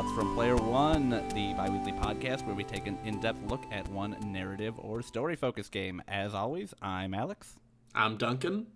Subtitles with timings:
[0.00, 3.62] Thoughts from Player One, the bi weekly podcast where we take an in depth look
[3.70, 6.02] at one narrative or story focused game.
[6.08, 7.56] As always, I'm Alex.
[7.94, 8.68] I'm Duncan.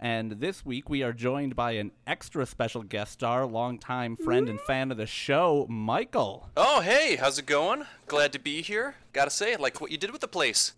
[0.00, 4.60] And this week we are joined by an extra special guest star, longtime friend and
[4.62, 6.50] fan of the show, Michael.
[6.56, 7.84] Oh, hey, how's it going?
[8.08, 8.96] Glad to be here.
[9.12, 10.72] Gotta say, I like what you did with the place.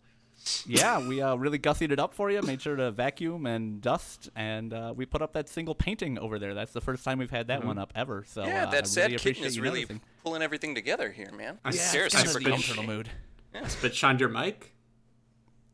[0.67, 4.29] Yeah, we uh, really gussied it up for you, made sure to vacuum and dust,
[4.37, 6.55] and uh, we put up that single painting over there.
[6.55, 8.25] That's the first time we've had that one up ever.
[8.27, 8.51] So Mm-hmm.
[8.51, 10.01] yeah, uh, that I sad really kitten is really noticing.
[10.23, 11.59] pulling everything together here, man.
[11.65, 12.67] I Yeah, Seriously, it's super kind of good.
[12.67, 13.69] the internal mood.
[13.71, 14.75] Spit shined your mic.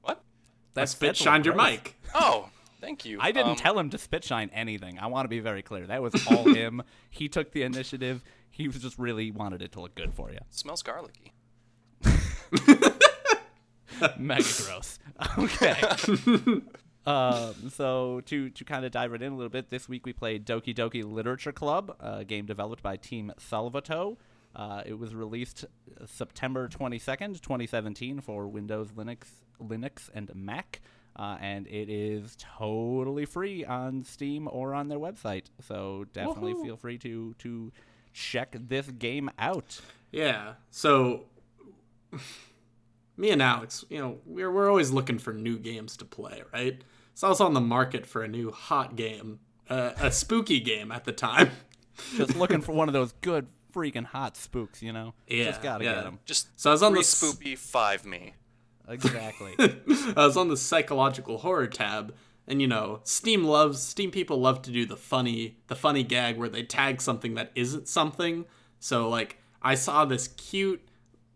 [0.02, 0.18] What?
[0.18, 0.20] I
[0.74, 1.96] That's spit that's shined your mic.
[2.14, 2.48] Oh,
[2.80, 3.18] thank you.
[3.20, 4.98] I didn't Um, tell him to spit shine anything.
[4.98, 5.86] I want to be very clear.
[5.86, 6.82] That was all him.
[7.10, 8.22] He took the initiative.
[8.50, 10.38] He was just really wanted it to look good for you.
[10.50, 11.32] Smells garlicky.
[14.18, 14.98] Mega gross.
[15.38, 15.74] Okay.
[17.06, 20.12] um, so to to kind of dive right in a little bit, this week we
[20.12, 24.16] played Doki Doki Literature Club, a game developed by Team Salvato.
[24.54, 25.64] Uh, it was released
[26.06, 29.24] September 22nd, 2017 for Windows, Linux,
[29.60, 30.80] Linux and Mac.
[31.14, 35.44] Uh, and it is totally free on Steam or on their website.
[35.60, 36.64] So definitely Woohoo.
[36.64, 37.72] feel free to to
[38.14, 39.80] check this game out.
[40.10, 40.54] Yeah.
[40.70, 41.24] So,
[43.16, 46.82] me and Alex, you know, we're we're always looking for new games to play, right?
[47.14, 50.90] So I was on the market for a new hot game, uh, a spooky game
[50.90, 51.50] at the time.
[52.16, 55.12] Just looking for one of those good freaking hot spooks, you know?
[55.26, 55.94] Yeah, Just gotta yeah.
[55.96, 56.18] get them.
[56.24, 58.34] Just So I was on the s- spoopy, five me.
[58.88, 59.54] Exactly.
[59.58, 62.14] I was on the psychological horror tab,
[62.48, 66.36] and you know, Steam loves Steam people love to do the funny the funny gag
[66.38, 68.44] where they tag something that isn't something.
[68.80, 70.82] So like I saw this cute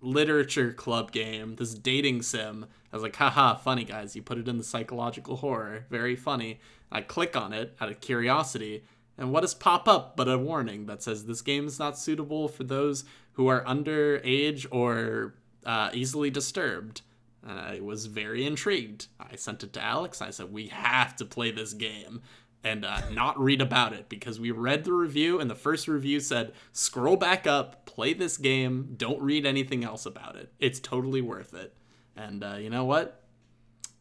[0.00, 2.66] literature club game, this dating sim.
[2.92, 5.86] I was like, haha, funny guys, you put it in the psychological horror.
[5.90, 6.60] Very funny.
[6.90, 8.84] I click on it out of curiosity,
[9.18, 12.48] and what does pop up but a warning that says this game is not suitable
[12.48, 15.34] for those who are underage or
[15.64, 17.02] uh, easily disturbed.
[17.42, 19.06] And I was very intrigued.
[19.20, 20.20] I sent it to Alex.
[20.20, 22.22] I said, We have to play this game
[22.66, 26.18] and uh, not read about it because we read the review, and the first review
[26.20, 30.52] said, Scroll back up, play this game, don't read anything else about it.
[30.58, 31.74] It's totally worth it.
[32.16, 33.22] And uh, you know what?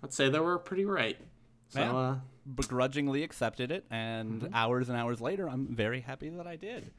[0.03, 1.17] I'd say they were pretty right.
[1.69, 1.95] So, Yeah.
[1.95, 2.15] uh,
[2.55, 6.91] Begrudgingly accepted it, and hours and hours later, I'm very happy that I did.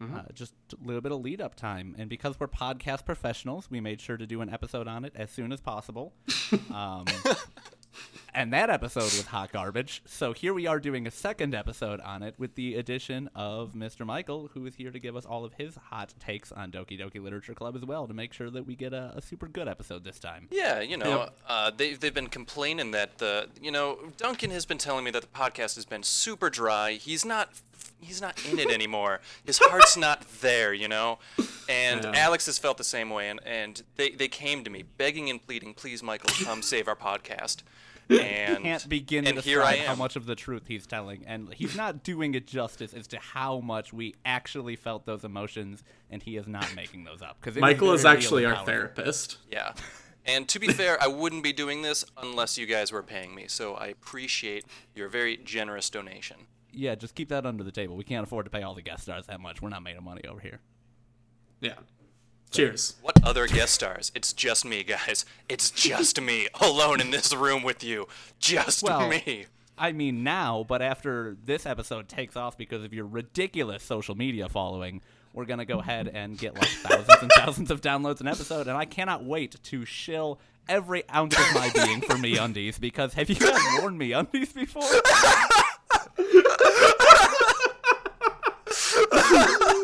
[0.00, 1.94] Uh, just a little bit of lead up time.
[1.98, 5.30] And because we're podcast professionals, we made sure to do an episode on it as
[5.30, 6.12] soon as possible.
[6.74, 7.06] um,
[8.34, 10.02] and that episode was hot garbage.
[10.06, 14.04] So here we are doing a second episode on it with the addition of Mr.
[14.06, 17.22] Michael, who is here to give us all of his hot takes on Doki Doki
[17.22, 20.04] Literature Club as well to make sure that we get a, a super good episode
[20.04, 20.48] this time.
[20.50, 21.38] Yeah, you know, Yep.
[21.48, 25.22] uh, they, they've been complaining that the, you know, Duncan has been telling me that
[25.22, 26.92] the podcast has been super dry.
[26.92, 27.50] He's not,
[28.00, 29.20] he's not in it anymore.
[29.44, 31.18] His heart's not there, you know.
[31.68, 32.12] And Yeah.
[32.14, 35.44] Alex has felt the same way, and, and they, they came to me begging and
[35.44, 37.62] pleading, please, Michael, come save our podcast.
[38.10, 41.24] And can't begin and to here I describe how much of the truth he's telling,
[41.26, 45.82] and he's not doing it justice as to how much we actually felt those emotions,
[46.10, 47.38] and he is not making those up.
[47.40, 49.38] Because Michael is actually our therapist.
[49.50, 49.72] Yeah.
[50.26, 53.44] And to be fair, I wouldn't be doing this unless you guys were paying me.
[53.48, 56.46] So I appreciate your very generous donation.
[56.72, 57.96] Yeah, just keep that under the table.
[57.96, 59.60] We can't afford to pay all the guest stars that much.
[59.62, 60.60] We're not made of money over here.
[61.60, 61.74] Yeah.
[62.54, 62.94] Cheers.
[63.02, 64.12] What other guest stars?
[64.14, 65.24] It's just me, guys.
[65.48, 68.06] It's just me alone in this room with you.
[68.38, 69.46] Just Well, me.
[69.76, 74.48] I mean now, but after this episode takes off because of your ridiculous social media
[74.48, 75.00] following,
[75.32, 78.76] we're gonna go ahead and get like thousands and thousands of downloads an episode, and
[78.76, 80.38] I cannot wait to shill
[80.68, 84.82] every ounce of my being for MeUndies because have you guys worn MeUndies before?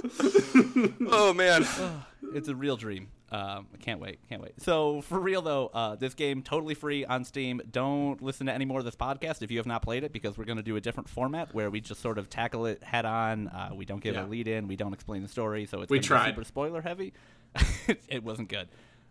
[1.13, 1.67] Oh man.
[2.35, 3.09] it's a real dream.
[3.33, 4.61] Um, I can't wait, can't wait.
[4.61, 7.61] So for real though, uh, this game totally free on Steam.
[7.71, 10.37] Don't listen to any more of this podcast if you have not played it, because
[10.37, 13.05] we're going to do a different format where we just sort of tackle it head
[13.05, 13.47] on.
[13.49, 14.25] Uh, we don't give Yeah.
[14.25, 16.31] a lead in, we don't explain the story, so it's We tried.
[16.31, 17.13] super spoiler heavy.
[18.09, 18.69] it wasn't good.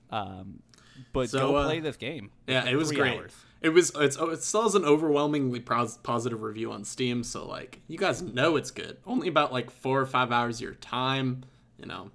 [0.09, 0.59] Um,
[1.13, 2.29] but So, go uh, play this game.
[2.45, 3.19] It's Yeah, it was great.
[3.19, 3.33] hours.
[3.61, 7.45] It was it's oh, it still has an overwhelmingly pros- positive review on Steam, so
[7.45, 8.97] like you guys know it's good.
[9.05, 11.43] Only about like four or five hours of your time,
[11.77, 12.11] you know.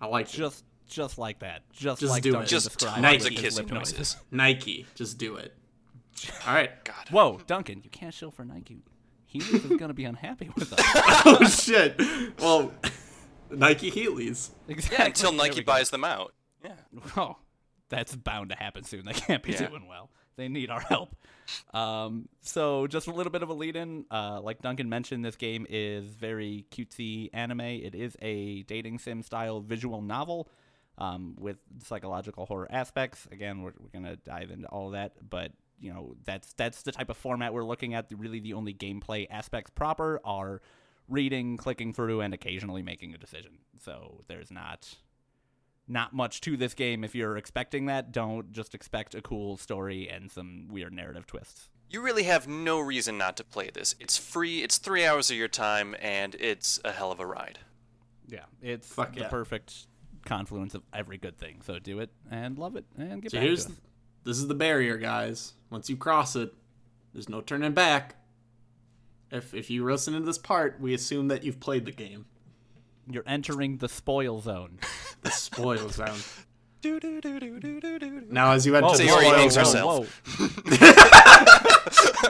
[0.00, 0.36] I like it.
[0.36, 1.62] Just, just like that.
[1.72, 2.32] Just, Just like do it.
[2.32, 4.16] Duncan Just described tons of kissing noises.
[4.30, 4.86] Nike.
[4.94, 5.54] Just do it.
[6.46, 6.70] All right.
[6.84, 7.08] God.
[7.10, 8.82] Whoa, Duncan, you can't shill for Nike.
[9.26, 10.80] He is going to be unhappy with us.
[11.26, 12.00] oh shit.
[12.38, 12.72] Well,
[13.50, 14.50] Nike Heelys.
[14.68, 14.98] Exactly.
[14.98, 15.72] Yeah, until Nike we go.
[15.72, 16.34] buys them out.
[16.62, 16.72] Yeah.
[17.16, 17.36] Oh,
[17.90, 19.04] that's bound to happen soon.
[19.06, 19.68] They can't be Yeah.
[19.68, 20.10] doing well.
[20.36, 21.14] they need our help.
[21.72, 24.04] Um, so just a little bit of a lead in.
[24.10, 27.60] Uh, like Duncan mentioned, this game is very cutesy anime.
[27.60, 30.48] It is a dating sim style visual novel
[30.98, 33.28] um, with psychological horror aspects.
[33.30, 37.10] Again, we're, we're gonna dive into all that, but you know that's that's the type
[37.10, 38.06] of format we're looking at.
[38.16, 40.62] Really, the only gameplay aspects proper are
[41.08, 43.58] reading, clicking through, and occasionally making a decision.
[43.84, 44.96] So there's not
[45.86, 47.04] not much to this game.
[47.04, 51.68] If you're expecting that, don't just expect a cool story and some weird narrative twists.
[51.90, 53.94] You really have no reason not to play this.
[54.00, 57.58] It's free, it's three hours of your time, and it's a hell of a ride.
[58.26, 59.28] Yeah, it's Fuck the yeah.
[59.28, 59.86] perfect
[60.24, 61.60] confluence of every good thing.
[61.62, 63.78] So do it and love it and get So back here's to it.
[64.24, 65.52] this is the barrier, guys.
[65.70, 66.52] Once you cross it,
[67.12, 68.16] there's no turning back.
[69.30, 72.24] If if you listen to this part, we assume that you've played the game.
[73.10, 74.78] You're entering the spoil zone.
[75.22, 76.18] The spoil zone.
[76.82, 78.22] Do, do, do, do, do, do, do.
[78.28, 80.20] Now, as you enter So the spoil zone, herself.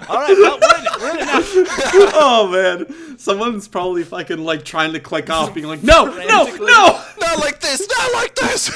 [0.09, 1.01] All right, well, we're in it.
[1.01, 1.43] We're in it now.
[2.15, 2.87] oh man,
[3.19, 7.03] someone's probably fucking like trying to click off, being like, no, no, no.
[7.19, 8.71] Not like this, not like this!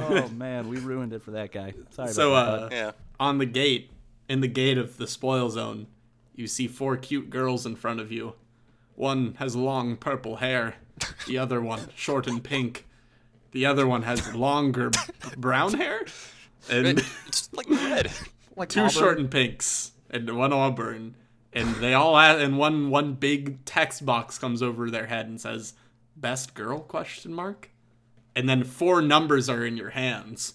[0.00, 1.74] Oh man, we ruined it for that guy.
[1.90, 2.12] Sorry.
[2.12, 2.92] So, about uh, that, yeah.
[3.18, 3.90] on the gate,
[4.28, 5.88] in the gate of the spoil zone,
[6.36, 8.34] you see four cute girls in front of you.
[8.94, 10.76] One has long purple hair,
[11.26, 12.86] the other one short and pink.
[13.52, 14.90] The other one has longer
[15.36, 16.02] brown hair,
[16.70, 18.10] and It's like red.
[18.56, 18.90] like two Auburn.
[18.92, 21.14] short and pinks, and one auburn.
[21.52, 25.40] And they all have, and one one big text box comes over their head and
[25.40, 25.74] says,
[26.16, 27.70] "Best girl?" question mark.
[28.36, 30.54] And then four numbers are in your hands.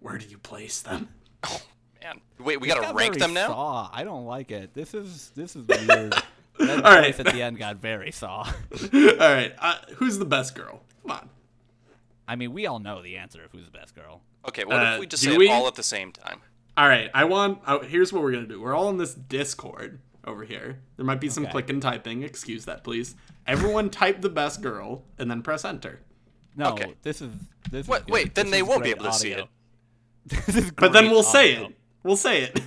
[0.00, 1.08] Where do you place them?
[1.44, 1.62] Oh
[2.02, 2.20] man.
[2.38, 3.48] Wait, we It gotta got rank them now?
[3.48, 3.90] Saw.
[3.90, 4.74] I don't like it.
[4.74, 6.14] This is this is weird.
[6.58, 7.18] That All right.
[7.18, 8.42] at the end got very saw.
[8.44, 8.50] all
[9.18, 10.82] right, uh, who's the best girl?
[11.02, 11.28] Come on.
[12.28, 14.22] I mean, we all know the answer of who's the best girl.
[14.48, 15.48] Okay, what Uh, if we just say we?
[15.48, 16.40] it all at the same time?
[16.76, 17.58] All right, I want.
[17.66, 18.60] Uh, here's what we're gonna do.
[18.60, 20.80] We're all in this Discord over here.
[20.96, 21.52] There might be some Okay.
[21.52, 22.22] click and typing.
[22.22, 23.14] Excuse that, please.
[23.46, 26.00] Everyone type the best girl and then press enter.
[26.56, 26.94] No, Okay.
[27.02, 27.32] this is
[27.70, 27.86] this.
[27.88, 29.46] Wait, is wait, then This they won't be great able to see it.
[30.26, 31.74] this is But then we'll say it.
[32.02, 32.60] We'll say it.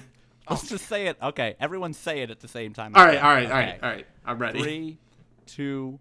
[0.49, 1.17] Let's just say it.
[1.21, 2.93] Okay, everyone say it at the same time.
[2.95, 3.65] all right, all right, all Okay.
[3.71, 4.07] right, all right.
[4.25, 4.61] I'm ready.
[4.61, 4.97] Three,
[5.45, 5.99] two,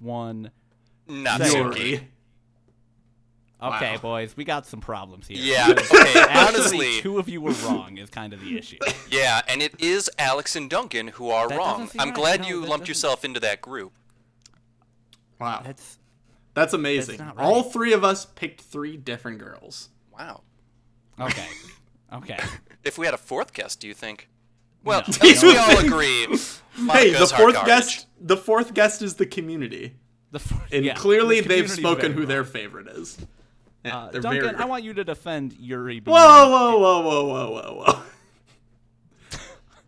[0.00, 0.50] one.
[1.06, 1.52] Not Say it.
[1.64, 1.78] Suki.
[1.90, 2.08] Yuri.
[3.62, 4.00] Okay, Wow.
[4.00, 5.38] boys, we got some problems here.
[5.40, 5.80] Yeah, okay,
[6.28, 8.76] Actually, honestly, two of you were wrong is kind of the issue.
[9.10, 11.88] yeah, and it is Alex and Duncan who are That wrong.
[11.98, 12.14] I'm right.
[12.14, 13.92] glad No, you lumped doesn't- yourself into that group.
[15.40, 15.98] Wow, That's
[16.52, 17.18] that's amazing.
[17.18, 17.72] not All right.
[17.72, 19.88] three of us picked three different girls.
[20.16, 20.42] Wow.
[21.20, 21.46] okay.
[22.12, 22.38] Okay.
[22.84, 24.28] If we had a fourth guest, do you think?
[24.84, 25.14] Well, No.
[25.14, 26.26] at least we all agree.
[26.92, 27.64] hey, the fourth garbage.
[27.66, 28.06] guest.
[28.20, 29.96] The fourth guest is the community,
[30.32, 33.18] The f- and yeah, clearly the they've spoken who their favorite is.
[33.84, 34.56] Yeah, Uh, Duncan, very.
[34.56, 36.00] I want you to defend Yuri.
[36.00, 38.02] Whoa, whoa, whoa, whoa, whoa, whoa, whoa.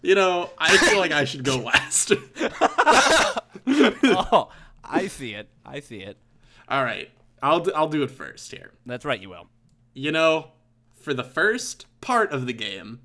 [0.03, 2.13] You know, I feel like I should go last.
[3.69, 4.49] Oh,
[4.85, 5.49] I see it.
[5.65, 6.17] I see it.
[6.69, 7.11] All right,
[7.43, 8.71] I'll do, I'll do it first here.
[8.87, 9.21] That's right.
[9.21, 9.49] You will.
[9.95, 10.53] You know,
[11.06, 12.99] for the first part of the game,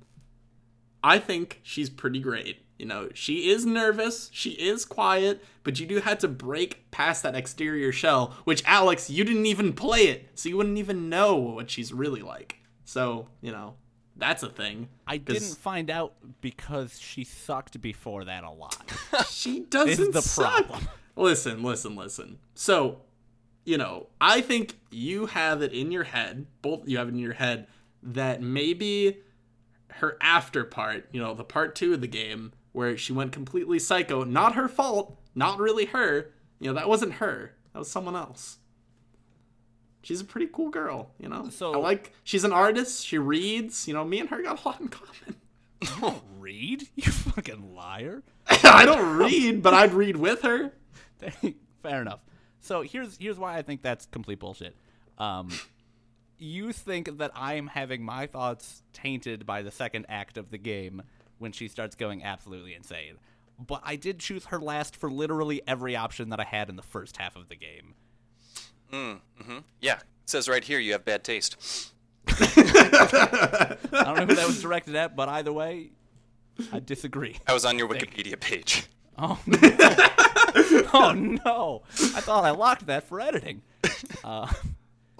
[1.04, 2.66] I think she's pretty great.
[2.76, 7.22] You know, she is nervous, she is quiet, but you do have to break past
[7.22, 11.36] that exterior shell, which Alex, you didn't even play it, so you wouldn't even know
[11.36, 12.56] what she's really like.
[12.84, 13.74] So, you know,
[14.16, 14.88] that's a thing.
[15.06, 18.92] I didn't find out because she sucked before that a lot.
[19.30, 20.66] She doesn't the suck.
[20.66, 20.88] problem.
[21.14, 22.40] Listen, listen, listen.
[22.56, 23.02] So,
[23.64, 27.18] you know, I think you have it in your head, both you have it in
[27.18, 27.66] your head,
[28.02, 29.18] that maybe
[29.94, 33.78] her after part, you know, the part two of the game, where she went completely
[33.78, 37.52] psycho, not her fault, not really her, you know, that wasn't her.
[37.72, 38.58] That was someone else.
[40.02, 41.48] She's a pretty cool girl, you know?
[41.50, 44.68] So- I like, she's an artist, she reads, you know, me and her got a
[44.68, 46.22] lot in common.
[46.38, 46.88] read?
[46.96, 48.22] You fucking liar.
[48.64, 50.72] I don't read, but I'd read with her.
[51.82, 52.20] Fair enough.
[52.60, 54.76] So here's here's why I think that's complete bullshit.
[55.18, 55.50] Um,
[56.42, 60.58] you think that I am having my thoughts tainted by the second act of the
[60.58, 61.02] game
[61.38, 63.14] when she starts going absolutely insane.
[63.58, 66.82] But I did choose her last for literally every option that I had in the
[66.82, 67.94] first half of the game.
[68.92, 71.92] Mm, hmm Yeah, it says right here you have bad taste.
[72.28, 75.90] I don't know who that was directed at, but either way,
[76.72, 77.38] I disagree.
[77.46, 78.86] I was on your Wikipedia page.
[79.18, 79.58] Oh no!
[80.94, 81.82] oh no!
[82.16, 83.62] I thought I locked that for editing.
[84.24, 84.50] Uh,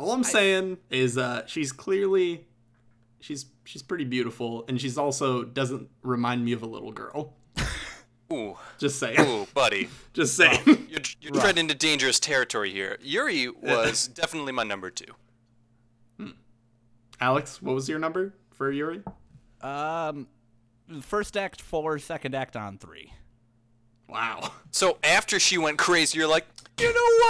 [0.02, 2.44] All I'm saying is uh, she's clearly
[3.20, 7.34] she's she's pretty beautiful, and she's also doesn't remind me of a little girl.
[8.32, 9.20] Ooh, Just saying.
[9.20, 9.88] ooh, buddy.
[10.12, 10.58] Just saying.
[10.66, 12.98] You're, you're treading into dangerous territory here.
[13.00, 15.12] Yuri was definitely my number two.
[17.20, 19.02] Alex, what was your number for Yuri?
[19.60, 20.26] Um,
[21.02, 23.12] first act four, second act on three.
[24.08, 24.52] Wow.
[24.72, 27.26] So after she went crazy, you're like, you know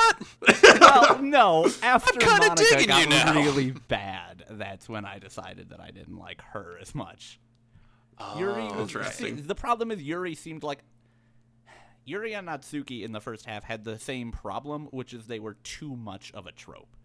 [0.46, 0.80] what?
[0.80, 1.66] well, no.
[1.82, 3.34] After Monika digging got you now.
[3.34, 7.38] really bad, that's when I decided that I didn't like her as much.
[8.36, 9.36] Yuri, was- Interesting.
[9.36, 10.78] see, the problem is Yuri seemed like
[12.04, 15.54] Yuri and Natsuki in the first half had the same problem, which is they were
[15.64, 16.96] too much of a trope.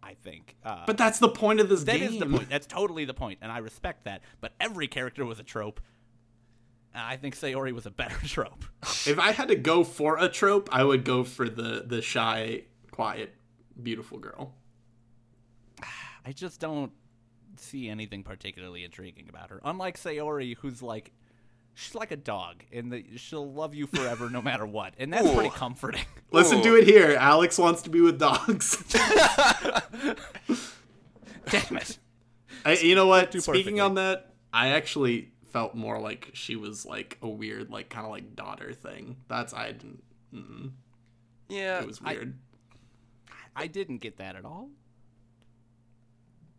[0.00, 0.56] I think.
[0.64, 2.12] Uh, But that's the point of this that game.
[2.12, 2.48] is the point.
[2.48, 4.22] That's totally the point, and I respect that.
[4.40, 5.80] But every character was a trope.
[6.94, 8.64] And I think Sayori was a better trope.
[9.06, 12.62] If I had to go for a trope, I would go for the the shy,
[12.90, 13.34] quiet,
[13.80, 14.54] beautiful girl.
[16.24, 16.92] I just don't
[17.56, 19.60] see anything particularly intriguing about her.
[19.64, 21.12] Unlike Sayori, who's like,
[21.74, 25.30] she's like a dog, and the, she'll love you forever no matter what, and that's
[25.32, 26.04] pretty comforting.
[26.30, 26.64] Listen Ooh.
[26.64, 27.16] to it here.
[27.18, 28.84] Alex wants to be with dogs.
[31.50, 31.98] Damn it!
[32.64, 33.28] I, you know what?
[33.28, 33.80] Speaking perfectly.
[33.80, 38.10] on that, I actually felt more like she was like a weird, like kind of
[38.12, 39.16] like daughter thing.
[39.28, 40.02] That's I didn't.
[40.34, 40.70] Mm,
[41.48, 41.80] Yeah.
[41.80, 42.34] it was weird.
[43.56, 44.68] I didn't get that at all.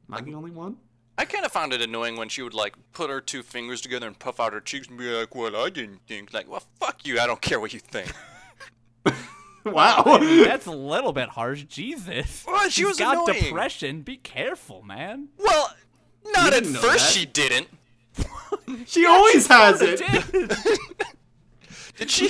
[0.09, 0.77] Am I the only one?
[1.17, 4.07] I kind of found it annoying when she would like put her two fingers together
[4.07, 7.05] and puff out her cheeks and be like, "Well, I didn't think." Like, well, fuck
[7.05, 7.19] you.
[7.19, 8.11] I don't care what you think.
[9.65, 10.03] Wow.
[10.45, 11.63] That's a little bit harsh.
[11.65, 12.45] Jesus.
[12.47, 13.43] Well, she She's was got annoying.
[13.43, 14.01] depression.
[14.01, 15.27] Be careful, man.
[15.37, 15.75] well,
[16.33, 16.81] not at first.
[16.81, 16.99] that.
[16.99, 17.67] She didn't.
[18.87, 20.31] she always has It it.
[20.31, 20.57] did.
[21.97, 22.29] Did she?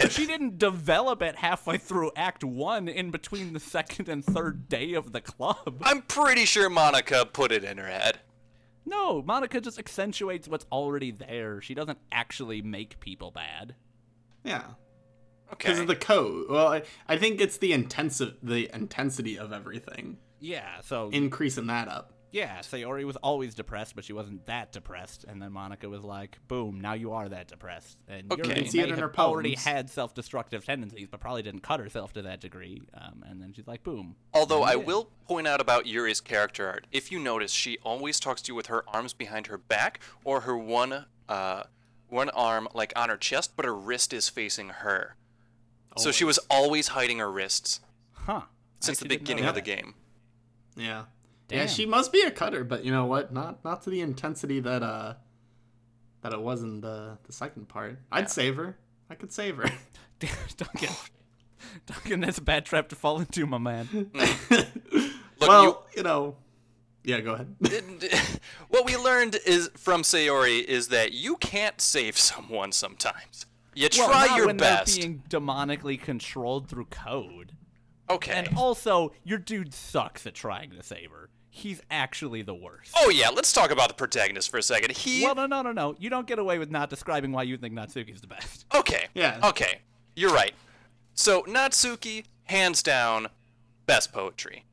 [0.00, 4.68] But she didn't develop it halfway through Act One, in between the second and third
[4.68, 5.80] day of the club.
[5.82, 8.18] I'm pretty sure Monika put it in her head.
[8.84, 11.60] No, Monika just accentuates what's already there.
[11.60, 13.76] She doesn't actually make people bad.
[14.42, 14.64] Yeah.
[15.52, 15.68] Okay.
[15.68, 16.46] Because of the code.
[16.50, 20.18] Well, I, I think it's the intensive the intensity of everything.
[20.40, 22.12] Yeah, so Increasing that up.
[22.32, 25.24] Yeah, Sayori was always depressed, but she wasn't that depressed.
[25.26, 28.42] And then Monika was like, "Boom, now you are that depressed." And Okay.
[28.42, 31.42] Yuri You can see may it in have her already had self-destructive tendencies, but probably
[31.42, 32.82] didn't cut herself to that degree.
[32.94, 34.84] Um, and then she's like, "Boom." Although I Yeah.
[34.84, 38.54] will point out about Yuri's character art, if you notice, she always talks to you
[38.54, 41.64] with her arms behind her back or her one uh,
[42.08, 45.16] one arm like on her chest, but her wrist is facing her.
[45.96, 47.80] So she was always hiding her wrists
[48.12, 48.42] Huh?
[48.80, 49.94] since the actually didn't know beginning of the game.
[50.76, 51.04] Yeah.
[51.50, 53.32] Yeah, she must be a cutter, but you know what?
[53.32, 55.14] Not not to the intensity that uh
[56.22, 57.98] that it was in the the second part.
[58.12, 58.76] I'd save her.
[59.08, 59.70] I could save her.
[60.20, 60.94] don't Duncan,
[61.86, 63.88] Duncan, that's a bad trap to fall into, my man.
[64.50, 66.02] Look, well, you...
[66.02, 66.36] know.
[67.02, 67.56] Yeah, go ahead.
[68.68, 73.46] what we learned is from Sayori is that you can't save someone sometimes.
[73.74, 74.94] You try Well, try not your when best.
[74.94, 77.52] they're being demonically controlled through code.
[78.10, 78.32] Okay.
[78.32, 81.30] And also, your dude sucks at trying to save her.
[81.52, 82.92] He's actually the worst.
[82.96, 84.92] oh yeah, let's talk about the protagonist for a second.
[84.92, 85.96] He Well, no, no, no, no.
[85.98, 88.64] You don't get away with not describing why you think Natsuki's the best.
[88.74, 89.06] Okay.
[89.14, 89.40] Yeah.
[89.42, 89.80] Okay.
[90.14, 90.52] You're right.
[91.14, 93.28] So Natsuki, hands down,
[93.86, 94.64] best poetry.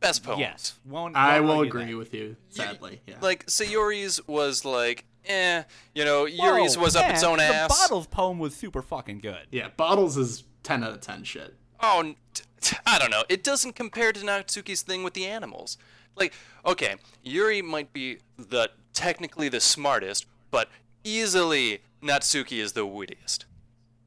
[0.00, 0.40] Best poems.
[0.40, 0.78] Yes.
[0.84, 1.96] Won't, I won't will agree that.
[1.96, 3.00] with you, sadly.
[3.06, 3.14] Yeah.
[3.20, 5.62] Like Sayori's was like, eh,
[5.94, 7.68] you know, Yuri's Whoa, was up its man, own the ass.
[7.68, 9.46] Bottles poem was super fucking good.
[9.50, 11.54] yeah, Bottles is 10 out of 10 shit.
[11.80, 13.22] Oh, n- t- t- I don't know.
[13.28, 15.78] It doesn't compare to Natsuki's thing with the animals.
[16.16, 16.32] Like,
[16.64, 20.68] okay, Yuri might be the technically the smartest, but
[21.04, 23.46] easily Natsuki is the wittiest.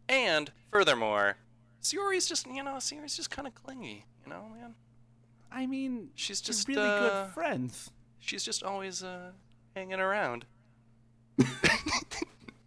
[0.08, 1.38] And furthermore,
[1.82, 4.76] Sayori's just, you know, Sayori's just kind of clingy, you know, man.
[5.52, 7.92] I mean, She's just, really uh, good friends.
[8.20, 9.32] She's just always uh,
[9.76, 10.46] hanging around.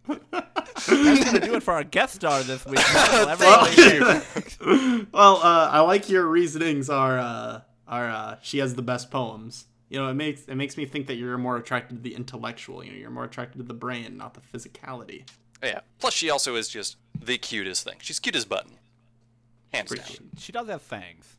[0.07, 2.79] That's gonna do it for our guest star this week.
[2.93, 4.21] Michael.
[5.11, 9.65] Well, uh, I like your reasonings are uh, are uh, she has the best poems.
[9.89, 12.83] You know, it makes it makes me think that you're more attracted to the intellectual.
[12.83, 15.23] You know, you're more attracted to the brain, not the physicality.
[15.63, 15.81] Yeah.
[15.99, 17.95] Plus, she also is just the cutest thing.
[18.01, 18.73] She's cute as button.
[19.73, 19.99] Hands down.
[19.99, 21.35] Appreciate she does have fangs.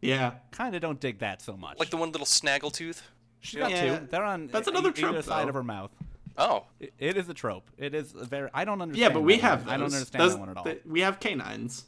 [0.00, 1.78] Yeah, Kind of don't dig that so much.
[1.78, 3.02] Like the one little snaggletooth.
[3.40, 3.98] She's got Yeah.
[3.98, 4.06] two.
[4.06, 5.48] They're on That's another either trope, side though.
[5.50, 5.90] of her mouth.
[6.38, 6.64] Oh.
[6.78, 7.70] It, it is a trope.
[7.76, 8.48] It is a very.
[8.54, 9.10] I don't understand.
[9.10, 9.66] yeah, but we have one.
[9.66, 9.74] those.
[9.74, 10.64] I don't understand Those- that one at all.
[10.64, 11.84] th- we have canines.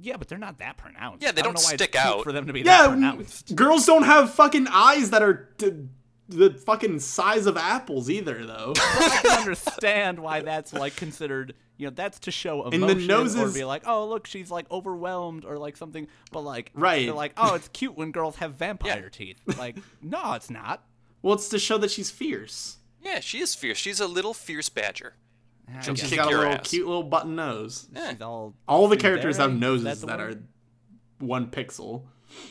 [0.00, 1.22] Yeah, but they're not that pronounced.
[1.22, 2.22] Yeah, they don't, don't know why it's stick out.
[2.24, 3.54] for them to be Yeah, that n- pronounced.
[3.56, 5.72] girls don't have fucking eyes that are t-
[6.28, 8.72] the fucking size of apples either, though.
[8.76, 11.54] I can understand why that's like considered.
[11.76, 14.70] You know, that's to show the emotion or noses- be like, oh look, she's like
[14.70, 16.06] overwhelmed or like something.
[16.30, 17.04] But like, Right.
[17.06, 19.38] They're like, oh, it's cute when girls have vampire teeth.
[19.58, 20.84] Like, no, it's not.
[21.20, 22.76] well, it's to show that she's fierce.
[23.02, 23.76] Yeah, she is fierce.
[23.76, 25.14] She's a little fierce badger.
[25.68, 26.68] I She'll And she's kick got a your little ass.
[26.70, 27.88] cute little button nose.
[27.94, 28.10] Yeah.
[28.12, 28.54] she's all.
[28.68, 30.34] All the characters have noses the that are
[31.18, 32.02] one pixel.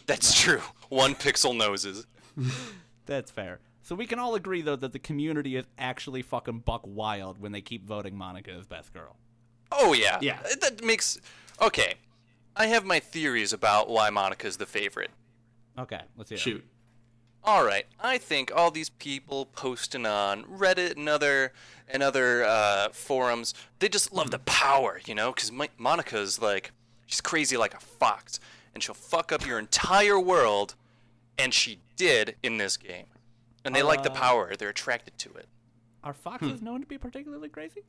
[0.05, 0.61] That's true.
[0.89, 2.05] One pixel noses.
[3.05, 3.59] That's fair.
[3.81, 7.51] So we can all agree though that the community is actually fucking buck wild when
[7.51, 9.17] they keep voting Monika as best girl.
[9.71, 10.19] Oh yeah.
[10.21, 10.39] Yeah.
[10.45, 11.19] Uh, That makes
[11.61, 11.95] okay.
[12.55, 15.09] I have my theories about why Monika's the favorite.
[15.77, 16.37] Okay, let's hear.
[16.37, 16.39] it.
[16.39, 16.65] Shoot.
[17.45, 21.51] All right, I think all these people posting on Reddit and other
[21.89, 26.71] and other uh, forums, they just love the power, you know, because Monika's like
[27.05, 28.39] she's crazy like a fox,
[28.73, 30.75] and she'll fuck up your entire world,
[31.37, 33.07] and she did in this game,
[33.65, 35.47] and they like the Uh, power, they're attracted to it.
[36.01, 37.81] Are foxes known to be particularly crazy?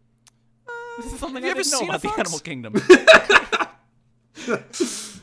[0.97, 2.75] this is something have I you didn't know ever seen a about the animal kingdom.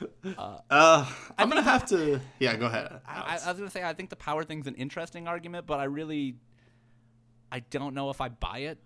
[0.70, 1.06] Uh,
[1.38, 2.20] I'm gonna have to.
[2.40, 3.02] Yeah, go ahead.
[3.08, 5.86] I, I, was gonna say I think the power thing's an interesting argument, but I
[5.86, 6.36] really,
[7.52, 8.78] I don't know if I buy it.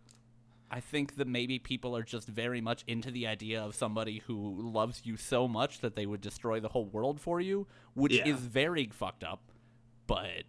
[0.72, 4.56] I think that maybe people are just very much into the idea of somebody who
[4.72, 8.28] loves you so much that they would destroy the whole world for you, which Yeah.
[8.28, 9.52] is very fucked up.
[10.08, 10.44] But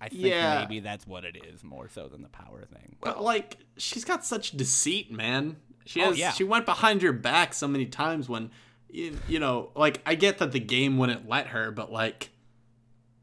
[0.00, 0.60] I think Yeah.
[0.60, 2.96] maybe that's what it is more so than the power thing.
[3.00, 5.56] But like, she's got such deceit, man.
[5.86, 6.18] She Oh, has.
[6.18, 6.32] yeah.
[6.32, 8.50] She went behind your back so many times when,
[8.88, 12.30] you, you know, like I get that the game wouldn't let her, but like,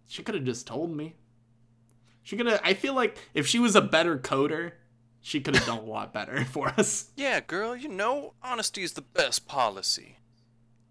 [0.08, 1.16] she could have just told me.
[2.22, 2.62] She could have.
[2.64, 4.74] I feel like if she was a better coder,
[5.22, 7.10] she could have done a lot better for us.
[7.16, 10.18] Yeah, girl, you know, honesty is the best policy.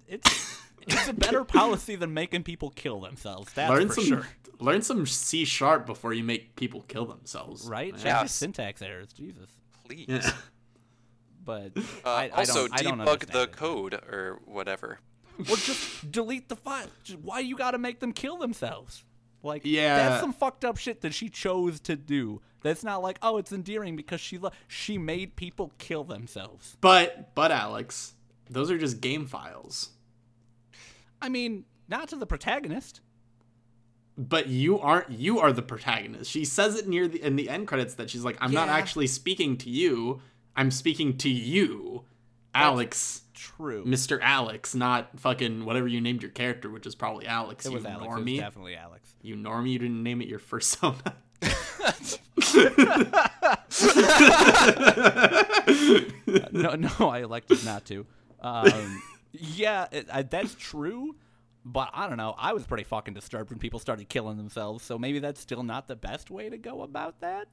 [0.07, 3.52] It's it's a better policy than making people kill themselves.
[3.55, 4.05] That's learn for some.
[4.05, 4.26] sure.
[4.59, 7.67] Learn some C sharp before you make people kill themselves.
[7.67, 7.93] Right?
[7.93, 8.02] man.
[8.02, 9.49] Check your syntax errors, Jesus.
[9.85, 10.07] Please.
[10.09, 10.33] Yeah.
[11.44, 13.52] But Uh, I, I also, don't, I don't debug the it.
[13.52, 14.99] code or whatever.
[15.38, 16.87] Well, just delete the file.
[17.02, 19.02] Just, why you gotta make them kill themselves?
[19.42, 19.96] Like, Yeah.
[19.96, 22.40] that's some fucked up shit that she chose to do.
[22.62, 26.76] That's not like, oh, it's endearing because she lo- she made people kill themselves.
[26.80, 28.12] But but Alex,
[28.48, 29.88] those are just game files.
[31.20, 33.00] I mean, not to the protagonist.
[34.16, 35.11] But you aren't.
[35.11, 36.31] You are the protagonist.
[36.31, 39.07] She says it near the in the end credits that she's like, "I'm not actually
[39.07, 40.20] speaking to you.
[40.57, 42.05] I'm speaking to you,
[42.55, 43.85] Alex, True.
[43.85, 44.19] Mr.
[44.23, 47.67] Alex, not fucking whatever you named your character, which is probably Alex.
[47.67, 48.05] it you was Alex.
[48.05, 48.38] It was normie.
[48.38, 49.15] definitely Alex.
[49.23, 49.73] you normie.
[49.73, 51.17] You didn't name it your persona.
[56.53, 58.07] no, no, I elected not to.
[58.41, 61.17] Um, yeah, it, I, that's true.
[61.65, 62.35] But I don't know.
[62.37, 64.85] I was pretty fucking disturbed when people started killing themselves.
[64.85, 67.47] So maybe that's still not the best way to go about that.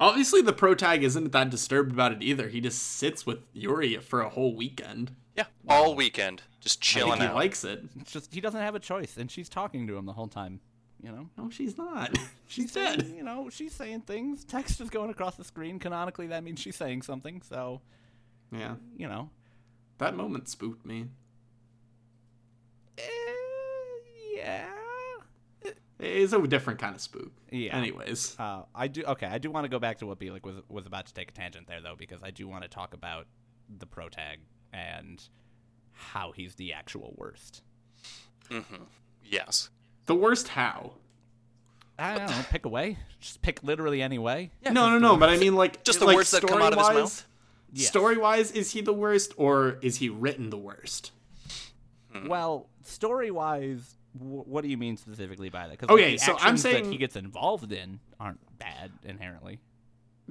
[0.00, 2.48] Obviously, the pro tag isn't that disturbed about it either.
[2.48, 5.14] He just sits with Yuri for a whole weekend.
[5.36, 7.34] Yeah, all weekend, just I think chilling he out.
[7.34, 7.82] likes it.
[8.00, 10.60] It's just he doesn't have a choice, and she's talking to him the whole time.
[11.02, 12.16] You know, No, she's not.
[12.46, 13.14] she's saying, dead.
[13.16, 14.44] You know, she's saying things.
[14.44, 15.78] Text is going across the screen.
[15.78, 17.42] Canonically, that means she's saying something.
[17.42, 17.80] So,
[18.50, 19.28] Yeah, you know,
[19.98, 21.06] that moment spooked me.
[22.98, 23.02] eh,
[24.36, 24.66] yeah.
[26.04, 27.32] It's a different kind of spook.
[27.50, 27.76] Yeah.
[27.76, 29.02] Anyways, Uh, I do.
[29.04, 31.30] Okay, I do want to go back to what Bielik was was about to take
[31.30, 33.26] a tangent there, though, because I do want to talk about
[33.78, 34.40] the pro tag
[34.72, 35.22] and
[35.92, 37.62] how he's the actual worst.
[38.50, 38.82] Mm-hmm.
[39.24, 39.70] Yes.
[40.06, 40.94] the worst how?
[41.98, 42.42] I don't know.
[42.50, 42.98] Pick away.
[43.20, 44.50] Just pick literally any way.
[44.62, 45.16] Yeah, no, no, no.
[45.16, 47.26] But I mean, like, Just the like words that come out of his story-wise- mouth?
[47.72, 47.88] Yes.
[47.88, 51.12] Story wise, is he the worst, or is he written the worst?
[52.26, 55.78] Well, story wise, wh- what do you mean specifically by that?
[55.78, 59.60] Because Okay, the so I'm saying- that he gets involved in aren't bad inherently.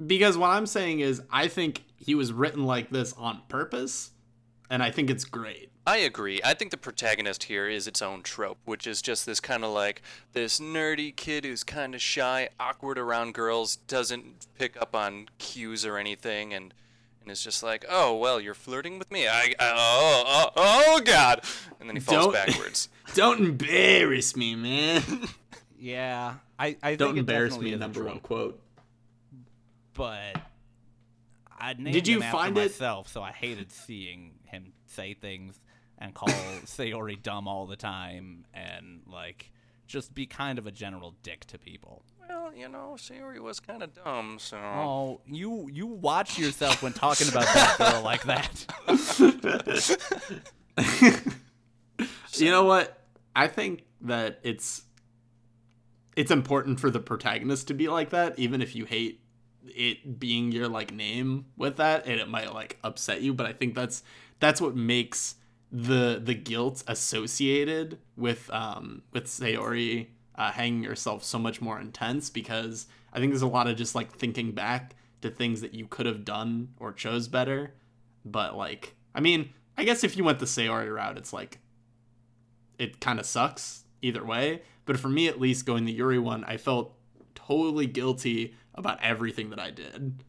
[0.06, 4.10] Because what I'm saying is, I think he was written like this on purpose,
[4.68, 5.70] and I think it's great.
[5.86, 6.40] I agree.
[6.42, 9.70] I think the protagonist here is its own trope, which is just this kind of
[9.70, 10.00] like
[10.32, 15.84] this nerdy kid who's kind of shy, awkward around girls, doesn't pick up on cues
[15.84, 16.72] or anything, and
[17.24, 19.26] and is just like, oh well, you're flirting with me.
[19.26, 21.40] I, I oh, oh oh god,
[21.80, 22.88] and then he falls Don't- backwards.
[23.14, 25.02] Don't embarrass me, man.
[25.76, 27.74] Yeah, I, I Don't think embarrass me.
[27.74, 28.58] a Number one quote.
[29.92, 30.40] But
[31.58, 35.12] I named Did you him after find it- myself, so I hated seeing him say
[35.12, 35.60] things
[35.98, 36.28] and call
[36.64, 39.50] Sayori dumb all the time, and like
[39.86, 42.02] just be kind of a general dick to people.
[42.28, 44.56] Well, you know, Sayori was kind of dumb, so.
[44.56, 48.66] Oh, you you watch yourself when talking about that girl like that.
[52.36, 52.98] You know what?
[53.36, 54.82] I think that it's
[56.16, 59.20] it's important for the protagonist to be like that, even if you hate
[59.66, 63.34] it being your like name with that, and it might like upset you.
[63.34, 64.02] But I think that's
[64.40, 65.36] that's what makes
[65.70, 72.30] the the guilt associated with um with Sayori uh, hanging yourself so much more intense
[72.30, 75.86] because I think there's a lot of just like thinking back to things that you
[75.86, 77.74] could have done or chose better.
[78.24, 81.58] But like, I mean, I guess if you went the Sayori route, it's like
[82.78, 84.62] it kind of sucks either way.
[84.84, 86.94] But for me, at least, going the Yuri one, I felt
[87.34, 90.22] totally guilty about everything that I did,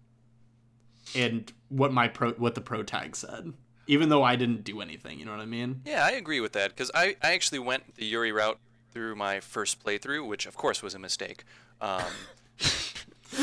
[1.13, 3.53] and what my pro what the pro tag said,
[3.87, 5.19] even though I didn't do anything.
[5.19, 5.81] You know what I mean?
[5.85, 8.59] Yeah, I agree with that because I, I actually went the Yuri route
[8.95, 11.43] through my first playthrough, which of course was a mistake.
[11.81, 12.01] Um,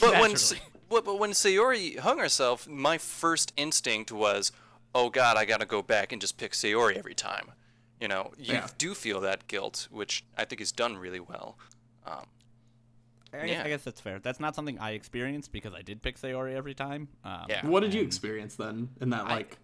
[0.00, 0.54] but when Sa-
[0.88, 4.52] but, but when Sayori hung herself, my first instinct was,
[4.94, 7.50] oh god, I gotta go back and just pick Sayori every time.
[8.00, 8.68] You know, you Yeah.
[8.78, 11.58] do feel that guilt, which I think is done really well.
[12.06, 12.26] Um,
[13.32, 13.62] I, guess, Yeah.
[13.64, 14.20] I guess that's fair.
[14.20, 17.08] That's not something I experienced because I did pick Sayori every time.
[17.24, 17.66] Um, Yeah.
[17.66, 19.58] What did you experience then in that I- like?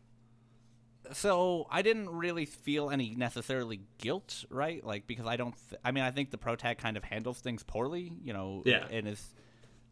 [1.12, 4.84] So I didn't really feel any necessarily guilt, right?
[4.84, 5.54] Like because I don't.
[5.70, 8.62] Th- I mean, I think the pro tag kind of handles things poorly, you know,
[8.64, 8.86] Yeah.
[8.90, 9.34] and is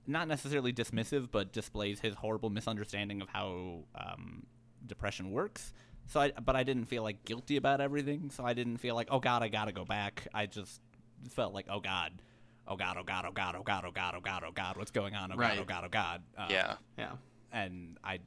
[0.07, 4.45] not necessarily dismissive, but displays his horrible misunderstanding of how um,
[4.87, 5.73] depression works.
[6.07, 8.31] So, I, but I didn't feel like guilty about everything.
[8.31, 10.29] So I didn't feel like, oh God, I gotta go back.
[10.35, 10.81] I just
[11.31, 12.13] felt like, oh God,
[12.69, 14.91] oh God, oh God, oh God, oh God, oh God, oh God, oh God, what's
[14.91, 15.33] going on?
[15.33, 15.59] Oh God, Right.
[15.59, 16.23] oh God, oh God.
[16.37, 17.13] Um, yeah, Yeah.
[17.53, 18.19] and I,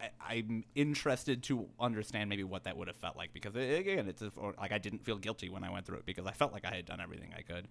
[0.00, 4.08] I, I'm interested to understand maybe what that would have felt like because a- again,
[4.08, 6.32] it's a, or, like I didn't feel guilty when I went through it because I
[6.32, 7.68] felt like I had done everything I could.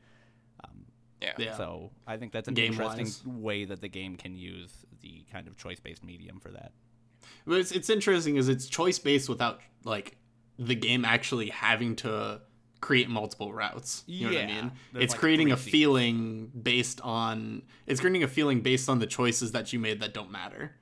[0.63, 0.85] Um,
[1.21, 1.57] yeah, Yeah.
[1.57, 2.99] So I think that's an Game-wise.
[2.99, 6.71] interesting way that the game can use the kind of choice-based medium for that.
[7.45, 10.17] But it's, it's interesting is it's choice based without like
[10.59, 12.41] the game actually having to
[12.81, 14.03] create multiple routes.
[14.05, 14.71] You know what I Yeah, mean?
[14.93, 19.07] there's, It's like, creating a feeling based on it's creating a feeling based on the
[19.07, 20.75] choices that you made that don't matter.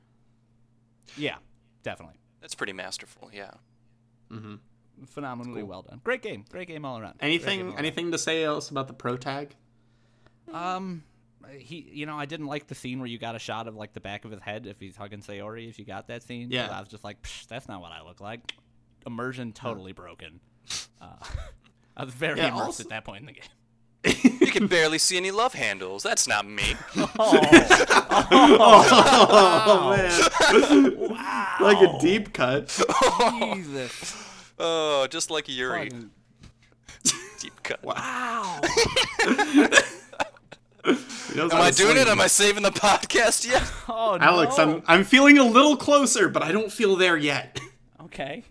[1.18, 1.36] Yeah,
[1.84, 2.16] definitely.
[2.42, 3.30] That's pretty masterful.
[3.34, 3.52] Yeah.
[5.08, 6.00] Phenomenally well done.
[6.04, 6.46] Great game.
[6.50, 7.18] Great game all around.
[7.20, 7.80] Great game Anything around.
[7.80, 9.56] anything to say else about the pro tag?
[10.54, 11.04] Um,
[11.58, 13.94] he, you know, I didn't like the scene where you got a shot of like
[13.94, 15.68] the back of his head if he's hugging Sayori.
[15.70, 16.70] If you got that scene, Yeah.
[16.72, 18.54] I was just like, Psh, that's not what I look like.
[19.06, 20.40] Immersion totally broken.
[21.02, 21.08] Uh,
[21.98, 23.44] I was very Yeah, immersed also- at that point in the game.
[24.06, 26.04] You can barely see any love handles.
[26.04, 26.76] That's not me.
[28.58, 30.12] Oh man.
[31.62, 32.68] like a deep cut.
[33.40, 34.16] Jesus.
[34.60, 35.90] Oh, just like Yuri.
[35.90, 36.12] Fucking-
[37.40, 37.84] Deep cut.
[37.84, 38.62] Wow.
[40.86, 42.08] Am I doing it?
[42.08, 43.64] Am I saving the podcast yet?
[43.90, 44.64] Oh Alex, no.
[44.64, 47.60] I'm I'm feeling a little closer, but I don't feel there yet.
[48.06, 48.44] Okay.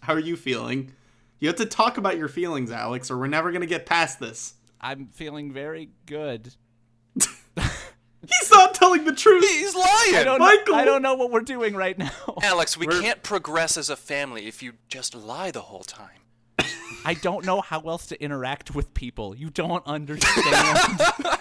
[0.00, 0.92] How are you feeling?
[1.42, 4.54] You have to talk about your feelings, Alex, or we're never gonna get past this.
[4.80, 6.54] I'm feeling very good.
[7.16, 9.42] He's not telling the truth.
[9.50, 10.14] He's lying.
[10.14, 10.38] I don't.
[10.38, 10.76] Michael!
[10.76, 12.12] I don't know what we're doing right now.
[12.44, 16.20] Alex, we We're- can't progress as a family if you just lie the whole time.
[17.04, 19.34] I don't know how else to interact with people.
[19.34, 20.78] You don't understand.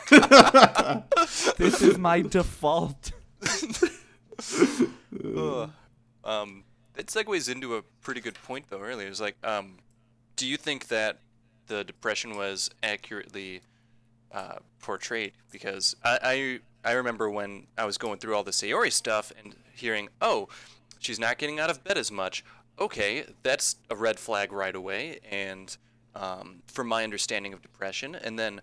[1.60, 3.12] this is my default.
[6.24, 6.64] Um,
[6.98, 8.82] it segues into a pretty good point though.
[8.82, 9.78] Earlier, it was like, um,
[10.36, 11.20] do you think that
[11.68, 13.62] the depression was accurately
[14.32, 15.34] uh, portrayed?
[15.52, 19.56] Because I, I I remember when I was going through all the Sayori stuff and
[19.74, 20.48] hearing, oh,
[21.00, 22.44] she's not getting out of bed as much.
[22.80, 25.20] Okay, that's a red flag right away.
[25.30, 25.76] And
[26.16, 28.62] um, from my understanding of depression, and then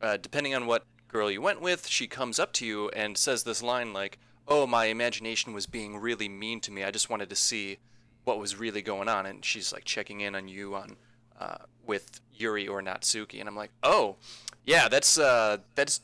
[0.00, 3.42] uh, depending on what girl you went with, she comes up to you and says
[3.42, 6.84] this line like, "Oh, my imagination was being really mean to me.
[6.84, 7.78] I just wanted to see
[8.24, 10.96] what was really going on." And she's like checking in on you on
[11.38, 14.16] uh, with Yuri or Natsuki, and I'm like, "Oh,
[14.64, 16.00] yeah, that's uh, that's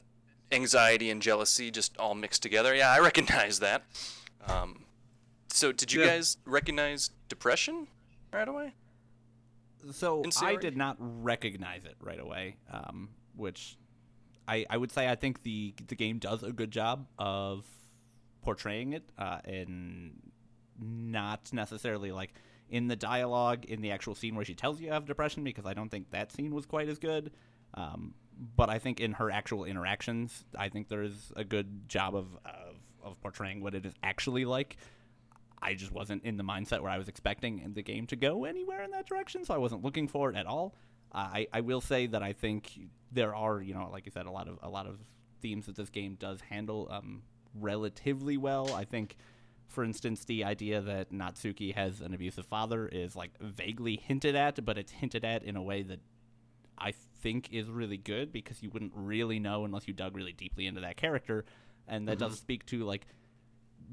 [0.52, 2.74] anxiety and jealousy just all mixed together.
[2.74, 3.82] Yeah, I recognize that."
[4.48, 4.84] Um,
[5.48, 6.08] so, did you Yeah.
[6.08, 7.88] guys recognize depression
[8.32, 8.74] right away?
[9.92, 13.76] So I did not recognize it right away, um, which
[14.48, 17.66] I, I would say I think the the game does a good job of
[18.42, 20.20] portraying it uh, and
[20.80, 22.32] not necessarily like
[22.68, 25.66] in the dialogue in the actual scene where she tells you you have depression because
[25.66, 27.32] I don't think that scene was quite as good.
[27.74, 28.14] Um,
[28.56, 32.76] but I think in her actual interactions, I think there's a good job of, of,
[33.02, 34.76] of portraying what it is actually like.
[35.62, 38.82] I just wasn't in the mindset where I was expecting the game to go anywhere
[38.82, 40.74] in that direction, so I wasn't looking for it at all.
[41.14, 42.72] I, I will say that I think
[43.12, 44.98] there are, you know, like you said, a lot of a lot of
[45.40, 47.22] themes that this game does handle um,
[47.54, 48.74] relatively well.
[48.74, 49.16] I think,
[49.74, 54.64] for instance, the idea that Natsuki has an abusive father is like vaguely hinted at,
[54.64, 56.00] but it's hinted at in a way that
[56.78, 60.66] I think is really good because you wouldn't really know unless you dug really deeply
[60.66, 61.44] into that character,
[61.88, 63.06] and that does speak to like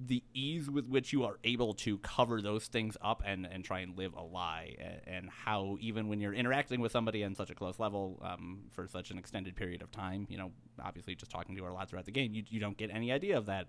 [0.06, 3.80] the ease with which you are able to cover those things up and, and try
[3.80, 7.50] and live a lie and, and how even when you're interacting with somebody on such
[7.50, 11.30] a close level um, for such an extended period of time you know obviously just
[11.30, 13.46] talking to her a lot throughout the game you, you don't get any idea of
[13.46, 13.68] that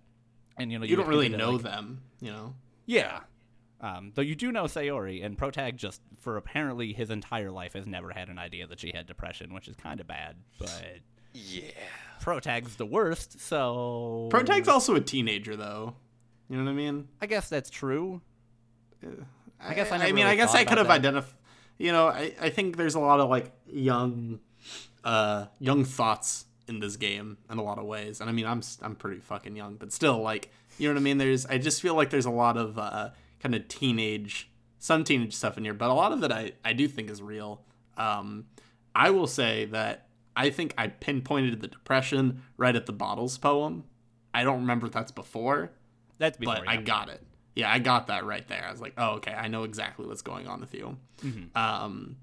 [0.56, 2.54] and you know You don't really know like- them, you know.
[2.86, 3.20] yeah
[3.80, 7.86] Um, though you do know Sayori, and Protag just for apparently his entire life has
[7.86, 10.36] never had an idea that she had depression, which is kind of bad.
[10.58, 10.98] But
[11.34, 11.62] Yeah.
[12.20, 15.96] Protag's the worst, so Protag's also a teenager, though.
[16.48, 17.08] You know what I mean?
[17.20, 18.20] I guess that's true.
[19.60, 21.34] I guess I I, mean, really I guess I could have identified.
[21.78, 24.38] You know, I, I think there's a lot of like young,
[25.02, 28.20] uh, young thoughts in this game in a lot of ways.
[28.20, 31.02] And I mean, I'm I'm pretty fucking young, but still, like, you know what I
[31.04, 31.18] mean?
[31.18, 35.34] There's I just feel like there's a lot of uh, kind of teenage, some teenage
[35.34, 37.62] stuff in here, but a lot of it I I do think is real.
[37.96, 38.46] Um,
[38.94, 43.84] I will say that I think I pinpointed the depression right at the bottles poem.
[44.34, 45.72] I don't remember if that's before,
[46.18, 46.54] That's before.
[46.56, 47.22] but I got it.
[47.54, 48.64] Yeah, I got that right there.
[48.66, 50.96] I was like, oh, okay, I know exactly what's going on with you.
[51.54, 52.16] Um,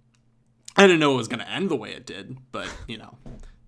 [0.75, 3.15] I didn't know it was going to end the way it did, but you know,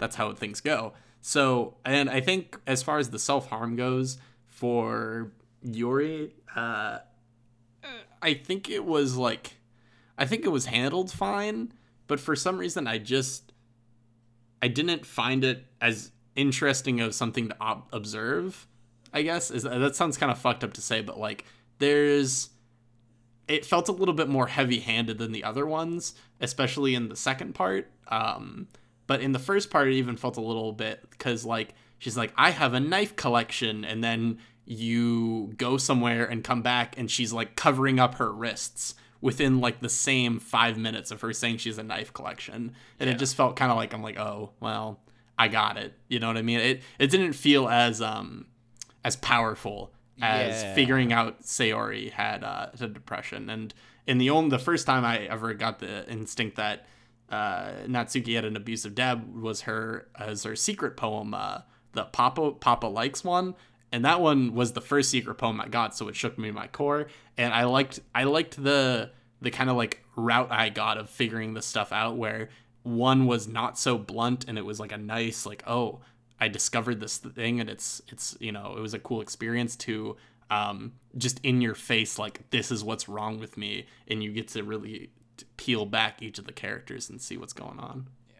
[0.01, 0.93] that's how things go.
[1.21, 6.97] So, and I think as far as the self harm goes for Yuri, uh,
[8.21, 9.53] I think it was like,
[10.17, 11.71] I think it was handled fine,
[12.07, 13.53] but for some reason, I just,
[14.61, 18.67] I didn't find it as interesting of something to ob- observe.
[19.13, 21.45] I guess is that sounds kind of fucked up to say, but like
[21.77, 22.49] there's
[23.47, 27.53] it felt a little bit more heavy-handed than the other ones, especially in the second
[27.53, 27.91] part.
[28.07, 28.67] Um,
[29.07, 32.33] but in the first part, it even felt a little bit because like she's like,
[32.37, 37.33] I have a knife collection, and then you go somewhere and come back, and she's
[37.33, 41.77] like covering up her wrists within like the same five minutes of her saying she's
[41.77, 44.99] a knife collection, and it just felt kind of like I'm like, oh well,
[45.37, 45.93] I got it.
[46.07, 46.59] You know what I mean?
[46.59, 48.45] It it didn't feel as um
[49.03, 50.75] as powerful as Yeah.
[50.75, 53.49] figuring out Sayori had uh, had depression.
[53.49, 53.73] And
[54.05, 56.85] in the only the first time I ever got the instinct that
[57.31, 61.61] uh, Natsuki had an abusive dad was her as her secret poem, uh,
[61.93, 63.55] the Papa Papa likes one.
[63.93, 66.53] And that one was the first secret poem I got, so it shook me to
[66.53, 67.07] my core.
[67.37, 71.53] And I liked I liked the the kind of like route I got of figuring
[71.53, 72.49] this stuff out where
[72.83, 76.01] one was not so blunt and it was like a nice like oh
[76.39, 80.17] I discovered this thing and it's it's you know it was a cool experience to
[80.49, 84.49] um, just in your face like this is what's wrong with me and you get
[84.49, 85.11] to really
[85.57, 88.07] peel back each of the characters and see what's going on.
[88.29, 88.35] Yeah,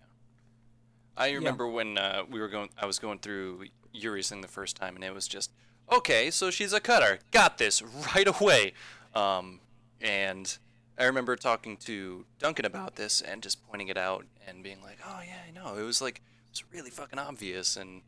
[1.18, 4.76] I remember when uh, we were going, I was going through Yuri's thing the first
[4.76, 5.52] time, and it was just,
[5.92, 7.20] okay, so she's a cutter.
[7.32, 7.82] Got this
[8.16, 8.74] right away.
[9.14, 9.60] Um,
[10.00, 10.58] and
[10.98, 15.00] I remember talking to Duncan about this and just pointing it out and being like,
[15.06, 15.78] oh yeah, I know.
[15.78, 18.02] It was like, it's really fucking obvious, and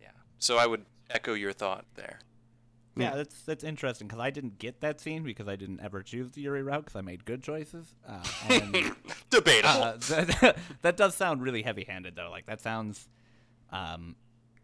[0.00, 0.10] yeah.
[0.38, 2.20] So I would echo your thought there.
[2.96, 6.32] Yeah, that's that's interesting because I didn't get that scene because I didn't ever choose
[6.32, 7.94] the Yuri route because I made good choices.
[8.06, 8.92] Uh, and,
[9.30, 9.82] Debatable.
[9.82, 12.30] uh, that, that does sound really heavy-handed though.
[12.30, 13.08] Like that sounds
[13.70, 14.16] um,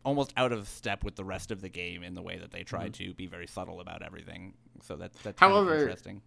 [0.05, 2.63] almost out of step with the rest of the game in the way that they
[2.63, 4.55] try to be very subtle about everything.
[4.83, 6.23] So that that's kind of However, interesting.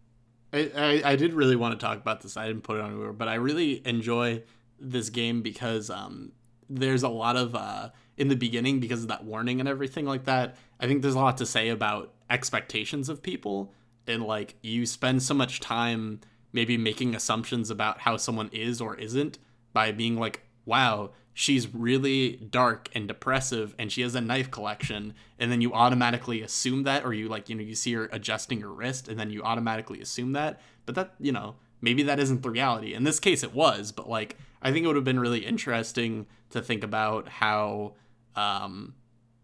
[0.51, 2.38] I, I, I did really want to talk about this.
[2.38, 4.43] I didn't put it on but I really enjoy
[4.79, 6.31] this game because um,
[6.69, 10.25] there's a lot of uh, in the beginning because of that warning and everything like
[10.25, 10.55] that.
[10.79, 13.73] I think there's a lot to say about expectations of people
[14.05, 16.19] and like you spend so much time
[16.51, 19.39] maybe making assumptions about how someone is or isn't
[19.71, 25.13] by being like, wow, she's really dark and depressive and she has a knife collection
[25.39, 28.60] and then you automatically assume that or you like you know you see her adjusting
[28.60, 32.43] her wrist and then you automatically assume that but that you know maybe that isn't
[32.43, 35.19] the reality in this case it was but like i think it would have been
[35.19, 37.93] really interesting to think about how
[38.39, 38.93] um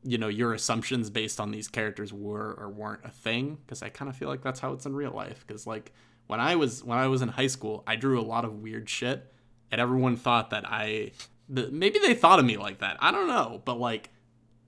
[0.04, 3.90] you know your assumptions based on these characters were or weren't a thing because i
[3.90, 5.92] kind of feel like that's how it's in real life because like
[6.28, 8.88] when i was when i was in high school i drew a lot of weird
[8.90, 9.34] shit
[9.72, 11.12] and everyone thought that i
[11.50, 14.10] the, maybe they thought of me like that i don't know but like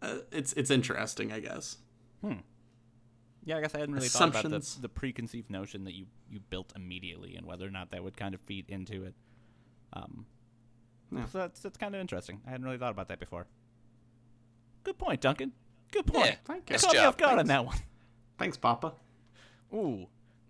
[0.01, 1.77] uh, it's it's interesting i guess
[2.21, 2.41] hmm
[3.45, 4.43] Yeah, I guess I hadn't really thought about
[4.75, 8.17] the, the preconceived notion that you, you built immediately and whether or not that would
[8.17, 9.15] kind of feed into it.
[9.93, 10.25] Um,
[11.11, 11.25] Yeah.
[11.31, 12.41] So that's, that's kind of interesting.
[12.45, 13.47] I hadn't really thought about that before.
[14.87, 15.51] Good point, Duncan.
[15.91, 16.27] Good point.
[16.27, 16.73] Yeah, Thank you.
[16.75, 17.07] nice Caught me job.
[17.09, 17.49] off guard on Thanks.
[17.49, 17.77] that one.
[18.37, 18.93] thanks papa
[19.73, 20.07] Ooh,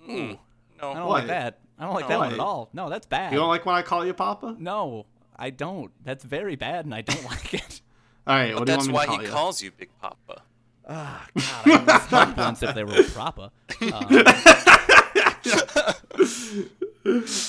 [0.08, 0.38] Mm,
[0.80, 0.92] no.
[0.92, 1.10] I don't What?
[1.10, 1.60] like that.
[1.80, 2.34] I don't like that one why?
[2.36, 2.70] at all.
[2.72, 3.32] No, that's bad.
[3.34, 5.92] you don't like when i call you papa no, I don't.
[6.04, 7.82] That's very bad, and I don't like it.
[8.28, 9.72] all right what do you that's want me why to call he you calls you
[9.72, 10.42] Big Papa.
[10.88, 13.50] Ah, God, I would smoke once if they were proper.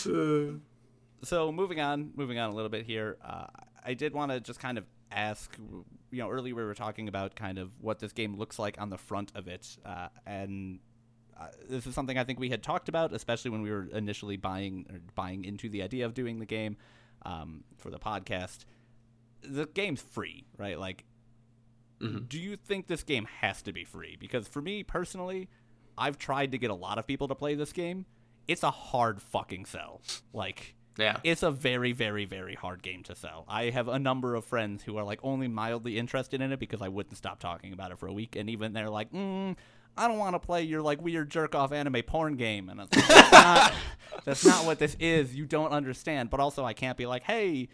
[0.07, 0.63] Um,
[1.23, 3.17] so moving on, moving on a little bit here.
[3.25, 3.47] Uh,
[3.85, 5.57] I did want to just kind of ask.
[6.11, 8.91] You know, earlier we were talking about kind of what this game looks like on
[8.91, 10.81] the front of it, uh, and
[11.39, 14.37] uh, this is something I think we had talked about, especially when we were initially
[14.37, 16.77] buying or buying into the idea of doing the game
[17.25, 18.65] um, for the podcast.
[19.43, 20.79] The game's free, right?
[20.79, 21.05] Like,
[22.29, 24.17] do you think this game has to be free?
[24.19, 25.49] Because for me personally,
[25.97, 28.07] I've tried to get a lot of people to play this game.
[28.47, 30.01] It's a hard fucking sell.
[30.33, 31.19] Like Yeah.
[31.25, 33.45] it's a very, very, very hard game to sell.
[33.49, 36.83] I have a number of friends who are like only mildly interested in it because
[36.83, 39.57] I wouldn't stop talking about it for a week, and even they're like, mm,
[39.97, 42.91] I don't want to play your like weird jerk off anime porn game, and like,
[42.91, 43.73] that's, not,
[44.25, 45.35] that's not what this is.
[45.35, 46.31] You don't understand.
[46.31, 47.69] But also, I can't be like, hey.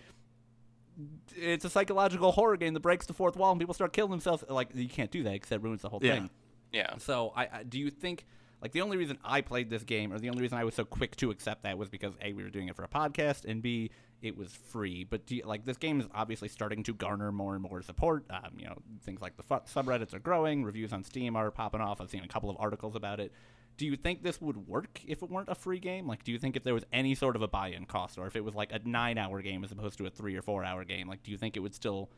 [1.36, 4.44] It's a psychological horror game that breaks the fourth wall and people start killing themselves.
[4.48, 6.14] Like you can't do that because that ruins the whole Yeah.
[6.14, 6.30] thing.
[6.72, 6.98] Yeah.
[6.98, 8.26] So I, I do you think
[8.64, 10.86] like the only reason I played this game or the only reason I was so
[10.86, 13.60] quick to accept that was because a we were doing it for a podcast and
[13.60, 13.90] b
[14.22, 15.04] it was free.
[15.04, 18.24] But you, like this game is obviously starting to garner more and more support.
[18.30, 22.00] Um, you know things like the subreddits are growing, reviews on Steam are popping off.
[22.00, 23.32] I've seen a couple of articles about it.
[23.76, 26.06] Do you think this would work if it weren't a free game?
[26.06, 28.36] Like, do you think if there was any sort of a buy-in cost, or if
[28.36, 31.22] it was like a nine-hour game as opposed to a three or four-hour game, like,
[31.22, 32.08] do you think it would still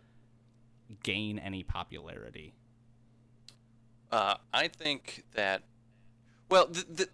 [1.03, 2.55] gain any popularity?
[4.13, 5.63] Uh, I think that,
[6.49, 7.09] well, the, the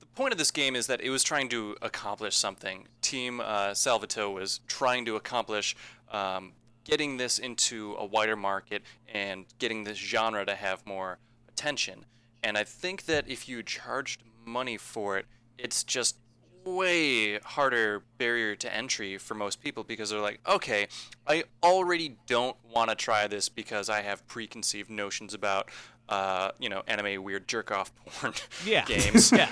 [0.00, 2.86] the point of this game is that it was trying to accomplish something.
[3.00, 5.74] Team uh, Salvato was trying to accomplish
[6.10, 6.52] um,
[6.84, 11.18] getting this into a wider market and getting this genre to have more
[11.48, 12.04] attention.
[12.42, 15.26] And I think that if you charged money for it,
[15.58, 16.16] it's just
[16.64, 20.88] way harder barrier to entry for most people because they're like, okay,
[21.26, 25.70] I already don't want to try this because I have preconceived notions about,
[26.08, 28.34] uh, you know, anime weird jerk off porn
[28.66, 28.84] Yeah.
[28.84, 29.32] games.
[29.32, 29.48] yeah,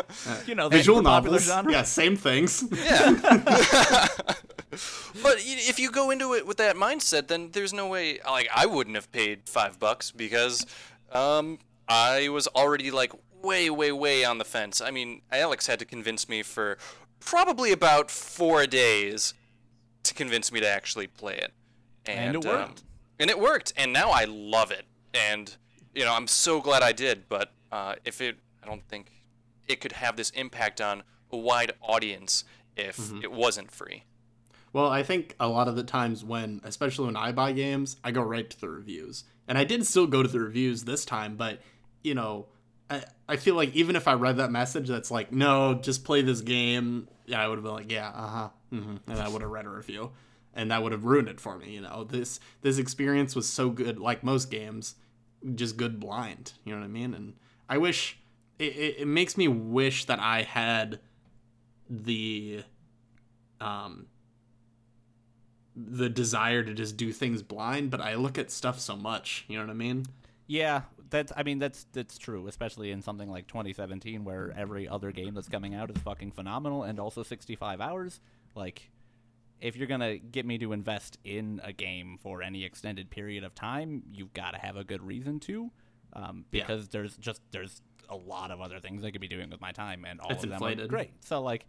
[0.46, 1.44] you know, Visual novels.
[1.44, 1.72] genre.
[1.72, 2.64] Yeah, same things.
[2.72, 4.08] Yeah.
[5.22, 8.18] But if you go into it with that mindset, then there's no way.
[8.26, 10.66] Like I wouldn't have paid five bucks because
[11.12, 14.80] um, I was already like way, way, way on the fence.
[14.80, 16.76] I mean, Alex had to convince me for
[17.20, 19.34] probably about four days
[20.02, 21.52] to convince me to actually play it,
[22.04, 22.82] And it um, worked.
[23.20, 23.72] and it worked.
[23.76, 24.86] And now I love it.
[25.14, 25.54] And
[25.94, 27.28] you know, I'm so glad I did.
[27.28, 29.10] But uh, if it, I don't think
[29.68, 32.44] it could have this impact on a wide audience
[32.76, 33.22] if Mm-hmm.
[33.22, 34.04] it wasn't free.
[34.72, 38.10] Well, I think a lot of the times when, especially when I buy games, I
[38.10, 39.22] go right to the reviews.
[39.46, 41.60] And I did still go to the reviews this time, but,
[42.02, 42.46] you know,
[42.90, 46.22] I, I feel like even if I read that message that's like, no, just play
[46.22, 49.42] this game, yeah, I would have been like, yeah, uh huh, hmm and I would
[49.42, 50.10] have read a review.
[50.54, 52.04] And that would have ruined it for me, you know.
[52.04, 54.94] This this experience was so good, like most games,
[55.54, 57.14] just good blind, you know what I mean?
[57.14, 57.34] And
[57.68, 58.18] I wish,
[58.58, 61.00] it, it, it makes me wish that I had
[61.88, 62.62] the,
[63.60, 64.06] um,
[65.76, 69.44] the desire to just do things blind, but I look at stuff so much.
[69.48, 70.06] You know what I mean?
[70.46, 71.32] Yeah, that's.
[71.36, 75.48] I mean, that's that's true, especially in something like 2017, where every other game that's
[75.48, 78.20] coming out is fucking phenomenal, and also 65 hours.
[78.54, 78.90] Like,
[79.60, 83.54] if you're gonna get me to invest in a game for any extended period of
[83.54, 85.70] time, you've got to have a good reason to,
[86.12, 86.62] um, Yeah.
[86.66, 89.72] because there's just there's a lot of other things I could be doing with my
[89.72, 90.84] time, and all It's of them inflated.
[90.86, 91.10] are great.
[91.24, 91.66] So like.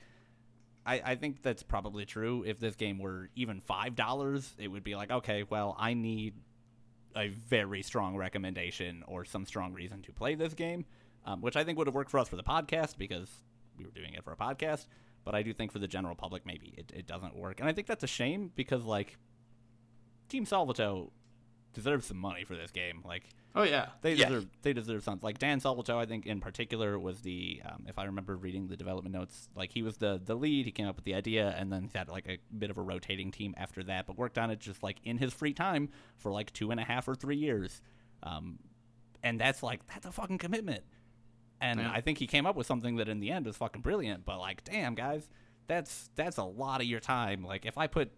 [0.87, 2.43] I, I think that's probably true.
[2.45, 6.35] If this game were even five dollars, it would be like, okay, well, I need
[7.15, 10.85] a very strong recommendation or some strong reason to play this game,
[11.25, 13.31] um, which I think would have worked for us for the podcast because
[13.79, 14.85] we were doing it for a podcast.
[15.25, 17.59] But I do think for the general public, maybe it, it doesn't work.
[17.59, 19.17] And I think that's a shame because, like,
[20.29, 21.11] Team Salvato
[21.73, 23.01] deserves some money for this game.
[23.03, 23.23] Like,
[23.57, 23.87] Oh yeah.
[24.01, 24.27] they Yeah.
[24.27, 25.25] deserve they deserve something.
[25.25, 28.75] Like Dan Salvato, I think in particular was the um, if I remember reading the
[28.75, 30.65] development notes, like he was the the lead.
[30.65, 32.81] He came up with the idea, and then he had like a bit of a
[32.81, 36.31] rotating team after that, but worked on it just like in his free time for
[36.33, 37.81] like two and a half or three years.
[38.23, 38.59] Um,
[39.23, 40.83] and that's like that's a fucking commitment.
[41.61, 41.91] And Yeah.
[41.91, 44.25] I think he came up with something that in the end was fucking brilliant.
[44.25, 45.27] But like, damn guys,
[45.67, 47.43] that's that's a lot of your time.
[47.43, 48.11] Like if I put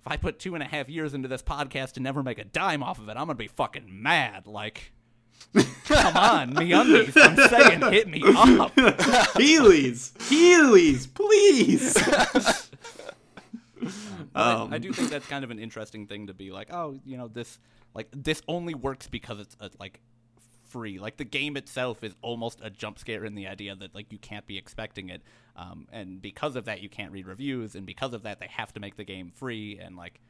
[0.00, 2.44] if I put two and a half years into this podcast and never make a
[2.44, 4.46] dime off of it, I'm gonna be fucking mad.
[4.48, 4.92] Like,
[5.84, 7.12] come on, MeUndies.
[7.16, 8.74] I'm saying, hit me up.
[9.36, 11.94] Heelys, Heelys, please.
[14.32, 16.72] But I- Um, I do think that's kind of an interesting thing to be like,
[16.72, 17.58] oh, you know, this
[17.94, 20.00] like this only works because it's uh like
[20.74, 20.98] free.
[20.98, 24.18] Like the game itself is almost a jump scare in the idea that like you
[24.18, 25.22] can't be expecting it,
[25.56, 28.72] um, and because of that you can't read reviews, and because of that they have
[28.72, 30.20] to make the game free, and like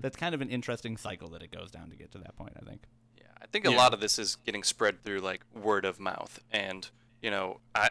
[0.00, 2.52] that's kind of an interesting cycle that it goes down to get to that point.
[2.56, 2.82] I think.
[3.18, 3.76] Yeah, I think a Yeah.
[3.76, 6.88] lot of this is getting spread through like word of mouth, and
[7.20, 7.90] you know, I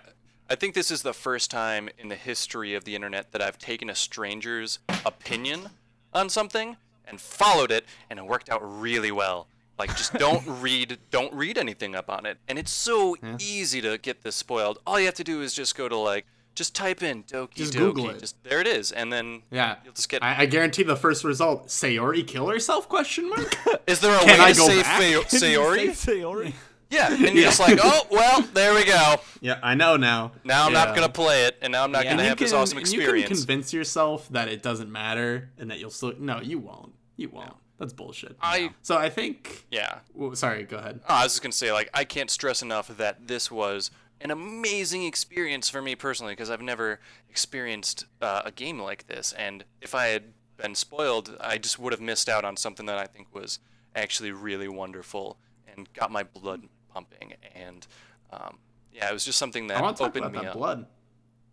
[0.50, 3.58] I think this is the first time in the history of the internet that I've
[3.58, 5.70] taken a stranger's opinion
[6.14, 9.48] on something and followed it, and it worked out really well.
[9.80, 13.98] Like, just don't read, don't read anything up on it, and it's so easy to
[13.98, 14.80] get this spoiled.
[14.86, 17.74] All you have to do is just go to like, just type in Doki Just
[17.74, 18.20] Doki, Google it.
[18.20, 19.78] just there it is, and then yeah.
[19.84, 20.22] you'll just get.
[20.24, 22.88] I, I guarantee the first result: Sayori kill herself?
[22.88, 23.58] Question mark.
[23.88, 25.02] is there a Can way I to go say back?
[25.02, 25.88] Feo- Sayori?
[25.90, 26.54] Sayori.
[26.92, 29.16] Yeah, and you're just like, oh well, there we go.
[29.42, 30.32] Yeah, I know now.
[30.46, 32.12] Now I'm not gonna play it, and now I'm not Yeah.
[32.12, 33.28] gonna And have you this can- awesome and You experience.
[33.30, 36.14] can convince yourself that it doesn't matter and that you'll still.
[36.20, 36.94] No, you won't.
[37.18, 37.52] You won't.
[37.80, 38.38] That's bullshit.
[38.42, 39.66] I- So I think.
[39.72, 40.00] yeah.
[40.14, 40.64] Well, sorry.
[40.64, 41.02] Go ahead.
[41.10, 44.32] Oh, I was just gonna say, like, I can't stress enough that this was an
[44.32, 47.00] amazing experience for me personally because I've never
[47.30, 50.24] experienced uh, a game like this, and if I had
[50.56, 53.60] been spoiled, I just would have missed out on something that I think was
[53.96, 57.34] actually really wonderful and got my blood pumping.
[57.56, 57.86] And
[58.32, 58.60] um,
[58.94, 60.58] yeah, it was just something that I want to talk opened about me that up.
[60.58, 60.86] blood.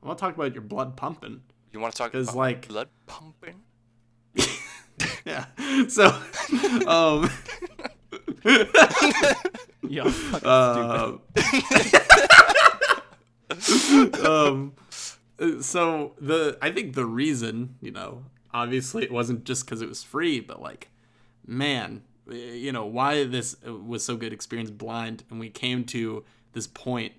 [0.02, 1.40] I want to talk about your blood pumping.
[1.72, 3.62] You want to talk about like- blood pumping?
[5.24, 5.46] Yeah.
[5.88, 6.06] So,
[6.86, 7.30] um,
[9.90, 10.12] Yeah,
[10.44, 11.16] uh,
[14.24, 14.72] um,
[15.60, 20.04] so the I think the reason, you know, obviously it wasn't just because it was
[20.04, 20.90] free, but like,
[21.44, 26.68] man, you know, why this was so good experience blind, and we came to this
[26.68, 27.14] point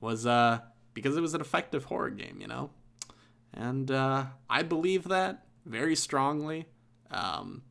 [0.00, 0.58] was uh
[0.94, 2.70] because it was an effective horror game, you know,
[3.52, 6.66] and uh, I believe that very strongly.
[7.10, 7.62] Um,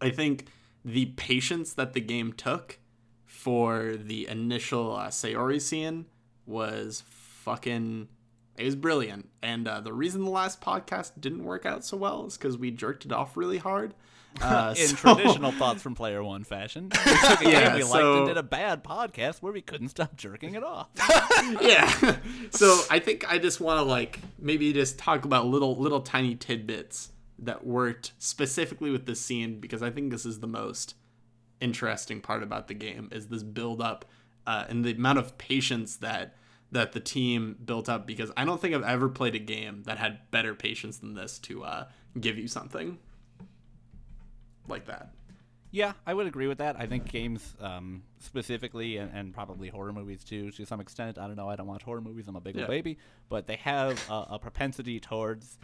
[0.00, 0.46] I think
[0.84, 2.78] the patience that the game took
[3.26, 6.06] for the initial uh, Sayori scene
[6.46, 8.08] was fucking.
[8.56, 9.28] It was brilliant.
[9.42, 12.70] And uh, the reason the last podcast didn't work out so well is because we
[12.70, 13.94] jerked it off really hard.
[14.40, 16.84] Uh, in so- traditional thoughts from player one fashion.
[17.04, 19.60] We took a game Yeah, we liked so- and did a bad podcast where we
[19.60, 20.86] couldn't stop jerking it off.
[21.60, 22.16] yeah.
[22.52, 26.36] so I think I just want to like maybe just talk about little little tiny
[26.36, 27.10] tidbits
[27.42, 30.94] that worked specifically with this scene because I think this is the most
[31.60, 34.04] interesting part about the game is this build up
[34.46, 36.36] uh, and the amount of patience that
[36.72, 39.98] that the team built up because I don't think I've ever played a game that
[39.98, 41.86] had better patience than this to uh,
[42.20, 42.96] give you something
[44.68, 45.10] like that.
[45.72, 46.76] Yeah, I would agree with that.
[46.80, 51.16] I think games, um, specifically, and, and probably horror movies too, to some extent.
[51.18, 51.48] I don't know.
[51.48, 52.26] I don't watch horror movies.
[52.26, 52.62] I'm a big Yeah.
[52.62, 55.58] old baby, but they have a, a propensity towards,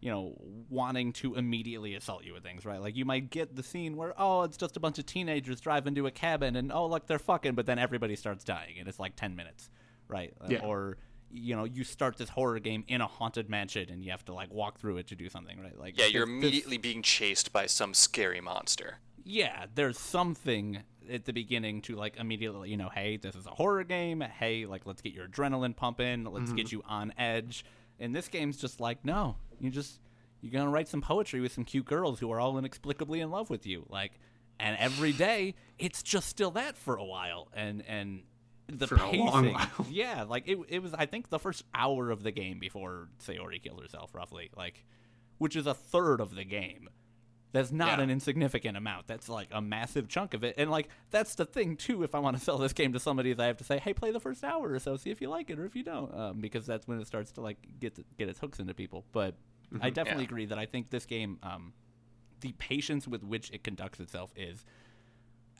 [0.00, 0.34] you know,
[0.68, 2.80] wanting to immediately assault you with things, right?
[2.80, 5.94] Like you might get the scene where, oh, it's just a bunch of teenagers driving
[5.96, 8.98] to a cabin, and oh, look, they're fucking, but then everybody starts dying, and it's
[8.98, 9.70] like ten minutes,
[10.08, 10.32] right?
[10.40, 10.60] Uh, Yeah.
[10.64, 10.96] Or
[11.32, 14.34] you know, you start this horror game in a haunted mansion, and you have to
[14.34, 15.78] like walk through it to do something, right?
[15.78, 18.98] Like Yeah, you're this- this- immediately being chased by some scary monster.
[19.22, 23.50] yeah, there's something at the beginning to like immediately, you know, hey, this is a
[23.50, 24.20] horror game.
[24.22, 26.24] Hey, like let's get your adrenaline pumping.
[26.24, 27.64] Let's get you on edge.
[28.00, 30.00] And this game's just like, no, you just
[30.40, 33.50] you're gonna write some poetry with some cute girls who are all inexplicably in love
[33.50, 33.84] with you.
[33.88, 34.12] Like,
[34.58, 37.48] and every day it's just still that for a while.
[37.54, 38.22] And and
[38.68, 39.68] the For a pacing, long while.
[39.90, 43.62] yeah, like it it was I think the first hour of the game before Sayori
[43.62, 44.84] killed herself, roughly, like,
[45.38, 46.88] which is a third of the game.
[47.52, 48.04] That's not Yeah.
[48.04, 49.08] an insignificant amount.
[49.08, 50.54] That's like a massive chunk of it.
[50.56, 52.04] And like that's the thing too.
[52.04, 53.92] If I want to sell this game to somebody, is I have to say, hey,
[53.92, 56.14] play the first hour or so, see if you like it or if you don't,
[56.14, 59.04] um, because that's when it starts to like get get its hooks into people.
[59.10, 59.34] But
[59.80, 60.28] I definitely Yeah.
[60.28, 61.72] agree that I think this game, um,
[62.40, 64.64] the patience with which it conducts itself is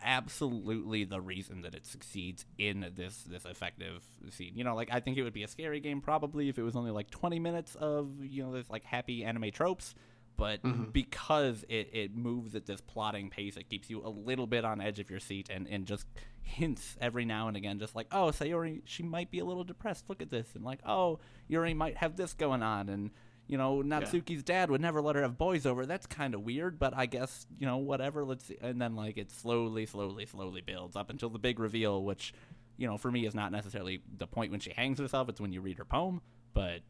[0.02, 4.52] absolutely the reason that it succeeds in this this effective scene.
[4.56, 6.76] You know, like I think it would be a scary game probably if it was
[6.76, 9.94] only like 20 minutes of, you know, this like happy anime tropes,
[10.36, 10.60] but
[10.92, 14.80] because it, it moves at this plotting pace, it keeps you a little bit on
[14.80, 16.06] edge of your seat and, and just
[16.40, 20.08] hints every now and again just like, "Oh, Sayori, she might be a little depressed.
[20.08, 23.10] Look at this." And like, "Oh, Yuri might have this going on." And
[23.50, 25.84] you know, Natsuki's dad would never let her have boys over.
[25.84, 28.24] That's kind of weird, but I guess, you know, whatever.
[28.24, 28.56] Let's see.
[28.62, 32.32] And then, like, it slowly, slowly, slowly builds up until the big reveal, which,
[32.76, 35.28] you know, for me is not necessarily the point when she hangs herself.
[35.28, 36.20] It's when you read her poem.
[36.54, 36.82] But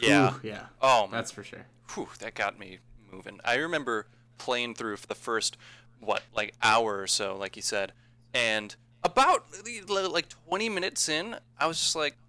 [0.00, 0.34] Yeah.
[0.34, 0.66] Ooh, yeah.
[0.82, 1.12] Oh, man.
[1.12, 1.66] That's for sure.
[1.94, 2.78] Whew, that got me
[3.12, 3.38] moving.
[3.44, 4.08] I remember
[4.38, 5.56] playing through for the first
[6.00, 7.92] what like hour or so, like you said,
[8.34, 9.44] and about
[9.88, 12.27] like 20 minutes in, I was just like, "The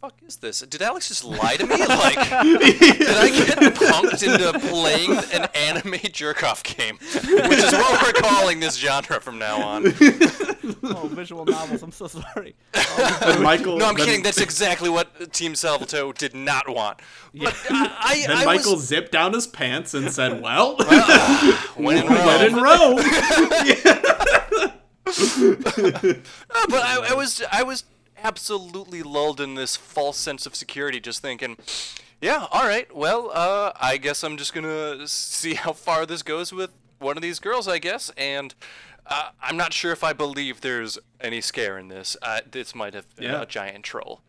[0.00, 0.60] fuck is this?
[0.60, 1.76] Did Alex just lie to me?
[1.76, 8.20] Like, did I get punked into playing an anime jerk-off game, which is what we're
[8.20, 11.82] calling this genre from now on?" oh, visual novels.
[11.82, 12.54] I'm so sorry.
[12.72, 13.76] Then Michael.
[13.76, 14.22] No, I'm then, kidding.
[14.22, 17.00] That's exactly what Team Salvato did not want.
[17.34, 20.76] But I, I, Then I Michael was, zipped down his pants and said, "Well,
[21.76, 22.96] when in when in Rome.
[22.96, 24.70] Rome."
[25.10, 27.82] No, but I, I was I was
[28.22, 31.56] absolutely lulled in this false sense of security, just thinking,
[32.20, 36.52] yeah, all right, well, uh, I guess I'm just gonna see how far this goes
[36.52, 38.54] with one of these girls, I guess, and.
[39.12, 42.16] Uh, I'm not sure if I believe there's any scare in this.
[42.22, 43.42] Uh, this might have been Yeah.
[43.42, 44.20] a giant troll.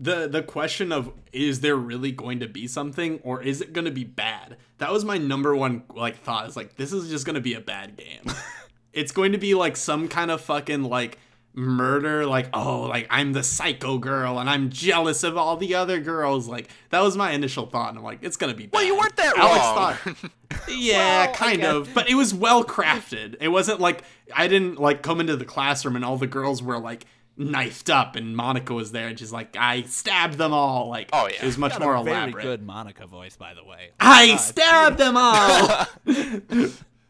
[0.00, 3.84] the the question of is there really going to be something or is it going
[3.84, 4.56] to be bad?
[4.78, 6.48] That was my number one like thought.
[6.48, 8.22] Is like this is just going to be a bad game.
[8.94, 11.18] it's going to be like some kind of fucking like
[11.56, 16.00] murder like oh like i'm the psycho girl and i'm jealous of all the other
[16.00, 18.72] girls like that was my initial thought and i'm like it's gonna be bad.
[18.72, 20.14] Well, you weren't that Alex wrong.
[20.16, 24.02] thought- yeah Well, I kind of but it was well crafted it wasn't like
[24.34, 28.16] i didn't like come into the classroom and all the girls were like knifed up
[28.16, 31.36] and monika was there and she's like i stabbed them all like Oh, yeah.
[31.42, 33.90] it was much Got more a very elaborate good Monika voice, by the way.
[34.00, 35.86] i God, stabbed them all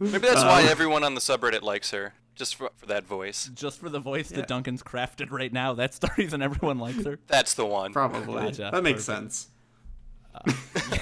[0.00, 3.50] Maybe that's Uh, why everyone on the subreddit likes her, just for, for that voice.
[3.54, 7.18] Just for the voice that Duncan's crafted right now, that's the reason everyone likes her.
[7.26, 7.92] That's the one.
[7.92, 8.42] Probably.
[8.42, 8.70] Gotcha.
[8.72, 9.32] That makes Perfect.
[9.32, 9.48] sense.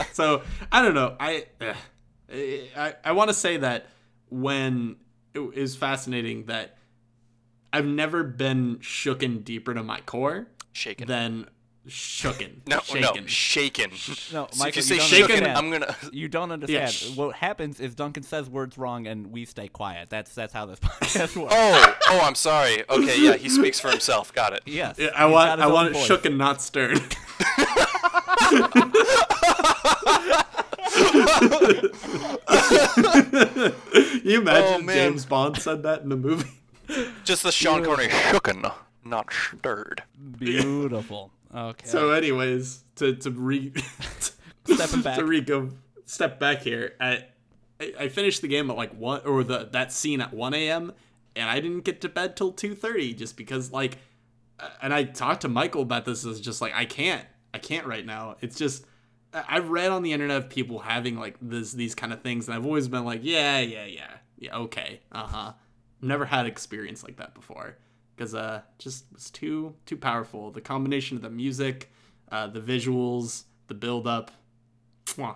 [0.13, 1.17] so I don't know.
[1.19, 1.47] I
[2.31, 3.87] eh, I, I want to say that
[4.29, 4.97] when
[5.35, 6.77] it is fascinating that
[7.73, 11.07] I've never been shooken deeper to my core Shaken.
[11.09, 11.49] than
[11.89, 12.67] shooken.
[12.69, 13.23] no, shaken.
[13.23, 13.91] no, shaken.
[13.91, 15.47] No, So if Michael, you say shaken.
[15.47, 15.97] I'm gonna.
[16.13, 16.93] You don't understand.
[16.93, 20.11] sh- What happens is Duncan says words wrong and we stay quiet.
[20.11, 21.55] That's that's how this podcast works.
[21.57, 22.85] Oh, oh, I'm sorry.
[22.89, 24.33] Okay, yeah, he speaks for himself.
[24.33, 24.63] Got it.
[24.67, 24.97] Yes.
[24.99, 26.07] Yeah, I want I want it voice.
[26.07, 27.01] shook and not stirred.
[34.23, 34.93] you imagine Oh.
[34.93, 36.49] James Bond said that in the movie?
[37.25, 38.73] Just the Sean Connery shooken,
[39.05, 40.03] not stirred.
[40.39, 41.31] Beautiful.
[41.55, 41.87] Okay.
[41.87, 43.73] So, anyways, to to re
[44.65, 45.19] Stepping back.
[45.19, 45.71] to re go
[46.07, 46.95] step back here.
[47.01, 47.25] I
[47.81, 50.93] I I finished the game at like one or the that scene at one a.m.
[51.37, 53.99] and I didn't get to bed till two thirty just because like,
[54.81, 56.25] and I talked to Michael about this.
[56.25, 58.37] Is just like I can't, I can't right now.
[58.41, 58.87] It's just
[59.35, 62.57] I've read on the internet of people having like this these kind of things, and
[62.57, 65.53] I've always been like, yeah, yeah, yeah, yeah, okay, uh huh.
[66.01, 67.77] Never had experience like that before
[68.23, 70.51] because uh just was too too powerful.
[70.51, 71.91] The combination of the music,
[72.31, 74.31] uh, the visuals, the build up.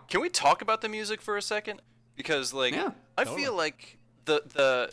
[0.09, 1.82] Can we talk about the music for a second?
[2.16, 3.43] Because like Yeah, I totally.
[3.43, 4.93] feel like the the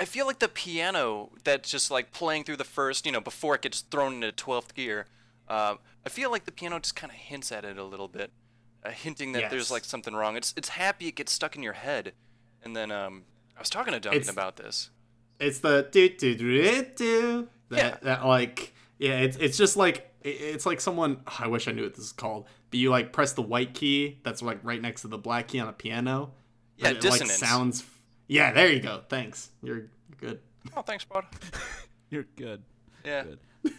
[0.00, 3.54] I- feel like the piano that's just like playing through the first, you know, before
[3.56, 5.06] it gets thrown into 12th gear.
[5.48, 5.74] Uh,
[6.06, 8.30] I feel like the piano just kind of hints at it a little bit,
[8.84, 10.36] uh, hinting that there's like something wrong.
[10.36, 12.12] It's it's happy it gets stuck in your head,
[12.64, 13.24] and then um,
[13.56, 14.90] I was talking to Duncan It's- about this.
[15.40, 17.48] It's the do do do do do.
[17.70, 17.96] That, Yeah.
[18.02, 21.22] that like yeah, it's it's just like it's like someone.
[21.26, 22.46] oh, I wish I knew what this is called.
[22.70, 25.58] But you like press the white key that's like right next to the black key
[25.60, 26.32] on a piano.
[26.76, 27.40] Yeah, it, dissonance.
[27.40, 27.84] Like, sounds.
[28.28, 29.02] Yeah, there you go.
[29.08, 29.50] Thanks.
[29.62, 29.86] You're
[30.18, 30.40] good.
[30.76, 31.24] Oh, thanks, bud.
[32.10, 32.62] You're good.
[33.04, 33.24] Yeah.
[33.24, 33.38] Good.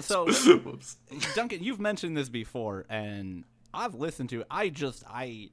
[0.00, 0.96] So, Whoops.
[1.34, 4.46] Duncan, you've mentioned this before, and I've listened to it.
[4.50, 5.50] I just, I,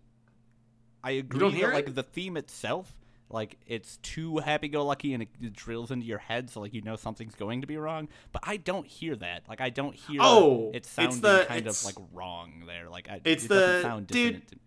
[1.04, 2.94] I agree don't that hear like the theme itself,
[3.30, 6.96] like it's too happy-go-lucky and it, it drills into your head, so like you know
[6.96, 8.08] something's going to be wrong.
[8.32, 9.44] But I don't hear that.
[9.50, 12.90] Like I don't hear Oh, it sounds sounding the- kind of like wrong there.
[12.90, 14.48] Like I, It's it doesn't the sound dude- dissonant.
[14.50, 14.62] to me.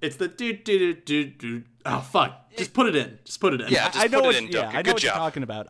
[0.00, 1.62] It's the do do do do do.
[1.86, 2.50] Oh fuck!
[2.56, 3.18] Just put it in.
[3.24, 3.68] Just put it in.
[3.68, 4.70] Yeah, just I know put what, it in, yeah, Duncan.
[4.70, 5.14] I know Good what job.
[5.14, 5.66] you're talking about.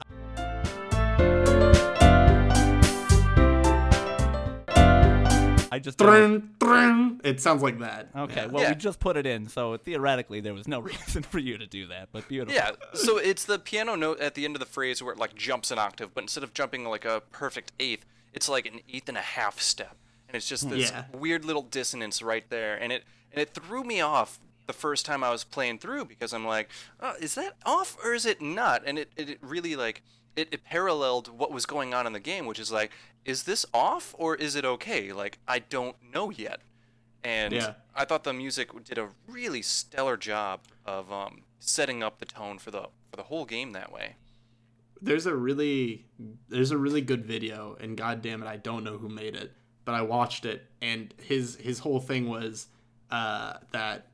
[5.73, 7.20] I just don't- Drun, drun.
[7.25, 8.09] It sounds like that.
[8.14, 8.47] Okay, Yeah.
[8.47, 8.70] well, Yeah.
[8.70, 11.87] we just put it in, so theoretically there was no reason for you to do
[11.87, 12.55] that, but beautiful.
[12.55, 15.35] Yeah, so it's the piano note at the end of the phrase where it like
[15.35, 18.05] jumps an octave, but instead of jumping like a perfect eighth,
[18.35, 19.97] it's like an eighth and a half step,
[20.29, 21.05] and it's just this Yeah.
[21.12, 25.25] weird little dissonance right there, and it and it threw me off the first time
[25.25, 26.68] I was playing through because I'm like,
[27.01, 28.83] oh, is that off or is it not?
[28.87, 30.03] And it it, it really like
[30.37, 32.91] it, it paralleled what was going on in the game, which is like,
[33.25, 35.12] is this off or is it okay?
[35.12, 36.61] Like I don't know yet.
[37.25, 37.75] And Yeah.
[37.95, 42.59] I thought the music did a really stellar job of um, setting up the tone
[42.59, 44.16] for the for the whole game that way.
[45.01, 46.07] there's a really
[46.49, 49.51] there's a really good video and god damn it i don't know who made it
[49.85, 52.68] but i watched it and his his whole thing was
[53.11, 54.07] uh that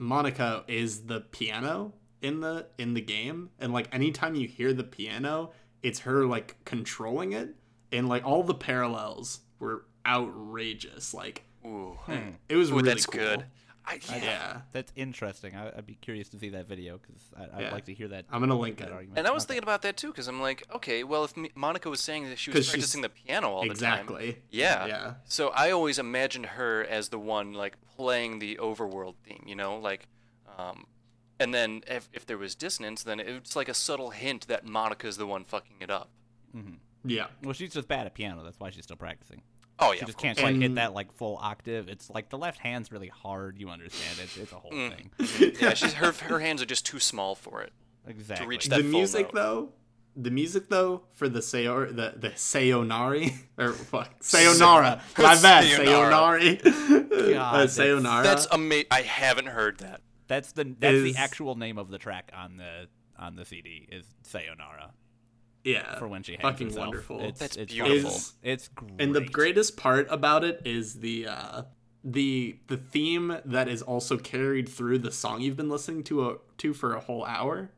[0.00, 1.92] monika is the piano
[2.22, 5.50] in the in the game and like anytime you hear the piano
[5.82, 7.48] it's her like controlling it
[7.92, 12.12] and like all the parallels were outrageous like Ooh, hmm.
[12.12, 12.28] Hmm.
[12.48, 13.20] it was Ooh really that's cool.
[13.20, 13.44] good.
[13.90, 14.16] I, yeah.
[14.22, 15.56] yeah That's interesting.
[15.56, 17.22] I, I'd be curious to see that video because
[17.54, 17.72] I'd Yeah.
[17.72, 18.26] like to hear that.
[18.30, 19.18] i'm gonna link that it argument.
[19.18, 19.54] And I was Okay.
[19.54, 22.50] thinking about that too, because I'm like, okay, well, if Monika was saying that she
[22.50, 26.84] was practicing the piano all the time, exactly yeah, yeah So I always imagined her
[26.84, 30.06] as the one like playing the overworld theme, you know, like,
[30.58, 30.84] um,
[31.40, 35.16] and then if, if there was dissonance, then it's like a subtle hint that Monika's
[35.16, 36.10] the one fucking it up.
[36.54, 36.74] Mm-hmm.
[37.04, 38.42] Yeah Well, she's just bad at piano.
[38.44, 39.42] That's why she's still practicing.
[39.80, 40.50] Oh yeah, She just can't course.
[40.50, 41.88] quite hit that like full octave.
[41.88, 43.58] It's like the left hand's really hard.
[43.58, 44.18] You understand?
[44.22, 44.94] It's it's a whole Mm.
[44.96, 45.52] thing.
[45.60, 47.72] yeah, she's her her hands are just too small for it.
[48.06, 48.44] Exactly.
[48.44, 49.34] To reach the that full music note.
[49.34, 49.68] though
[50.16, 56.12] the music though for the Sayor the the Sayonari or fuck Sayonara my bad Sayonara.
[56.12, 58.86] Sayonari God, uh, that's- Sayonara That's amazing.
[58.90, 60.00] I haven't heard that.
[60.26, 63.86] That's the that's is- the actual name of the track on the on the CD
[63.92, 64.92] is Sayonara
[65.72, 66.86] Yeah, for when she hangs fucking herself.
[66.86, 67.20] wonderful.
[67.20, 68.10] It's, That's it's beautiful.
[68.10, 68.92] It's, it's great.
[69.00, 71.62] And the greatest part about it is the uh,
[72.04, 76.36] the the theme that is also carried through the song you've been listening to a,
[76.58, 77.70] to for a whole hour.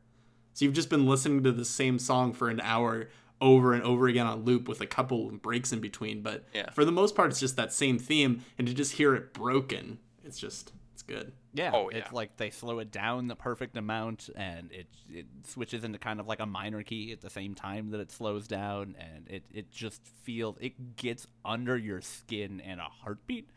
[0.53, 4.07] So you've just been listening to the same song for an hour over and over
[4.07, 6.69] again on loop with a couple breaks in between, but Yeah.
[6.71, 9.97] for the most part it's just that same theme and to just hear it broken,
[10.23, 10.80] it's just it's
[11.11, 11.33] good.
[11.53, 12.09] Yeah, Oh, it's yeah.
[12.11, 16.27] like they slow it down the perfect amount, and it it switches into kind of
[16.27, 19.71] like a minor key at the same time that it slows down, and it it
[19.71, 23.49] just feels it gets under your skin in a heartbeat,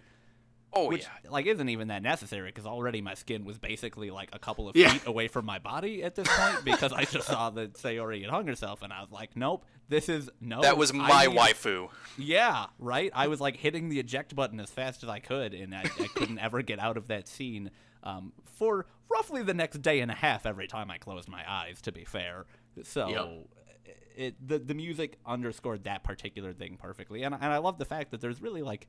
[0.77, 1.31] Oh which yeah.
[1.31, 4.77] like isn't even that necessary because already my skin was basically like a couple of
[4.77, 4.91] Yeah.
[4.91, 8.31] feet away from my body at this point because I just saw that Sayori had
[8.31, 10.63] hung herself, and I was like, nope, this is no.
[10.63, 11.89] That was my need- waifu.
[12.19, 13.11] yeah, right.
[13.15, 16.09] I was like hitting the eject button as fast as I could, and I, I
[16.15, 17.71] couldn't ever get out of that scene
[18.03, 21.81] um, for roughly the next day and a half every time I closed my eyes.
[21.83, 22.47] To be fair,
[22.83, 23.95] so Yep.
[24.17, 28.11] it the the music underscored that particular thing perfectly, and and I love the fact
[28.11, 28.89] that there's really like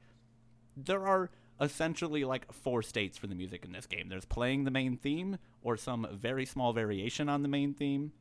[0.78, 1.30] there are
[1.60, 4.10] essentially like four states for the music in this game.
[4.10, 8.12] There's playing the main theme or some very small variation on the main theme.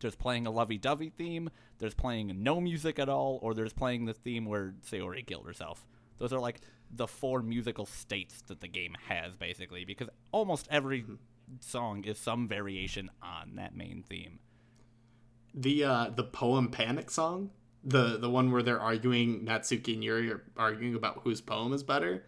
[0.00, 1.48] There's playing a lovey-dovey theme.
[1.78, 5.86] There's playing no music at all, or there's playing the theme where Sayori killed herself.
[6.18, 6.60] Those are like
[6.90, 11.04] the four musical states that the game has, basically, because almost every
[11.60, 14.40] song is some variation on that main theme.
[15.54, 17.50] The uh the poem Panic song,
[17.82, 21.82] the the one where they're arguing Natsuki and Yuri are arguing about whose poem is
[21.82, 22.24] better.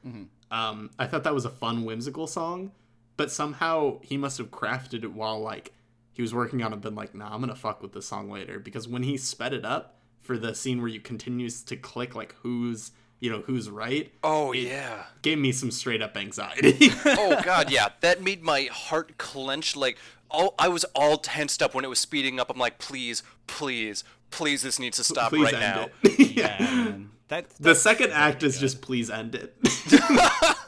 [0.51, 2.73] Um, I thought that was a fun, whimsical song,
[3.17, 5.73] but somehow he must have crafted it while like
[6.13, 6.81] he was working on it.
[6.81, 9.65] Been like, nah, I'm gonna fuck with this song later because when he sped it
[9.65, 12.91] up for the scene where you continues to click like who's
[13.21, 15.05] you know who's right, Oh yeah.
[15.23, 16.91] gave me some straight up anxiety.
[17.07, 17.89] Oh god, yeah.
[18.01, 19.75] That made my heart clench.
[19.75, 19.97] Like,
[20.31, 22.51] all I was all tensed up when it was speeding up.
[22.51, 25.89] I'm like, please, please, please, this needs to stop Please right end now.
[26.03, 26.37] it.
[26.37, 26.97] Yeah,
[27.31, 27.43] man.
[27.45, 29.55] That's, The second act is just please end it.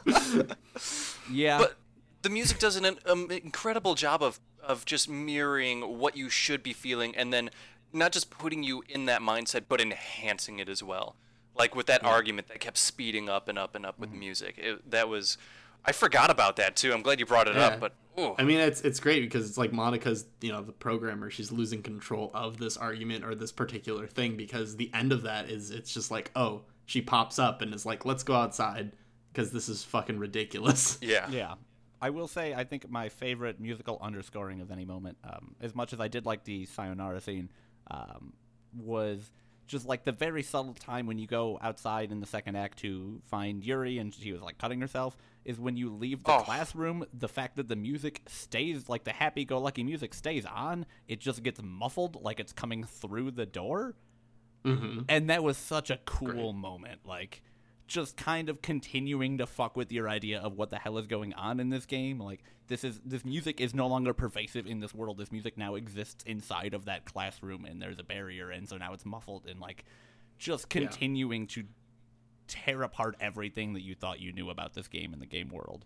[1.31, 1.57] yeah.
[1.59, 1.75] But
[2.21, 6.73] the music does an um, incredible job of of just mirroring what you should be
[6.73, 7.49] feeling, and then
[7.91, 11.15] not just putting you in that mindset, but enhancing it as well.
[11.55, 14.19] Like with that argument that kept speeding up and up and up with Mm-hmm.
[14.19, 14.55] music.
[14.57, 15.37] It, that was,
[15.85, 16.93] I forgot about that too.
[16.93, 17.67] I'm glad you brought it Yeah.
[17.67, 17.79] up.
[17.79, 21.29] But ooh, I mean, it's it's great because it's like Monika's, you know, the programmer.
[21.29, 25.49] She's losing control of this argument or this particular thing because the end of that
[25.49, 28.91] is it's just like, oh, she pops up and is like, let's go outside
[29.31, 30.97] because this is fucking ridiculous.
[31.01, 31.55] yeah, Yeah.
[32.01, 35.91] I will say, I think my favorite musical underscoring of any moment, um, as much
[35.91, 37.51] as I did like the Sayonara scene,
[37.91, 38.31] um,
[38.73, 39.31] was
[39.69, 43.21] just like the very subtle time when you go outside in the second act to
[43.29, 45.15] find Yuri and she was like cutting herself,
[45.45, 46.41] is when you leave the Oh.
[46.41, 50.85] classroom, the fact that the music stays, like the happy go lucky music stays on,
[51.07, 53.95] it just gets muffled like it's coming through the door.
[54.65, 57.41] Hmm and that was such a cool moment like
[57.89, 61.33] just kind of continuing to fuck with your idea of what the hell is going
[61.33, 62.19] on in this game.
[62.19, 65.17] Like this is this music is no longer pervasive in this world.
[65.17, 68.93] This music now exists inside of that classroom and there's a barrier and so now
[68.93, 69.83] it's muffled and like
[70.37, 71.65] just continuing to
[72.47, 75.83] tear apart everything that you thought you knew about this game and the game world.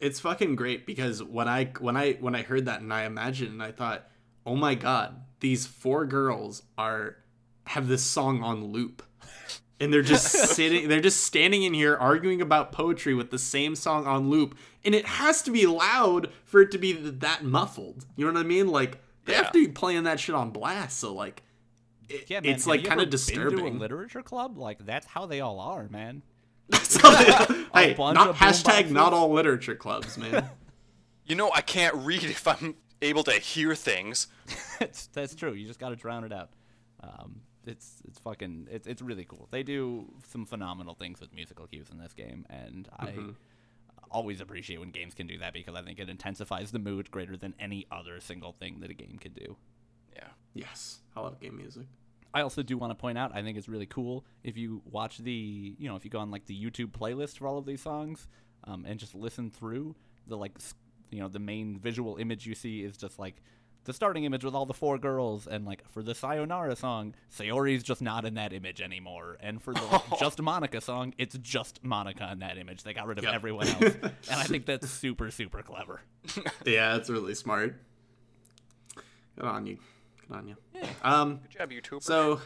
[0.00, 3.52] It's fucking great because when I when I when I heard that and I imagined,
[3.52, 4.08] and I thought,
[4.44, 7.18] oh my god, these four girls are
[7.66, 9.02] have this song on loop.
[9.82, 13.74] And they're just sitting they're just standing in here arguing about poetry with the same
[13.74, 14.56] song on loop.
[14.84, 18.06] And it has to be loud for it to be that muffled.
[18.16, 18.68] You know what I mean?
[18.68, 19.42] Like they Yeah.
[19.42, 21.42] have to be playing that shit on blast, so like
[22.08, 23.78] it, yeah man, it's like kind ever of been to a disturbing.
[23.78, 26.22] literature club like that's how they all are man
[26.74, 27.00] So,
[27.74, 30.48] hey, not hashtag not all literature clubs, man.
[31.24, 34.26] You know, I can't read if I'm able to hear things.
[34.80, 35.52] that's that's true.
[35.52, 36.50] You just got to drown it out.
[37.00, 39.48] Um, it's it's fucking it's it's really cool.
[39.50, 43.14] They do some phenomenal things with musical cues in this game, and I
[44.10, 47.36] always appreciate when games can do that because I think it intensifies the mood greater
[47.36, 49.56] than any other single thing that a game could do.
[50.14, 50.28] Yeah.
[50.52, 51.86] yes, I love game music.
[52.34, 55.18] I also do want to point out I think it's really cool if you watch
[55.18, 57.82] the you know if you go on like the YouTube playlist for all of these
[57.82, 58.26] songs
[58.64, 59.94] um, and just listen through
[60.26, 60.52] the like
[61.10, 63.42] you know the main visual image you see is just like
[63.84, 67.82] the starting image with all the four girls and like for the Sayonara song Sayori's
[67.82, 71.82] just not in that image anymore and for the like, just Monika song it's just
[71.82, 73.34] Monika in that image they got rid of Yep.
[73.34, 76.00] everyone else and I think that's super super clever
[76.66, 77.80] Yeah, it's really smart.
[79.36, 79.78] Good on you.
[80.28, 80.56] Good on you.
[81.02, 82.02] Um, Good job, YouTuber.
[82.02, 82.40] so,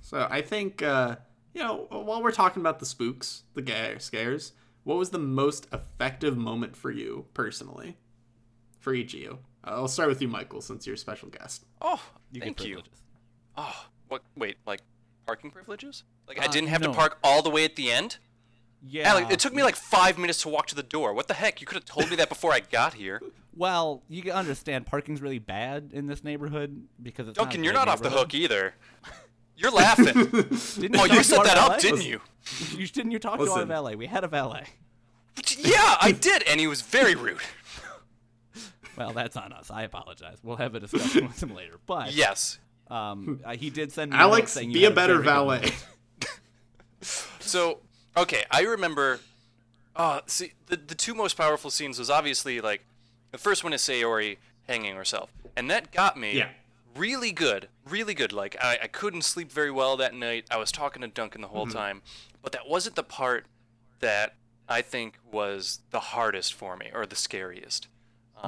[0.00, 1.16] so I think uh,
[1.54, 4.52] you know while we're talking about the spooks, the ga- scares,
[4.84, 7.96] what was the most effective moment for you personally?
[8.78, 11.64] For each of you, I'll start with you, Michael, since you're a special guest.
[11.82, 12.00] Oh,
[12.30, 12.82] You get thank you.
[13.56, 14.22] Oh, what?
[14.36, 14.80] Wait, like
[15.26, 16.04] parking privileges?
[16.28, 16.88] Like I Uh, didn't have no.
[16.88, 18.18] to park all the way at the end.
[18.86, 19.08] Yeah.
[19.08, 21.12] Alec, it took me like five minutes to walk to the door.
[21.12, 21.60] What the heck?
[21.60, 23.20] You could have told me that before I got here.
[23.58, 27.72] Well, you can understand parking's really bad in this neighborhood because it's Duncan, not you're
[27.72, 28.74] not off the hook either.
[29.56, 30.12] You're laughing.
[30.78, 31.78] Didn't oh, you set that up, valet?
[31.80, 32.20] didn't you?
[32.76, 33.94] You didn't you talk to our valet?
[33.94, 34.64] We had a valet.
[35.56, 37.38] yeah, I did, and he was very rude.
[38.96, 39.70] Well, that's on us.
[39.70, 40.38] I apologize.
[40.42, 41.74] We'll have a discussion with him later.
[41.86, 42.58] But Yes.
[42.88, 45.70] um, uh, he did send me a Alex, saying be a better very valet.
[47.40, 47.78] So,
[48.16, 49.20] okay, I remember.
[49.94, 52.84] Uh, see, the the two most powerful scenes was obviously like,
[53.32, 54.36] the first one is Sayori
[54.66, 56.36] hanging herself, and that got me.
[56.38, 56.48] Yeah.
[56.96, 58.32] Really good, really good.
[58.32, 60.46] Like I, I couldn't sleep very well that night.
[60.50, 62.00] I was talking to Duncan the whole time,
[62.42, 63.44] but that wasn't the part
[64.00, 64.34] that
[64.66, 67.88] I think was the hardest for me or the scariest.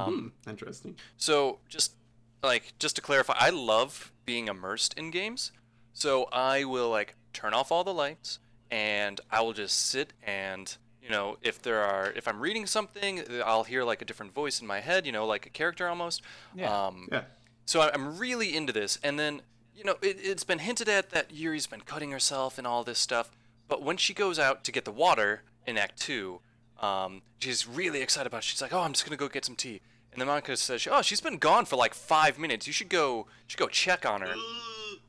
[0.06, 0.96] Um, Hmm, interesting.
[1.16, 1.94] so just
[2.42, 5.52] like just to clarify, I love being immersed in games.
[5.92, 8.38] So I will like turn off all the lights
[8.70, 13.22] and I will just sit and you know if there are if I'm reading something,
[13.44, 16.22] I'll hear like a different voice in my head, you know, like a character almost.
[16.54, 16.86] Yeah.
[16.86, 17.22] Um, Yeah.
[17.66, 19.42] so I- I'm really into this, and then
[19.74, 22.98] you know it, it's been hinted at that Yuri's been cutting herself and all this
[22.98, 23.30] stuff.
[23.68, 26.40] But when she goes out to get the water in Act Two,
[26.80, 28.38] um, she's really excited about.
[28.38, 28.44] It.
[28.44, 29.80] She's like, "Oh, I'm just gonna go get some tea."
[30.12, 32.66] And then Monika says, "Oh, she's been gone for like five minutes.
[32.66, 33.18] You should go.
[33.18, 34.34] You should go check on her."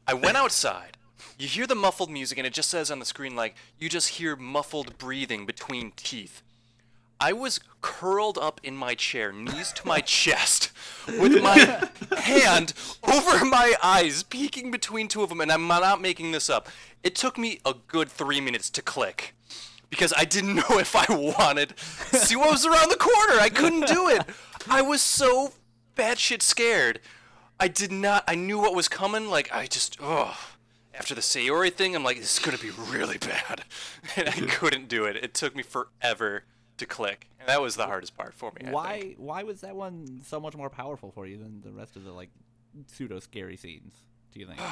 [0.08, 0.98] I went outside.
[1.38, 4.10] You hear the muffled music, and it just says on the screen like you just
[4.10, 6.42] hear muffled breathing between teeth.
[7.22, 10.72] I was curled up in my chair, knees to my chest,
[11.06, 16.32] with my hand over my eyes, peeking between two of them, and I'm not making
[16.32, 16.70] this up.
[17.04, 19.34] It took me a good three minutes to click
[19.90, 21.74] because I didn't know if I wanted
[22.12, 23.40] to see what was around the corner.
[23.40, 24.24] I couldn't do it.
[24.70, 25.54] I was so
[25.96, 27.00] batshit scared.
[27.60, 28.24] I did not.
[28.28, 29.30] I knew what was coming.
[29.30, 30.38] Like I just, oh.
[30.94, 33.64] After the Sayori thing, I'm like, this is gonna be really bad,
[34.18, 35.16] and I couldn't do it.
[35.16, 36.44] It took me forever
[36.76, 38.58] to click, and that was the hardest part for me.
[38.62, 38.74] I think.
[38.74, 42.04] Why why was that one so much more powerful for you than the rest of
[42.04, 42.30] the like
[42.88, 43.94] pseudo scary scenes?
[44.34, 44.60] Do you think?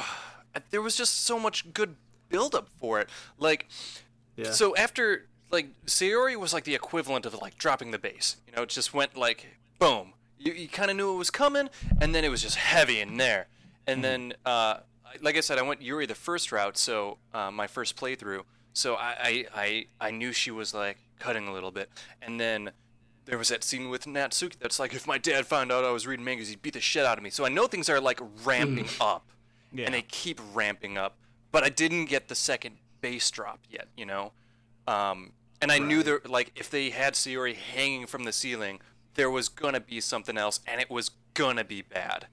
[0.71, 1.97] There was just so much good
[2.29, 3.09] build up for it.
[3.37, 3.67] Like,
[4.37, 4.51] Yeah.
[4.51, 8.37] so after like Sayori was like the equivalent of like dropping the bass.
[8.47, 9.47] You know, it just went like
[9.79, 10.13] boom.
[10.39, 11.69] You, you kind of knew it was coming,
[12.01, 13.47] and then it was just heavy in there.
[13.87, 14.77] And then, uh,
[15.21, 18.43] like I said, I went Yuri the first route, so uh, my first playthrough.
[18.73, 21.89] So I, I, I, I knew she was like cutting a little bit,
[22.21, 22.69] and then
[23.25, 26.05] there was that scene with Natsuki that's like, if my dad found out I was
[26.05, 27.29] reading mangas, he'd beat the shit out of me.
[27.31, 29.25] So I know things are like ramping up,
[29.73, 29.85] Yeah.
[29.85, 31.15] and they keep ramping up.
[31.51, 32.75] But I didn't get the second
[33.07, 34.33] bass drop yet, you know.
[34.85, 35.31] Um,
[35.61, 36.05] and I knew Right.
[36.05, 38.79] there, like, if they had Sayori hanging from the ceiling,
[39.15, 42.27] there was gonna be something else, and it was gonna be bad.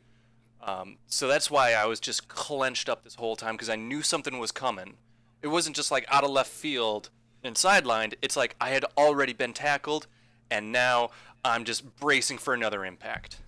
[0.61, 4.03] Um, so that's why I was just clenched up this whole time because I knew
[4.03, 4.97] something was coming.
[5.43, 7.11] It wasn't just like out of left field
[7.43, 8.15] and sidelined.
[8.23, 10.07] It's like I had already been tackled,
[10.51, 11.11] and now
[11.45, 13.41] I'm just bracing for another impact.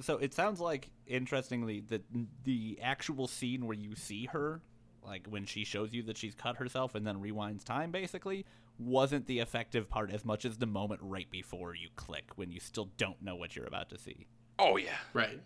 [0.00, 2.02] so it sounds like interestingly that
[2.44, 4.60] the actual scene where you see her
[5.08, 8.44] like when she shows you that she's cut herself and then rewinds time basically
[8.78, 12.60] wasn't the effective part as much as the moment right before you click when you
[12.60, 14.26] still don't know what you're about to see
[14.60, 15.40] Oh yeah, Right.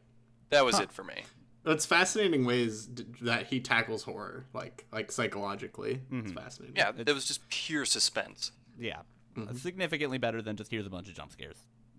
[0.50, 1.24] that was it for me.
[1.66, 2.88] It's fascinating ways
[3.20, 6.00] that he tackles horror, like like psychologically.
[6.10, 6.36] It's mm-hmm.
[6.36, 6.76] fascinating.
[6.76, 8.52] Yeah, it was just pure suspense.
[8.78, 9.02] yeah
[9.36, 9.54] mm-hmm.
[9.56, 11.56] significantly better than just here's a bunch of jump scares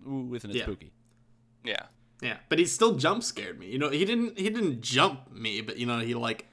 [0.08, 0.64] ooh isn't it Yeah.
[0.64, 0.92] spooky
[1.64, 1.84] Yeah.
[2.22, 3.68] Yeah, but he still jump scared me.
[3.68, 6.46] You know, he didn't he didn't jump me, but you know, he like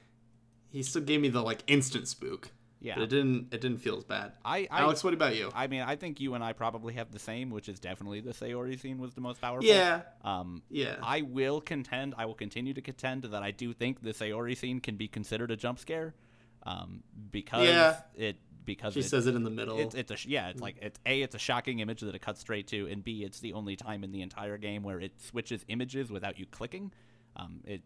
[0.71, 2.51] he still gave me the like instant spook.
[2.83, 2.95] Yeah.
[2.95, 4.31] But it didn't it didn't feel as bad.
[4.43, 5.51] I- I- Alex, what about you?
[5.53, 8.31] I mean, I think you and I probably have the same, which is definitely the
[8.31, 9.67] Sayori scene was the most powerful.
[9.69, 10.01] Yeah.
[10.23, 10.95] Um, Yeah.
[11.03, 14.79] I will contend, I will continue to contend that I do think the Sayori scene
[14.79, 16.15] can be considered a jump scare,
[16.63, 18.01] um, because Yeah.
[18.15, 19.77] it because She it, says it in the middle.
[19.79, 22.39] it's it's a yeah, it's like it's a it's a shocking image that it cuts
[22.41, 25.65] straight to, and b it's the only time in the entire game where it switches
[25.67, 26.91] images without you clicking.
[27.35, 27.81] Um, it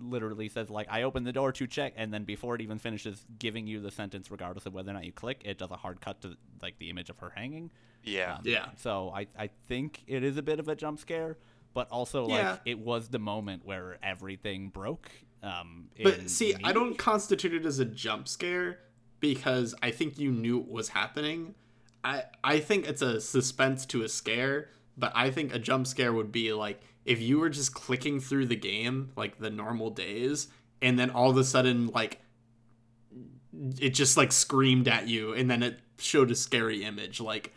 [0.00, 3.24] literally says like I open the door to check, and then before it even finishes
[3.38, 6.00] giving you the sentence, regardless of whether or not you click, it does a hard
[6.00, 7.70] cut to like the image of her hanging.
[8.02, 8.34] Yeah.
[8.34, 8.66] Um, Yeah.
[8.76, 11.38] So I I think it is a bit of a jump scare,
[11.72, 15.10] but also like it was the moment where everything broke.
[15.42, 18.80] Um, But in see, I don't constitute it as a jump scare
[19.20, 21.54] because I think you knew it was happening.
[22.02, 26.12] I I think it's a suspense to a scare, but I think a jump scare
[26.12, 30.48] would be like if you were just clicking through the game like the normal days
[30.82, 32.20] and then all of a sudden like
[33.78, 37.52] it just like screamed at you and then it showed a scary image like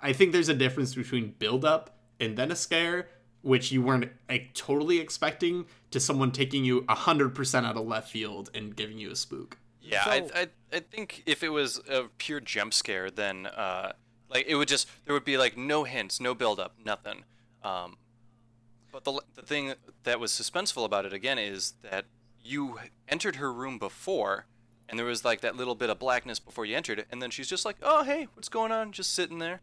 [0.00, 3.08] I think there's a difference between build up and then a scare
[3.42, 8.10] which you weren't like, totally expecting, to someone taking you hundred percent out of left
[8.10, 9.58] field and giving you a spook.
[9.80, 13.92] Yeah, So- I, I I think if it was a pure jump scare, then uh,
[14.28, 17.24] like it would just there would be like no hints, no build up, nothing.
[17.62, 17.96] Um,
[19.04, 19.74] but the the thing
[20.04, 22.06] that was suspenseful about it again is that
[22.42, 22.78] you
[23.08, 24.46] entered her room before,
[24.88, 27.30] and there was like that little bit of blackness before you entered it, and then
[27.30, 29.60] she's just like, "Oh hey, what's going on?" Just sitting there,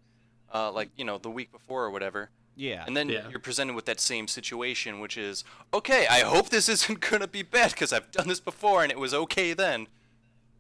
[0.54, 2.30] uh, like you know the week before or whatever.
[2.58, 2.86] Yeah.
[2.88, 3.28] And then Yeah.
[3.30, 7.42] you're presented with that same situation, which is, okay, I hope this isn't gonna be
[7.42, 9.88] bad because I've done this before and it was okay then.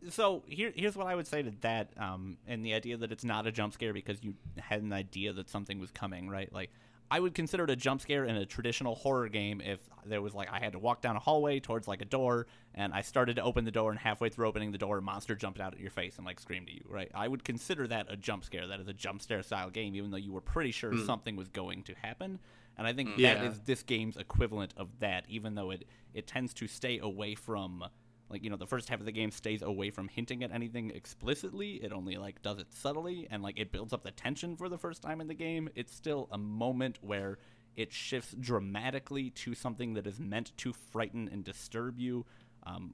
[0.09, 3.23] so here, here's what I would say to that, um, and the idea that it's
[3.23, 6.51] not a jump scare because you had an idea that something was coming, right?
[6.51, 6.69] Like,
[7.15, 10.33] I would consider it a jump scare in a traditional horror game if there was
[10.33, 13.37] like I had to walk down a hallway towards like a door, and I started
[13.37, 15.79] to open the door, and halfway through opening the door, a monster jumped out at
[15.79, 17.09] your face and like screamed at you, right?
[17.15, 18.67] I would consider that a jump scare.
[18.67, 21.05] That is a jump scare style game, even though you were pretty sure hmm.
[21.05, 22.37] something was going to happen.
[22.77, 23.21] And I think hmm.
[23.21, 23.49] that Yeah.
[23.49, 27.85] is this game's equivalent of that, even though it it tends to stay away from
[28.29, 30.91] like you know the first half of the game stays away from hinting at anything
[30.91, 34.69] explicitly it only like does it subtly and like it builds up the tension for
[34.69, 37.37] the first time in the game it's still a moment where
[37.75, 42.25] it shifts dramatically to something that is meant to frighten and disturb you
[42.65, 42.93] um,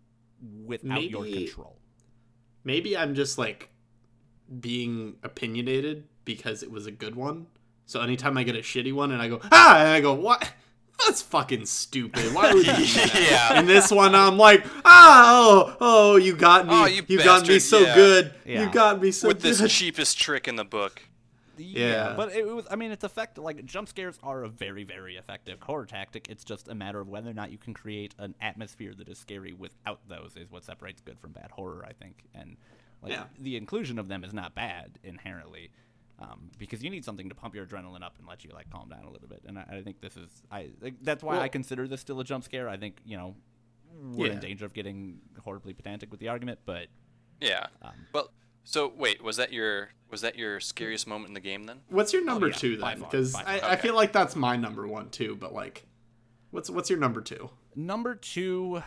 [0.65, 1.77] without your control
[2.63, 3.69] Maybe I'm just like
[4.59, 7.47] being opinionated because it was a good one.
[7.85, 10.51] So anytime I get a shitty one and I go ah, and I go what?
[11.05, 12.33] That's fucking stupid.
[12.33, 12.73] Why would you?
[12.75, 13.59] do that?" Yeah.
[13.59, 16.73] And this one, I'm like, ah, oh, oh, you got me.
[16.73, 17.95] Oh, you you got me so yeah.
[17.95, 18.33] good.
[18.45, 18.63] Yeah.
[18.65, 21.03] You got me so With this cheapest trick in the book.
[21.57, 22.13] Yeah.
[22.17, 25.61] but it was i mean it's effective like jump scares are a very very effective
[25.61, 28.93] horror tactic it's just a matter of whether or not you can create an atmosphere
[28.97, 32.57] that is scary without those is what separates good from bad horror i think and
[33.03, 33.25] like Yeah.
[33.37, 35.69] the inclusion of them is not bad inherently
[36.21, 38.87] um, because you need something to pump your adrenaline up and let you like calm
[38.89, 41.47] down a little bit and i, I think this is i like, that's why i
[41.47, 43.35] consider this still a jump scare i think you know
[44.13, 46.87] we're in danger of getting horribly pedantic with the argument but
[47.41, 47.65] Yeah.
[47.81, 48.29] Um, well,
[48.63, 51.79] so wait, was that your was that your scariest moment in the game then?
[51.89, 52.99] What's your number Oh, yeah, two then?
[52.99, 53.69] Because I, far.
[53.71, 55.35] I feel like that's my number one too.
[55.35, 55.85] But like,
[56.51, 57.49] what's what's your number two?
[57.75, 58.81] number two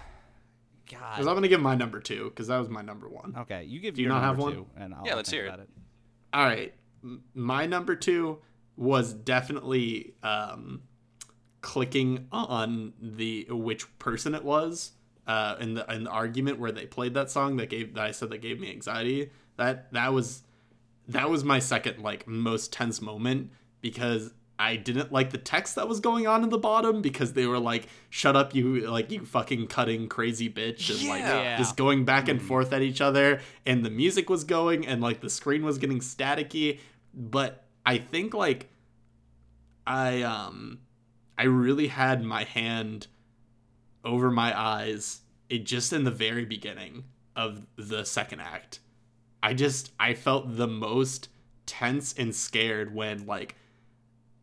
[0.88, 3.34] Because I'm gonna give my number two because that was my number one.
[3.40, 4.52] okay you give Do you your not have number one?
[4.54, 5.48] two and I'll Yeah, let's hear it.
[5.48, 5.68] about it
[6.32, 6.78] All right, M-
[7.34, 8.38] my number two
[8.76, 10.82] was definitely um,
[11.60, 14.92] clicking on the which person it was
[15.26, 18.10] uh, in the in the argument where they played that song that gave that I
[18.10, 19.30] said that gave me anxiety.
[19.56, 20.42] That that was
[21.08, 23.50] that was my second like most tense moment
[23.80, 27.44] because I didn't like the text that was going on in the bottom because they
[27.46, 31.56] were like, "Shut up, you like you fucking cutting crazy bitch," and like Yeah.
[31.56, 35.20] just going back and forth at each other, and the music was going, and like
[35.20, 36.78] the screen was getting staticky.
[37.16, 38.68] But I think like
[39.86, 40.80] I um
[41.38, 43.06] I really had my hand
[44.04, 47.04] over my eyes it just in the very beginning
[47.36, 48.80] of the second act.
[49.42, 51.28] I just I felt the most
[51.66, 53.56] tense and scared when like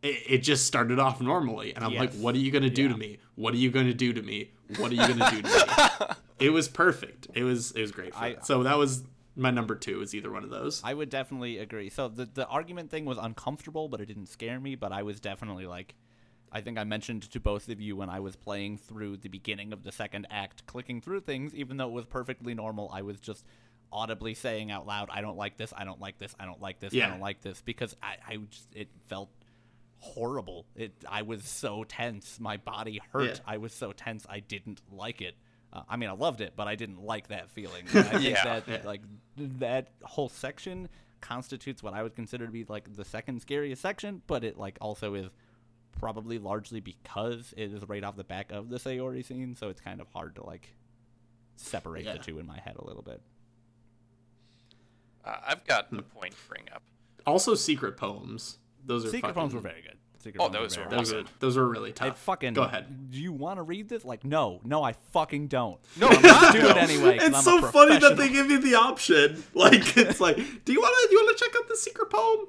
[0.02, 2.88] it, it just started off normally and I'm like what are you going to do
[2.88, 3.18] to me?
[3.34, 4.52] What are you going to do to me?
[4.76, 6.06] What are you going to do to me?
[6.38, 7.28] it was perfect.
[7.34, 8.14] It was it was great.
[8.14, 8.36] For I-.
[8.42, 9.02] So that was
[9.36, 10.82] my number 2 is either one of those.
[10.84, 11.88] I would definitely agree.
[11.90, 14.74] So the the argument thing was uncomfortable, but it didn't scare me.
[14.74, 15.94] But I was definitely like,
[16.50, 19.72] I think I mentioned to both of you when I was playing through the beginning
[19.72, 22.90] of the second act, clicking through things, even though it was perfectly normal.
[22.92, 23.46] I was just
[23.90, 25.72] audibly saying out loud, "I don't like this.
[25.76, 26.34] I don't like this.
[26.38, 26.94] I don't like this.
[26.94, 29.30] I don't like this," because I, I just it felt
[29.98, 30.66] horrible.
[30.74, 32.38] It I was so tense.
[32.40, 33.24] My body hurt.
[33.24, 33.36] Yeah.
[33.46, 34.26] I was so tense.
[34.28, 35.36] I didn't like it.
[35.72, 37.84] Uh, I mean, I loved it, but I didn't like that feeling.
[37.94, 38.44] I think Yeah.
[38.44, 38.82] that Yeah.
[38.84, 39.00] like
[39.36, 40.88] that whole section
[41.20, 44.76] constitutes what I would consider to be like the second scariest section, but it like
[44.80, 45.28] also is
[45.92, 49.80] probably largely because it is right off the back of the Sayori scene, so it's
[49.80, 50.74] kind of hard to like
[51.56, 52.14] separate Yeah.
[52.14, 53.20] the two in my head a little bit.
[55.24, 56.82] Uh, I've got a point to bring up.
[57.26, 58.58] Also secret poems.
[58.84, 59.96] Those are Secret fucking, poems were very good.
[60.22, 61.26] Secret Oh, those were Those good.
[61.26, 62.18] are those are really I tough.
[62.20, 63.10] fucking Go ahead.
[63.10, 64.04] Do you want to read this?
[64.04, 65.78] Like, no, no, I fucking don't.
[65.96, 67.16] No, I'm gonna do it anyway.
[67.16, 69.42] It's I'm so a funny that they give you the option.
[69.54, 72.08] Like it's like, do you want to do you want to check out the secret
[72.10, 72.46] poem?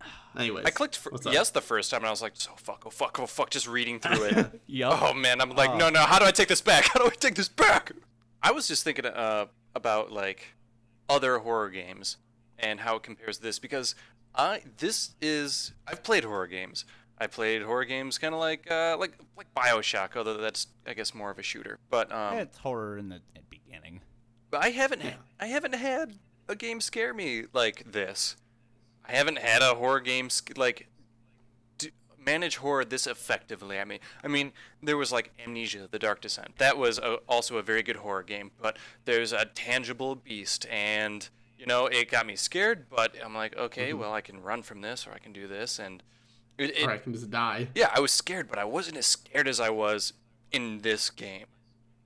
[0.38, 2.90] Anyways, I clicked for yes the first time, and I was like, "So fuck, oh
[2.90, 4.60] fuck, oh fuck," just reading through it.
[4.66, 5.00] Yup.
[5.02, 5.76] Oh man, I'm like, Oh.
[5.78, 6.00] no, no.
[6.00, 6.84] How do I take this back?
[6.92, 7.92] How do I take this back?
[8.42, 10.54] I was just thinking uh, about like
[11.08, 12.16] other horror games
[12.62, 13.94] and how it compares to this because
[14.34, 16.84] I this is I've played horror games.
[17.18, 21.14] I played horror games kind of like uh, like like Bioshock, although that's I guess
[21.14, 21.78] more of a shooter.
[21.90, 24.00] But um, It's horror in the beginning.
[24.50, 25.02] but I haven't
[25.38, 28.36] I haven't had a game scare me like this.
[29.04, 30.88] I haven't had a horror game sc- like
[31.78, 31.88] do,
[32.24, 33.78] manage horror this effectively.
[33.78, 34.52] I mean, I mean,
[34.82, 36.58] there was like Amnesia: The Dark Descent.
[36.58, 41.28] That was a, also a very good horror game, but there's a tangible beast, and
[41.62, 42.86] you know, it got me scared.
[42.90, 44.00] But I'm like, okay, Mm-hmm.
[44.00, 46.02] well, I can run from this, or I can do this, and
[46.58, 47.68] it, it, Or I can just die.
[47.76, 50.12] yeah, I was scared, but I wasn't as scared as I was
[50.50, 51.46] in this game.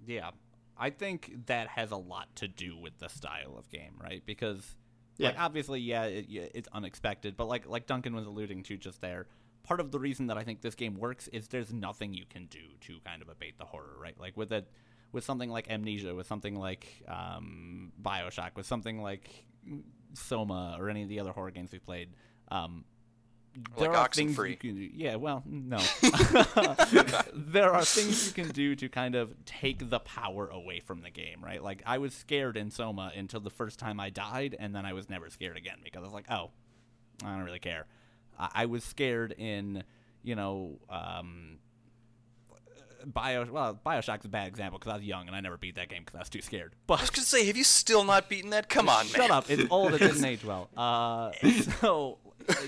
[0.07, 0.31] Yeah,
[0.79, 4.23] I think that has a lot to do with the style of game, right?
[4.27, 4.77] Because,
[5.17, 5.29] Yeah.
[5.29, 9.27] like, obviously, yeah, it, it's unexpected, but like like Duncan was alluding to just there,
[9.65, 12.45] part of the reason that I think this game works is there's nothing you can
[12.47, 14.15] do to kind of abate the horror, right?
[14.21, 14.71] Like with it,
[15.13, 19.29] with something like Amnesia, with something like um, Bioshock, with something like
[20.15, 22.11] Soma or any of the other horror games we played.
[22.49, 22.85] Um,
[23.77, 24.51] Or like are things Oxenfree.
[24.51, 24.89] you can do.
[24.95, 25.79] Yeah, well, no.
[27.35, 31.11] there are things you can do to kind of take the power away from the
[31.11, 31.63] game, right?
[31.63, 34.93] Like I was scared in Soma until the first time I died, and then I
[34.93, 36.51] was never scared again because I was like, oh,
[37.25, 37.87] I don't really care.
[38.39, 39.85] I, I was scared in,
[40.23, 41.59] you know, um,
[43.07, 43.45] Bio.
[43.51, 46.03] Well, Bioshock's a bad example because I was young and I never beat that game
[46.05, 46.75] because I was too scared.
[46.87, 48.69] But I was gonna say, have you still not beaten that?
[48.69, 49.15] Come on, man.
[49.15, 49.51] Shut up.
[49.51, 49.95] It's old.
[49.95, 50.69] It didn't age well.
[50.77, 51.31] Uh,
[51.81, 52.19] so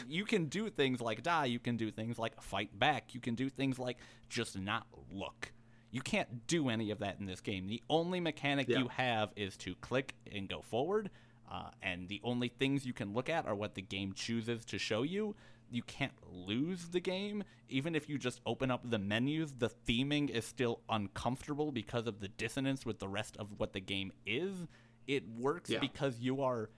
[0.08, 1.46] you can do things like die.
[1.46, 3.14] You can do things like fight back.
[3.14, 5.52] You can do things like just not look.
[5.90, 7.66] You can't do any of that in this game.
[7.66, 8.78] The only mechanic Yeah.
[8.80, 11.10] you have is to click and go forward.
[11.50, 14.76] Uh, and the only things you can look at are what the game chooses to
[14.78, 15.34] show you.
[15.70, 17.44] You can't lose the game.
[17.68, 22.20] Even if you just open up the menus, the theming is still uncomfortable because of
[22.20, 24.66] the dissonance with the rest of what the game is.
[25.06, 25.80] It works Yeah.
[25.80, 26.70] because you are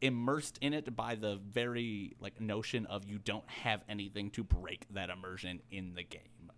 [0.00, 4.86] immersed in it by the very like notion of you don't have anything to break
[4.90, 6.52] that immersion in the game.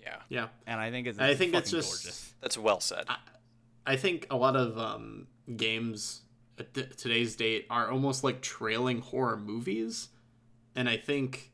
[0.00, 0.48] Yeah, Yeah.
[0.66, 2.34] And I think it's I think that's just- gorgeous.
[2.40, 3.06] that's well said.
[3.86, 6.22] I think a lot of um, games
[6.58, 10.08] at th- today's date are almost like trailing horror movies,
[10.74, 11.52] and I think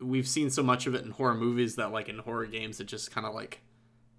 [0.00, 2.86] we've seen so much of it in horror movies that like in horror games it
[2.86, 3.62] just kind of like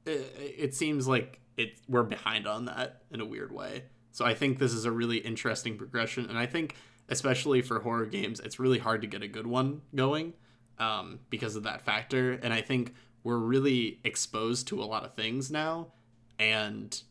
[0.05, 3.84] it, it seems like it we're behind on that in a weird way.
[4.11, 6.76] So I think this is a really interesting progression, and I think
[7.09, 10.34] especially for horror games, it's really hard to get a good one going
[10.80, 12.34] um, because of that factor.
[12.34, 12.93] And I think
[13.24, 15.93] we're really exposed to a lot of things now,
[16.39, 17.01] and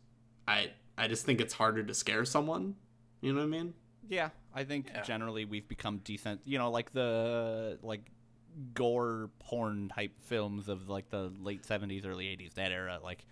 [0.46, 2.76] I I just think it's harder to scare someone.
[3.20, 3.74] You know what I mean?
[4.08, 5.02] Yeah, I think Yeah.
[5.02, 6.40] generally we've become decent.
[6.44, 8.10] You know, like the like
[8.74, 12.98] gore porn type films of like the late seventies, early eighties, that era.
[13.02, 13.24] Like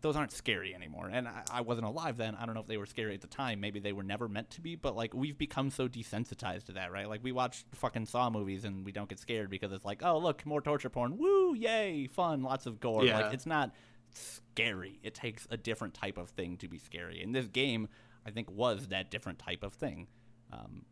[0.00, 1.08] those aren't scary anymore.
[1.12, 2.34] And I, I wasn't alive then.
[2.34, 3.60] I don't know if they were scary at the time.
[3.60, 4.74] Maybe they were never meant to be.
[4.74, 7.08] But like we've become so desensitized to that, right?
[7.08, 10.18] Like we watch fucking Saw movies and we don't get scared because it's like, oh
[10.18, 11.18] look, more torture porn.
[11.18, 13.04] Woo, yay, fun, lots of gore.
[13.04, 13.20] Yeah.
[13.20, 13.70] Like it's not
[14.10, 14.98] scary.
[15.04, 17.22] It takes a different type of thing to be scary.
[17.22, 17.86] And this game,
[18.26, 20.08] I think, was that different type of thing.
[20.52, 20.84] Um,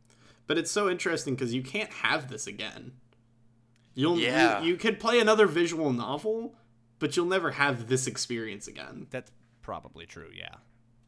[0.47, 2.93] But it's so interesting because you can't have this again.
[3.95, 4.63] You'll Yeah.
[4.63, 6.57] you, you could play another visual novel,
[6.99, 9.07] but you'll never have this experience again.
[9.11, 9.31] that's
[9.63, 10.31] probably true.
[10.35, 10.57] Yeah.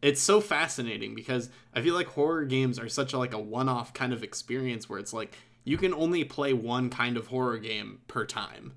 [0.00, 3.92] It's so fascinating because I feel like horror games are such a like a one-off
[3.94, 5.34] kind of experience where it's like
[5.64, 8.74] you can only play one kind of horror game per time.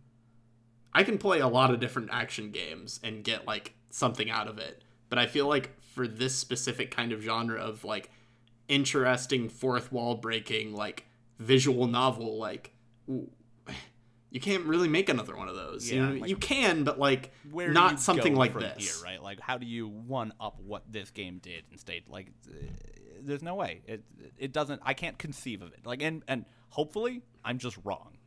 [0.94, 4.58] I can play a lot of different action games and get like something out of
[4.60, 8.10] it, but I feel like for this specific kind of genre of like
[8.68, 11.06] interesting fourth wall breaking like
[11.40, 12.74] visual novel like
[13.08, 15.90] you can't really make another one of those.
[15.90, 16.22] you know, what I mean?
[16.22, 18.98] like- you can, but like Where not something like this.
[18.98, 19.22] here, right?
[19.24, 22.32] Like, how do you one up what this game did and like?
[23.22, 23.82] There's no way.
[23.88, 24.04] It
[24.38, 24.82] it doesn't.
[24.84, 25.86] I can't conceive of it.
[25.86, 28.18] Like, and and hopefully I'm just wrong.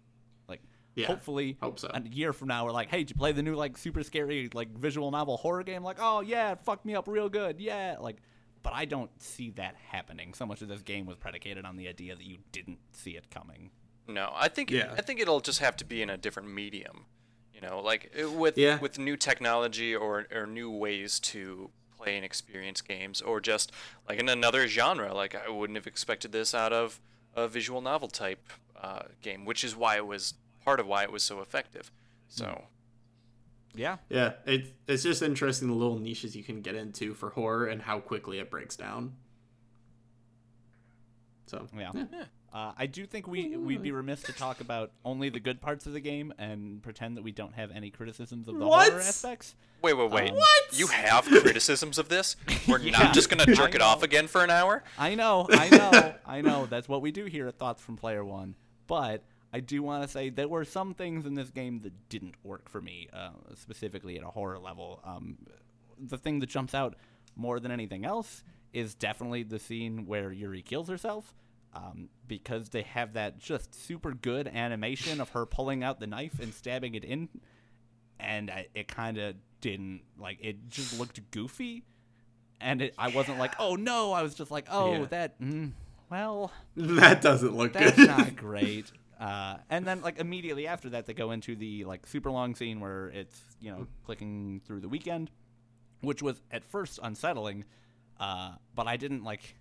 [0.49, 0.62] Like,
[0.95, 1.91] Yeah, hopefully, hope so.
[1.93, 4.49] A year from now, we're like, hey, did you play the new like super scary
[4.55, 5.82] like visual novel horror game?
[5.84, 7.61] Like, oh yeah, it fucked me up real good.
[7.61, 8.16] Yeah, like.
[8.62, 10.34] But I don't see that happening.
[10.34, 13.30] So much of this game was predicated on the idea that you didn't see it
[13.30, 13.70] coming.
[14.06, 14.94] No, I think Yeah.
[14.96, 17.06] I think it'll just have to be in a different medium.
[17.54, 18.78] You know, like uh, with Yeah.
[18.78, 23.72] with new technology or or new ways to play and experience games, or just
[24.09, 25.12] like in another genre.
[25.12, 27.00] Like I wouldn't have expected this out of
[27.34, 28.50] a visual novel type
[28.80, 30.34] uh, game, which is why it was
[30.64, 31.90] part of why it was so effective.
[32.28, 32.64] So
[33.79, 33.97] Yeah.
[34.11, 37.81] Yeah, it, it's just interesting the little niches you can get into for horror and
[37.81, 39.14] how quickly it breaks down.
[41.47, 41.93] So Yeah.
[42.53, 45.87] Uh, I do think we we'd be remiss to talk about only the good parts
[45.87, 48.89] of the game and pretend that we don't have any criticisms of the What?
[48.91, 49.55] horror aspects.
[49.83, 50.31] wait, wait, wait.
[50.31, 50.39] Um,
[50.72, 52.37] You have criticisms of this?
[52.66, 54.83] We're Yeah, not just gonna jerk it off again for an hour?
[54.99, 56.64] I know, I know, I know.
[56.66, 58.55] That's what we do here at Thoughts from Player One.
[58.87, 59.22] But
[59.53, 62.68] I do want to say there were some things in this game that didn't work
[62.68, 65.01] for me, uh, specifically at a horror level.
[65.05, 65.38] Um,
[65.99, 66.96] the thing that jumps out
[67.34, 71.34] more than anything else is definitely the scene where Yuri kills herself.
[71.74, 76.38] um, because they have that just super good animation of her pulling out the knife
[76.40, 77.28] and stabbing it in,
[78.18, 81.84] and I, it kind of didn't like it just looked goofy,
[82.61, 85.05] and it, I wasn't like oh no I was just like oh Yeah.
[85.07, 85.72] that mm,
[86.11, 88.09] well That doesn't look that's good.
[88.09, 88.90] not great.
[89.18, 92.78] Uh, and then like immediately after that, they go into the like super long scene
[92.78, 95.30] where it's you know clicking through the weekend,
[96.02, 97.64] which was at first unsettling,
[98.20, 99.56] uh, but I didn't like.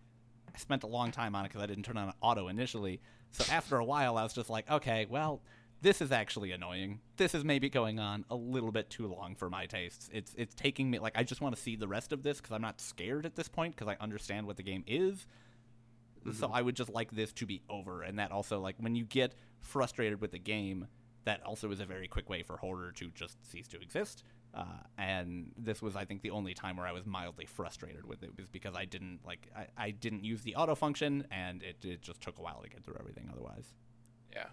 [0.53, 3.01] I spent a long time on it because I didn't turn on auto initially.
[3.31, 5.41] So after a while, I was just like, okay, well,
[5.81, 6.99] this is actually annoying.
[7.17, 10.09] This is maybe going on a little bit too long for my tastes.
[10.13, 12.53] It's it's taking me like I just want to see the rest of this because
[12.53, 15.25] I'm not scared at this point because I understand what the game is.
[16.33, 19.05] So I would just like this to be over, and that also like when you
[19.05, 20.87] get frustrated with the game,
[21.25, 24.23] that also is a very quick way for horror to just cease to exist.
[24.53, 24.63] Uh,
[24.97, 28.31] and this was, I think, the only time where I was mildly frustrated with it
[28.37, 32.01] was because I didn't like I, I didn't use the auto function, and it, it
[32.01, 33.29] just took a while to get through everything.
[33.31, 33.73] Otherwise,
[34.33, 34.47] Yeah,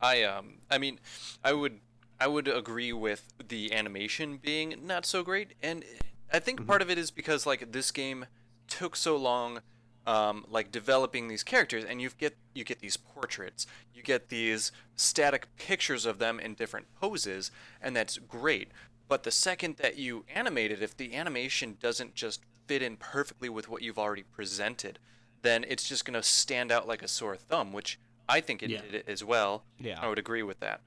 [0.00, 1.00] I um, I mean,
[1.44, 1.80] I would
[2.20, 5.84] I would agree with the animation being not so great, and
[6.32, 8.26] I think part of it is because like this game
[8.68, 9.60] took so long,
[10.06, 14.72] um, like developing these characters, and you get you get these portraits, you get these
[14.96, 17.50] static pictures of them in different poses,
[17.80, 18.68] and that's great.
[19.08, 23.48] But the second that you animate it, if the animation doesn't just fit in perfectly
[23.48, 24.98] with what you've already presented,
[25.42, 27.98] then it's just going to stand out like a sore thumb, which
[28.28, 28.80] I think it Yeah.
[28.80, 29.64] did it as well.
[29.78, 30.00] Yeah.
[30.00, 30.80] I would agree with that.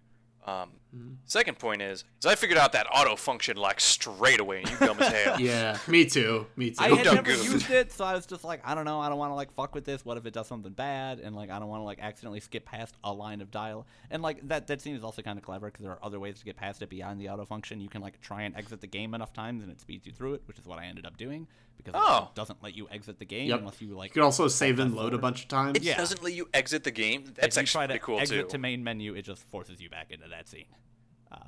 [0.46, 1.14] Um, Mm-hmm.
[1.26, 4.78] Second point is, is I figured out that auto function like straight away, and you
[4.78, 5.40] dumb as hell.
[5.42, 6.46] yeah, me too.
[6.56, 6.78] Me too.
[6.80, 7.44] I had never good.
[7.44, 9.52] used it, so I was just like, I don't know, I don't want to like
[9.54, 10.06] fuck with this.
[10.06, 11.20] What if it does something bad?
[11.20, 13.86] And like, I don't want to like accidentally skip past a line of dial.
[14.10, 16.40] And like that that scene is also kind of clever because there are other ways
[16.40, 17.82] to get past it beyond the auto function.
[17.82, 20.36] You can like try and exit the game enough times, and it speeds you through
[20.36, 22.30] it, which is what I ended up doing because it Oh.
[22.36, 23.60] doesn't let you exit the game Yep.
[23.60, 24.12] unless you like.
[24.12, 25.76] you can also save and load a bunch of times.
[25.76, 25.98] It Yeah.
[25.98, 27.26] doesn't let you exit the game.
[27.36, 28.48] That's if you actually try pretty to cool exit too.
[28.52, 30.66] to main menu, it just forces you back into that scene.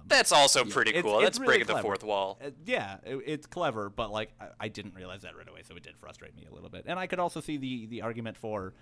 [0.08, 1.16] That's also pretty cool.
[1.20, 2.40] it's That's really breaking the fourth wall.
[2.44, 5.76] Uh, yeah, it, it's clever, but like I, I didn't realize that right away, so
[5.76, 6.86] it did frustrate me a little bit.
[6.88, 8.74] And I could also see the the argument for,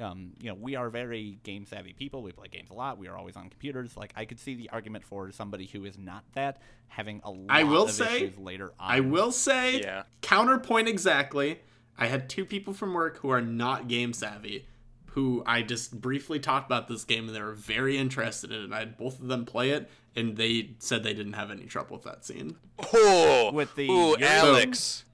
[0.00, 2.22] um, you know, we are very game savvy people.
[2.22, 2.98] We play games a lot.
[2.98, 3.96] We are always on computers.
[3.96, 7.46] Like I could see the argument for somebody who is not that having a lot
[7.48, 8.90] I will of say- issues later on.
[8.90, 10.02] I will say, Yeah.
[10.22, 11.60] counterpoint exactly.
[11.96, 14.66] I had two people from work who are not game savvy,
[15.12, 18.64] who I just briefly talked about this game and they were very interested in it.
[18.64, 21.64] And I had both of them play it, and they said they didn't have any
[21.64, 22.56] trouble with that scene.
[22.92, 25.04] Oh, With the ooh, Yuri- Alex.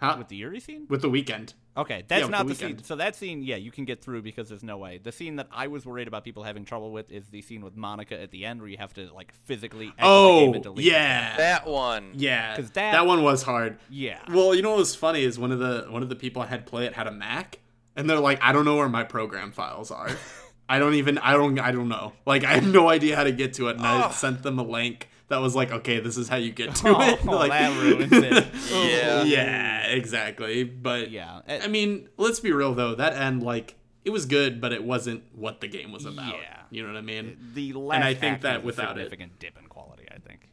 [0.00, 0.14] Huh?
[0.18, 0.86] with the Yuri scene.
[0.88, 1.54] With the weekend.
[1.76, 2.82] Okay, that's with not the the, scene.
[2.82, 4.98] So that scene, yeah, you can get through because there's no way.
[4.98, 7.76] The scene that I was worried about people having trouble with is the scene with
[7.76, 9.86] Monika at the end, where you have to like physically.
[9.86, 10.92] Exit the game Oh, and delete the game.
[10.92, 11.36] yeah.
[11.36, 12.10] That one.
[12.14, 13.78] Yeah, 'Cause that, that- one was hard.
[13.90, 14.18] Yeah.
[14.28, 16.46] Well, you know what was funny is one of the one of the people I
[16.46, 17.58] had play it had a Mac,
[17.96, 20.10] and they're like, I don't know where my program files are.
[20.68, 22.12] I don't even I don't I don't know.
[22.26, 24.10] Like I have no idea how to get to it, and I oh.
[24.10, 27.00] sent them a link that was like, okay, this is how you get to Oh,
[27.00, 27.24] it.
[27.26, 28.46] like, that ruins it.
[28.70, 28.84] Oh.
[28.86, 29.22] Yeah.
[29.24, 30.64] yeah, exactly.
[30.64, 31.40] But Yeah.
[31.48, 32.94] I mean, let's be real though.
[32.94, 36.34] That end, like, it was good, but it wasn't what the game was about.
[36.34, 36.60] Yeah.
[36.70, 37.36] You know what I mean?
[37.54, 40.04] The last I think act that was a without it- significant dip in quality.
[40.10, 40.48] I think.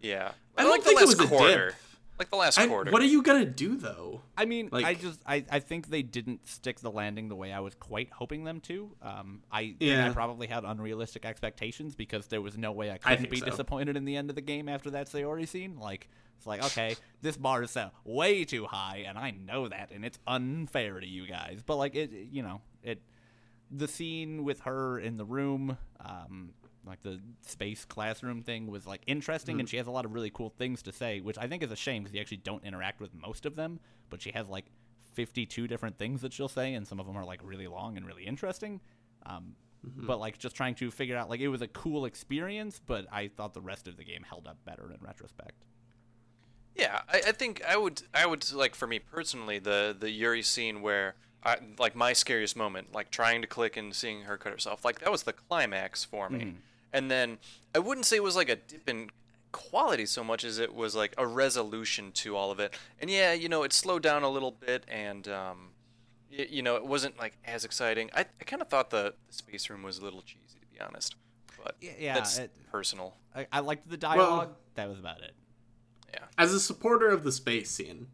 [0.00, 0.32] Yeah.
[0.56, 1.74] I I, don't like the think it last was a dip.
[2.24, 2.26] Quarter.
[2.26, 2.90] Like the last I- quarter.
[2.90, 4.20] what are you gonna do though?
[4.36, 7.52] I mean, like, I just I, I think they didn't stick the landing the way
[7.52, 8.90] I was quite hoping them to.
[9.02, 10.12] Um, I think I Yeah.
[10.12, 13.46] probably had unrealistic expectations because there was no way I couldn't think be so.
[13.46, 15.78] disappointed in the end of the game after that Sayori scene.
[15.78, 16.08] Like
[16.38, 20.04] it's like okay, this bar is set way too high, and I know that, and
[20.04, 21.62] it's unfair to you guys.
[21.64, 23.02] But like it, you know, it
[23.70, 26.50] the scene with her in the room, um,
[26.86, 29.70] like the space classroom thing, was like interesting, and mm.
[29.70, 31.76] she has a lot of really cool things to say, which I think is a
[31.76, 33.80] shame because you actually don't interact with most of them.
[34.10, 34.66] But she has like
[35.14, 38.06] 52 different things that she'll say, and some of them are like really long and
[38.06, 38.80] really interesting.
[39.24, 39.54] Um,
[39.86, 40.06] mm-hmm.
[40.06, 43.28] But like just trying to figure out, like it was a cool experience, but I
[43.28, 45.64] thought the rest of the game held up better in retrospect.
[46.74, 50.42] Yeah, I, I think I would I would like for me personally the the Yuri
[50.42, 54.52] scene where I like my scariest moment, like trying to click and seeing her cut
[54.52, 56.38] herself, like that was the climax for me.
[56.38, 56.56] Mm-hmm.
[56.92, 57.38] And then
[57.74, 59.10] I wouldn't say it was like a dip in
[59.52, 62.74] quality so much as it was like a resolution to all of it.
[63.00, 65.70] And yeah, you know, it slowed down a little bit and um
[66.30, 68.10] y- you know, it wasn't like as exciting.
[68.14, 70.80] I, I kind of thought the, the space room was a little cheesy to be
[70.80, 71.16] honest.
[71.62, 73.14] But Yeah, yeah, that's it- personal.
[73.34, 74.54] I, I liked the dialogue.
[74.74, 75.34] that was about it.
[76.12, 76.24] Yeah.
[76.36, 78.08] As a supporter of the space scene,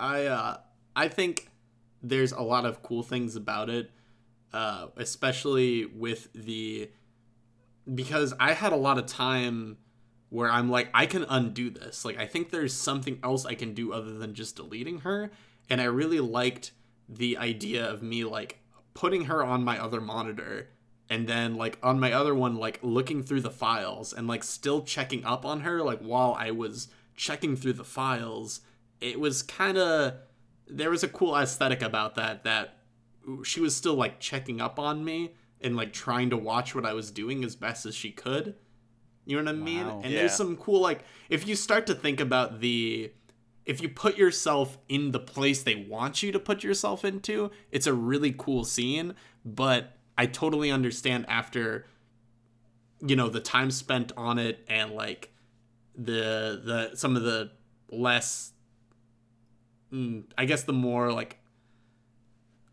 [0.00, 0.56] I uh,
[0.96, 1.50] I think
[2.02, 3.90] there's a lot of cool things about it,
[4.52, 6.90] uh, especially with the
[7.94, 9.78] because I had a lot of time
[10.28, 12.04] where I'm like I can undo this.
[12.04, 15.30] Like I think there's something else I can do other than just deleting her,
[15.70, 16.72] and I really liked
[17.08, 18.58] the idea of me like
[18.94, 20.68] putting her on my other monitor
[21.08, 24.82] and then like on my other one like looking through the files and like still
[24.82, 28.60] checking up on her like while I was checking through the files.
[29.00, 30.14] It was kind of
[30.66, 32.78] there was a cool aesthetic about that that
[33.44, 35.32] she was still like checking up on me
[35.66, 38.54] and like trying to watch what I was doing as best as she could
[39.26, 40.20] you know what I mean and Yeah.
[40.20, 43.10] there's some cool like if you start to think about the
[43.66, 47.88] if you put yourself in the place they want you to put yourself into, it's
[47.88, 49.14] a really cool scene.
[49.44, 51.84] But I totally understand after,
[53.04, 55.32] you know, the time spent on it and like
[55.96, 57.50] the the some of the
[57.90, 58.52] less,
[59.92, 61.38] mm, I guess the more like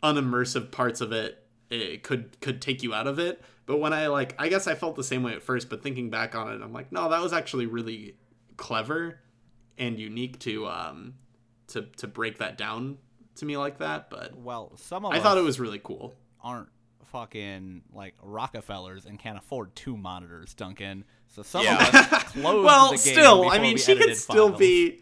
[0.03, 1.42] unimmersive parts of it,
[1.81, 3.41] it could could take you out of it.
[3.65, 5.69] But when I like, I guess I felt the same way at first.
[5.69, 8.15] But thinking back on it, I'm like, no, that was actually really
[8.57, 9.19] clever
[9.77, 11.15] and unique to um
[11.67, 12.97] to to break that down
[13.35, 16.13] to me like that but Well, some of i thought it was really cool
[16.43, 16.69] aren't
[17.05, 21.05] fucking like Rockefellers and can't afford two monitors, Duncan.
[21.27, 21.75] So some Yeah.
[21.87, 24.59] of us closed well the game still i mean she could still files.
[24.59, 25.01] be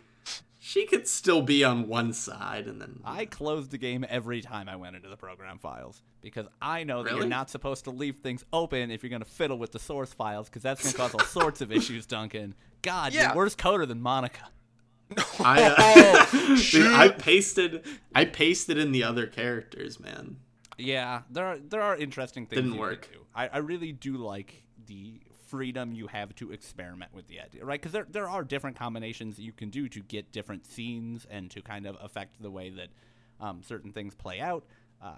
[0.63, 4.69] she could still be on one side and then I closed the game every time
[4.69, 7.21] I went into the program files because I know that Really?
[7.21, 10.13] you're not supposed to leave things open if you're going to fiddle with the source
[10.13, 12.53] files because that's going to cause all sorts of issues, Duncan.
[12.83, 13.29] God, Yeah.
[13.29, 14.49] you're worse coder than Monika.
[15.39, 17.83] I, uh, dude, I pasted
[18.13, 20.37] i pasted in the other characters man
[20.77, 22.61] Yeah, there are there are interesting things.
[22.61, 23.09] Didn't work.
[23.33, 25.21] I, I really do like the
[25.51, 27.79] freedom you have to experiment with the idea, right?
[27.79, 31.51] Because there there are different combinations that you can do to get different scenes and
[31.51, 32.87] to kind of affect the way that
[33.41, 34.63] um, certain things play out.
[35.03, 35.15] Uh,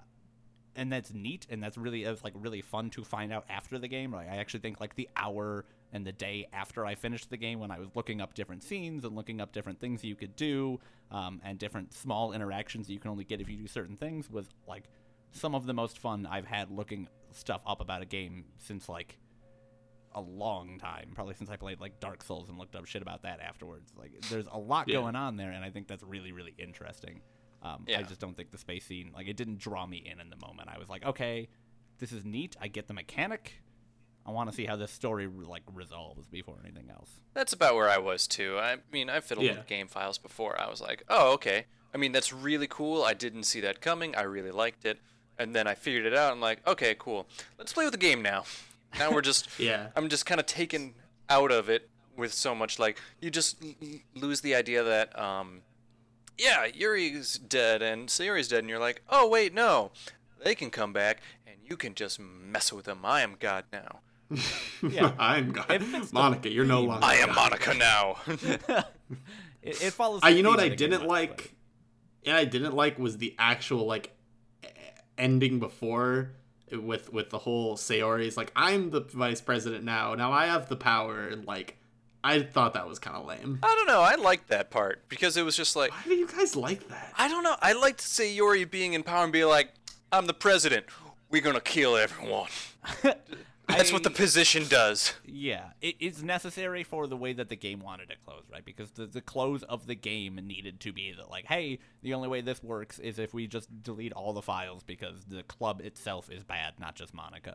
[0.76, 3.86] and that's neat, and that's really it's like really fun to find out after the
[3.86, 4.12] game.
[4.12, 4.26] Right?
[4.28, 7.70] I actually think like the hour and the day after I finished the game, when
[7.70, 10.80] I was looking up different scenes and looking up different things you could do,
[11.12, 14.28] um, and different small interactions that you can only get if you do certain things,
[14.28, 14.84] was like
[15.30, 19.18] some of the most fun I've had looking stuff up about a game since like
[20.14, 21.10] a long time.
[21.14, 23.92] Probably since I played like Dark Souls and looked up shit about that afterwards.
[23.98, 24.96] Like there's a lot Yeah.
[25.00, 27.20] going on there, and I think that's really really interesting.
[27.62, 30.28] Um, I just don't think the space scene like it didn't draw me in in
[30.30, 30.68] the moment.
[30.74, 31.48] I was like, okay,
[31.98, 32.56] this is neat.
[32.60, 33.62] I get the mechanic.
[34.26, 37.20] I want to see how this story like resolves before anything else.
[37.34, 38.58] That's about where I was too.
[38.58, 39.56] I mean, I fiddled Yeah.
[39.58, 40.60] with game files before.
[40.60, 41.66] I was like, oh, okay.
[41.92, 43.02] I mean, that's really cool.
[43.04, 44.14] I didn't see that coming.
[44.16, 44.98] I really liked it.
[45.38, 46.32] And then I figured it out.
[46.32, 47.26] I'm like, okay, cool.
[47.58, 48.44] Let's play with the game now.
[48.98, 49.88] Now we're just, Yeah.
[49.96, 50.94] I'm just kind of taken
[51.28, 55.18] out of it with so much like you just l- l- lose the idea that,
[55.18, 55.62] um,
[56.38, 59.90] yeah, Yuri's dead and Sayori's dead, and you're like, oh wait, no,
[60.44, 63.00] they can come back and you can just mess with them.
[63.04, 64.00] I am God now.
[64.82, 65.12] Yeah.
[65.18, 65.70] i'm God.
[65.70, 67.52] It fits the monika you're no longer I am God.
[67.52, 68.84] Monika now.
[69.62, 70.20] It, it follows.
[70.22, 71.54] Uh, you know what I of the game didn't much, like?
[72.22, 74.14] Yeah, I didn't like was the actual like
[75.16, 76.32] ending before
[76.82, 80.14] with with the whole Sayori's like I'm the vice president now.
[80.14, 81.76] Now I have the power and like
[82.22, 83.58] I thought that was kind of lame.
[83.62, 84.00] I don't know.
[84.00, 87.12] I liked that part because it was just like Why do you guys like that?
[87.18, 87.56] I don't know.
[87.60, 89.68] I like to say Yori being in power and be like,
[90.10, 90.86] "I'm the president.
[91.30, 92.48] We're gonna kill everyone."
[93.68, 95.14] That's what the position does.
[95.26, 98.64] Yeah, it's necessary for the way that the game wanted to close, right?
[98.64, 102.28] Because the, the close of the game needed to be that, like, hey, the only
[102.28, 106.30] way this works is if we just delete all the files because the club itself
[106.30, 107.54] is bad, not just Monika.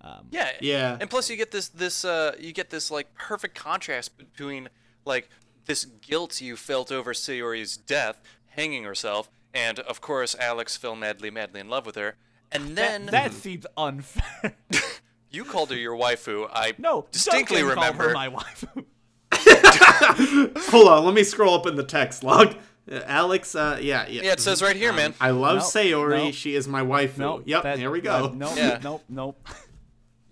[0.00, 0.50] Um, Yeah.
[0.60, 0.96] Yeah.
[1.00, 4.70] And plus, you get this this uh you get this like perfect contrast between
[5.04, 5.28] like
[5.66, 11.30] this guilt you felt over Sayori's death, hanging herself, and of course Alex fell madly
[11.30, 12.16] madly in love with her.
[12.52, 14.56] And then that, that seems unfair.
[15.30, 16.48] you called her your waifu.
[16.52, 18.08] I no, distinctly Duncan remember.
[18.08, 18.84] her my waifu.
[20.70, 22.54] Hold on, let me scroll up in the text log.
[22.90, 24.22] Uh, Alex, uh, yeah, yeah.
[24.22, 25.14] yeah, it says right here, man.
[25.20, 26.24] I love Nope, Sayori.
[26.24, 26.34] nope.
[26.34, 27.18] She is my waifu.
[27.18, 27.42] nope.
[27.46, 28.28] yep, that- here we go.
[28.28, 28.80] that- nope, Yeah.
[28.82, 29.48] nope, nope.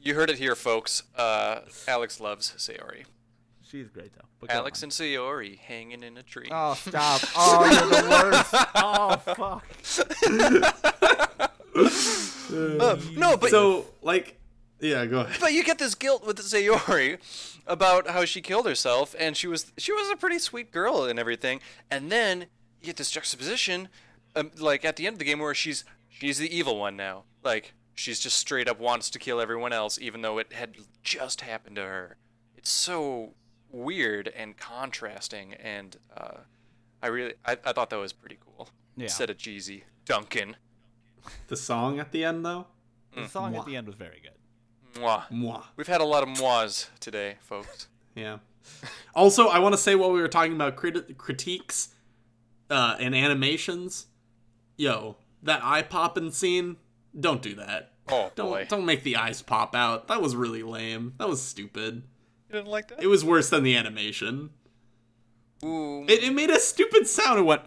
[0.01, 1.03] You heard it here, folks.
[1.17, 3.05] Uh, Alex loves Sayori.
[3.63, 4.23] She's great though.
[4.41, 4.87] But Alex on.
[4.87, 6.49] and Sayori hanging in a tree.
[6.51, 7.21] Oh, stop.
[7.37, 8.55] Oh, you're the worst.
[8.75, 9.65] Oh, fuck.
[12.51, 14.38] Uh, no, but so, like,
[14.81, 15.39] yeah, go ahead.
[15.41, 17.19] but you get this guilt with Sayori
[17.67, 21.19] about how she killed herself, and she was she was a pretty sweet girl and
[21.19, 21.61] everything,
[21.91, 22.47] and then
[22.81, 23.89] you get this juxtaposition,
[24.37, 27.25] um, like at the end of the game where she's she's the evil one now,
[27.43, 31.41] like she's just straight up wants to kill everyone else, even though it had just
[31.41, 32.17] happened to her.
[32.57, 33.35] It's so
[33.71, 36.39] weird and contrasting, and uh,
[37.03, 38.69] I really I, I thought that was pretty cool.
[38.97, 39.05] Yeah.
[39.05, 40.57] Instead of cheesy, Duncan.
[41.49, 42.67] The song at the end, though.
[43.15, 43.61] The song Mwah.
[43.61, 44.33] at the end was very good.
[44.95, 45.25] Mwah.
[45.31, 45.65] Mwah.
[45.77, 47.87] We've had a lot of mois today, folks.
[48.15, 48.39] Yeah.
[49.15, 51.91] Also, I want to say while we were talking about crit- critiques
[52.69, 54.07] uh, and animations,
[54.77, 56.79] yo, that eye popping scene
[57.19, 57.93] don't do that.
[58.09, 60.09] Oh Don't boy, don't make the eyes pop out.
[60.09, 61.15] That was really lame.
[61.19, 62.03] That was stupid.
[62.49, 63.01] you didn't like that?
[63.01, 64.51] It was worse than the animation.
[65.65, 66.05] Ooh.
[66.09, 67.63] It, it made a stupid sound and went.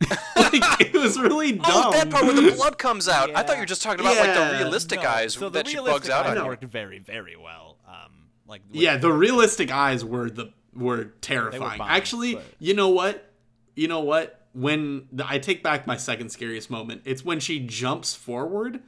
[0.36, 1.64] like, it was really dumb.
[1.66, 3.34] Oh, that part where the blood comes out.
[3.34, 5.68] I thought you were just talking about like the realistic No, eyes so the that
[5.68, 6.46] she realistic bugs out eyes on.
[6.46, 7.76] worked very, very well.
[7.86, 11.78] Um, like Yeah, the realistic eyes were the were terrifying.
[11.78, 13.32] bomb, Actually, but- you know what?
[13.74, 14.34] You know what?
[14.54, 18.80] When the, I take back my second scariest moment, it's when she jumps forward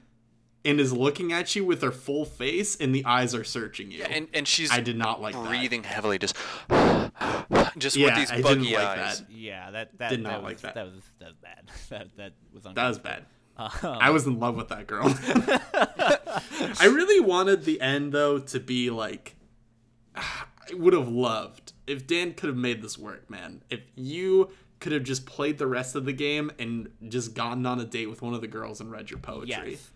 [0.64, 4.04] and is looking at you with her full face, and the eyes are searching you.
[4.04, 5.46] And and she's I did not like that.
[5.48, 6.36] breathing heavily, just
[7.78, 9.20] just Yeah, with these I didn't buggy like eyes.
[9.20, 9.30] that.
[9.30, 10.74] yeah, that that, Did not that like was, that.
[10.74, 11.70] That was that was bad.
[11.90, 13.02] that that was That was uncomfortable.
[13.02, 13.24] bad.
[13.56, 15.04] Um, I was in love with that girl.
[15.74, 19.36] I really wanted the end though to be like
[20.14, 23.62] I would have loved if Dan could have made this work, man.
[23.70, 27.78] If you could have just played the rest of the game and just gotten on
[27.80, 29.72] a date with one of the girls and read your poetry.
[29.72, 29.90] yes,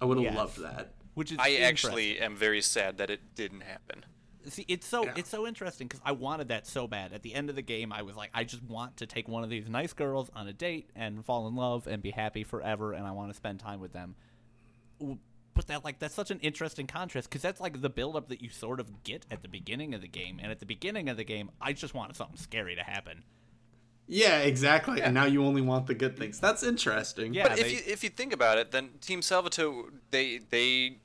[0.00, 0.36] I would have Yes.
[0.36, 0.94] loved that.
[1.14, 4.04] which is I actually am very sad that it didn't happen.
[4.48, 5.14] See, it's so Yeah.
[5.16, 7.12] it's so interesting because I wanted that so bad.
[7.12, 9.44] At the end of the game, I was like, I just want to take one
[9.44, 12.92] of these nice girls on a date and fall in love and be happy forever,
[12.94, 14.14] and I want to spend time with them.
[14.98, 15.18] W-
[15.52, 18.48] But that like that's such an interesting contrast because that's like the buildup that you
[18.48, 21.24] sort of get at the beginning of the game, and at the beginning of the
[21.24, 23.24] game, I just wanted something scary to happen.
[24.10, 25.00] Yeah, exactly.
[25.00, 26.40] And now you only want the good things.
[26.40, 27.32] That's interesting.
[27.32, 30.96] Yeah, But if you if you think about it, then Team Salvato they they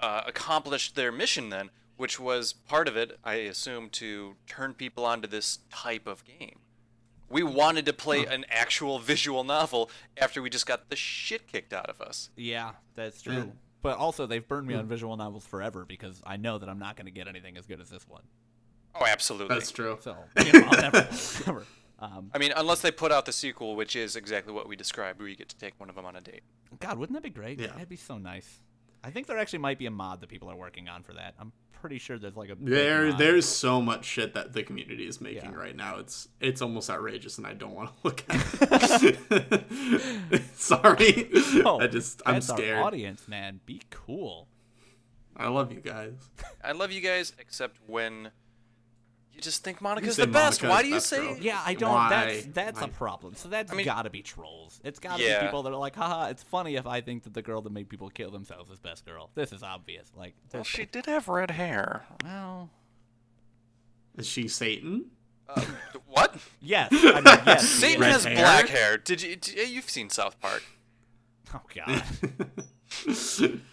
[0.00, 5.04] uh, accomplished their mission then, which was part of it, I assume, to turn people
[5.04, 6.58] onto this type of game.
[7.30, 9.88] We wanted to play an actual visual novel
[10.18, 12.28] after we just got the shit kicked out of us.
[12.36, 13.52] Yeah, that's true.
[13.82, 16.96] But also, they've burned me on visual novels forever because I know that I'm not
[16.96, 18.22] going to get anything as good as this one.
[18.94, 19.54] Oh, absolutely.
[19.54, 19.96] That's true.
[20.00, 21.08] So you know, I'll never,
[21.46, 21.64] never.
[22.02, 25.20] Um, I mean, unless they put out the sequel, which is exactly what we described,
[25.20, 26.42] where you get to take one of them on a date.
[26.80, 27.60] God, wouldn't that be great?
[27.60, 27.68] Yeah.
[27.68, 28.58] That'd be so nice.
[29.04, 31.34] I think there actually might be a mod that people are working on for that.
[31.38, 33.18] I'm pretty sure there's like a There, mod.
[33.18, 35.56] there's so much shit that the community is making Yeah.
[35.56, 35.98] right now.
[35.98, 40.42] It's it's almost outrageous, and I don't want to look at it.
[40.54, 41.30] Sorry,
[41.64, 42.78] Oh, I just I'm that's our scared.
[42.82, 43.60] audience, man.
[43.66, 44.48] Be cool.
[45.36, 46.14] I love you guys.
[46.62, 48.30] I love you guys, except when
[49.34, 50.60] you just think Monika's say the best.
[50.62, 51.18] Monika's Why do you best say?
[51.20, 51.36] girl.
[51.40, 51.90] Yeah, I don't.
[51.92, 52.08] Why?
[52.10, 52.90] That's that's a Why?
[52.90, 53.34] problem.
[53.34, 54.80] So that's mean- got to be trolls.
[54.84, 55.40] It's got to Yeah.
[55.40, 57.72] be people that are like, haha, it's funny if I think that the girl that
[57.72, 59.30] made people kill themselves is best girl.
[59.34, 60.10] This is obvious.
[60.16, 62.04] Like, Well, there's- she did have red hair.
[62.24, 62.70] well,
[64.16, 65.06] Is she Satan?
[65.48, 65.60] Uh,
[66.06, 66.36] what?
[66.60, 66.88] yes.
[66.92, 67.62] I mean, yes.
[67.62, 68.12] she Satan is.
[68.12, 68.36] Has hair?
[68.36, 68.96] black hair.
[68.98, 69.36] Did you?
[69.36, 70.62] d- You've seen South Park?
[71.54, 72.02] Oh God.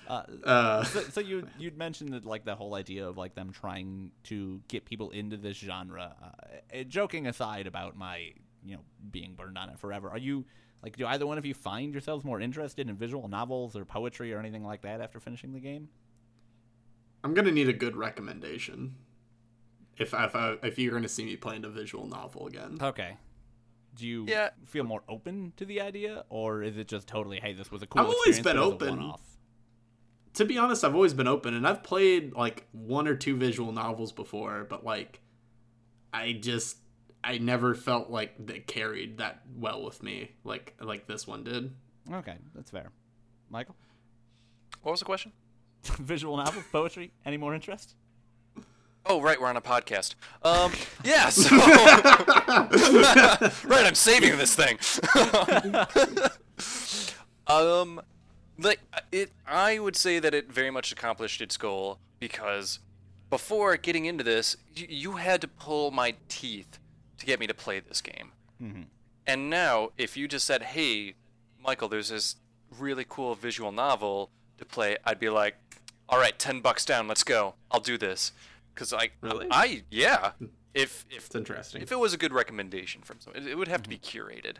[0.07, 3.51] Uh, Uh, so, so you you'd mentioned that like the whole idea of like them
[3.51, 6.15] trying to get people into this genre.
[6.21, 8.31] Uh, uh, joking aside about my
[8.65, 8.81] you know
[9.11, 10.45] being burned on it forever, are you
[10.83, 14.33] like do either one of you find yourselves more interested in visual novels or poetry
[14.33, 15.89] or anything like that after finishing the game?
[17.23, 18.95] I'm gonna need a good recommendation.
[19.97, 23.17] If if I, if you're gonna see me playing a visual novel again, Okay.
[23.95, 24.49] Do you Yeah.
[24.65, 27.87] feel more open to the idea, or is it just totally, hey, this was a
[27.87, 29.13] cool I've always been but it was a open.
[30.35, 33.71] to be honest, I've always been open, and I've played like one or two visual
[33.71, 35.21] novels before, but like,
[36.13, 36.77] I just
[37.23, 41.73] I never felt like they carried that well with me, like like this one did.
[42.11, 42.91] Okay, that's fair.
[43.49, 43.75] Michael,
[44.83, 45.33] What was the question?
[45.83, 47.95] visual novels, poetry, any more interest?
[49.05, 50.15] Oh, right, we're on a podcast.
[50.43, 50.71] Um,
[51.03, 51.55] yeah, so
[53.67, 54.77] right, I'm saving this thing.
[57.47, 58.01] um,
[58.57, 58.79] like
[59.11, 62.79] it, I would say that it very much accomplished its goal because
[63.29, 66.79] before getting into this, you, you had to pull my teeth
[67.17, 68.31] to get me to play this game.
[69.25, 71.13] And now, if you just said, "Hey,
[71.63, 72.35] Michael, there's this
[72.77, 75.55] really cool visual novel to play," I'd be like,
[76.09, 77.55] "All right, ten bucks down, let's go.
[77.71, 78.33] I'll do this."
[78.79, 79.47] Because I, Really?
[79.51, 80.31] I, yeah.
[80.75, 81.81] If if It's interesting.
[81.81, 84.57] if it was a good recommendation from someone, it, it would have to be curated.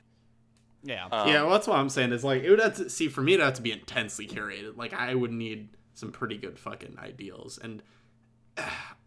[0.84, 1.06] Yeah.
[1.12, 2.14] Um, yeah, well, that's what I'm saying.
[2.14, 4.26] Is like it would have to see for me it would have to be intensely
[4.28, 4.76] curated.
[4.76, 7.84] Like I would need some pretty good fucking ideals, and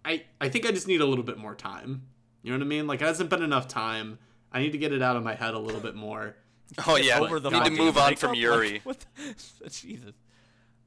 [0.04, 2.02] I I think I just need a little bit more time.
[2.44, 2.86] You know what I mean?
[2.86, 4.18] Like it hasn't been enough time.
[4.52, 6.36] I need to get it out of my head a little bit more.
[6.86, 8.16] Oh yeah, over the need to move on Michael?
[8.16, 8.80] from Like, Yuri.
[8.84, 10.12] what the- Jesus.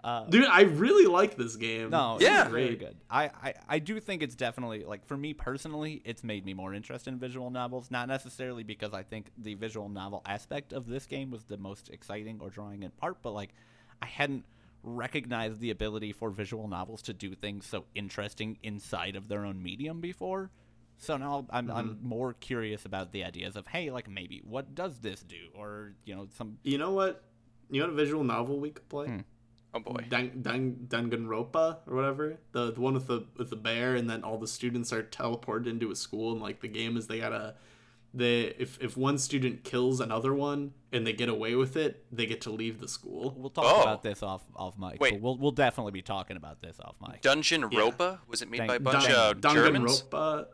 [0.05, 1.89] Uh, Dude, I really like this game.
[1.89, 2.43] No, Yeah.
[2.43, 2.95] it's very good.
[3.09, 6.75] I, I, I do think it's definitely like for me personally, it's made me more
[6.75, 7.89] interested in visual novels.
[7.89, 11.89] Not necessarily because I think the visual novel aspect of this game was the most
[11.89, 13.49] exciting or drawing in part, but like
[13.99, 14.45] I hadn't
[14.83, 19.63] recognized the ability for visual novels to do things so interesting inside of their own
[19.63, 20.51] medium before.
[20.99, 24.99] So now I'm, I'm more curious about the ideas of hey, like maybe what does
[24.99, 27.23] this do, or you know some You know what?
[27.71, 29.23] You know what visual novel we could play?
[29.75, 30.05] Oh boy.
[30.09, 32.39] Dang, Dang, Danganronpa or whatever.
[32.53, 35.67] The the one with the with the bear, and then all the students are teleported
[35.67, 37.55] into a school, and like the game is they gotta.
[38.17, 42.25] They, if, if one student kills another one and they get away with it, they
[42.25, 43.33] get to leave the school.
[43.37, 43.81] We'll talk Oh.
[43.81, 45.01] about this off off mic.
[45.01, 45.19] Wait.
[45.21, 47.21] we'll we'll definitely be talking about this off mic.
[47.21, 48.19] Dungeon Ropa?
[48.29, 50.03] Was it made Dang- by a bunch Dang- of Germans?
[50.03, 50.45] Danganronpa.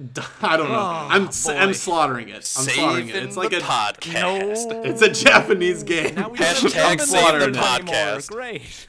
[0.42, 0.78] I don't know.
[0.78, 2.36] I'm s- I'm slaughtering it.
[2.36, 3.16] I'm slaughtering it.
[3.16, 4.86] It's like the a podcast.
[4.86, 6.14] it's a Japanese game.
[6.14, 8.30] Now we Hashtag don't save the podcast.
[8.30, 8.88] Great.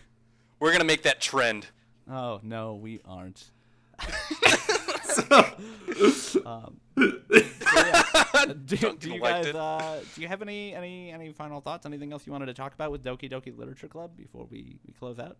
[0.60, 1.68] We're gonna make that trend.
[2.10, 3.50] Oh no, we aren't.
[4.02, 4.08] um,
[6.16, 8.46] so yeah.
[8.66, 11.86] do, do you guys uh, do you have any any any final thoughts?
[11.86, 14.94] Anything else you wanted to talk about with Doki Doki Literature Club before we, we
[14.94, 15.38] close out?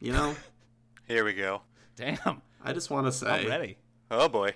[0.00, 0.34] You know,
[1.10, 1.62] Here we go.
[1.96, 3.78] Damn, I just want to say I'm ready.
[4.12, 4.54] Oh boy.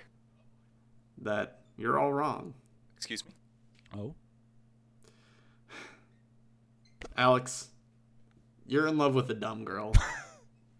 [1.21, 2.53] that you're all wrong.
[2.95, 3.33] Excuse me.
[3.93, 4.15] Oh,
[7.17, 7.67] Alex,
[8.65, 9.93] you're in love with a dumb girl.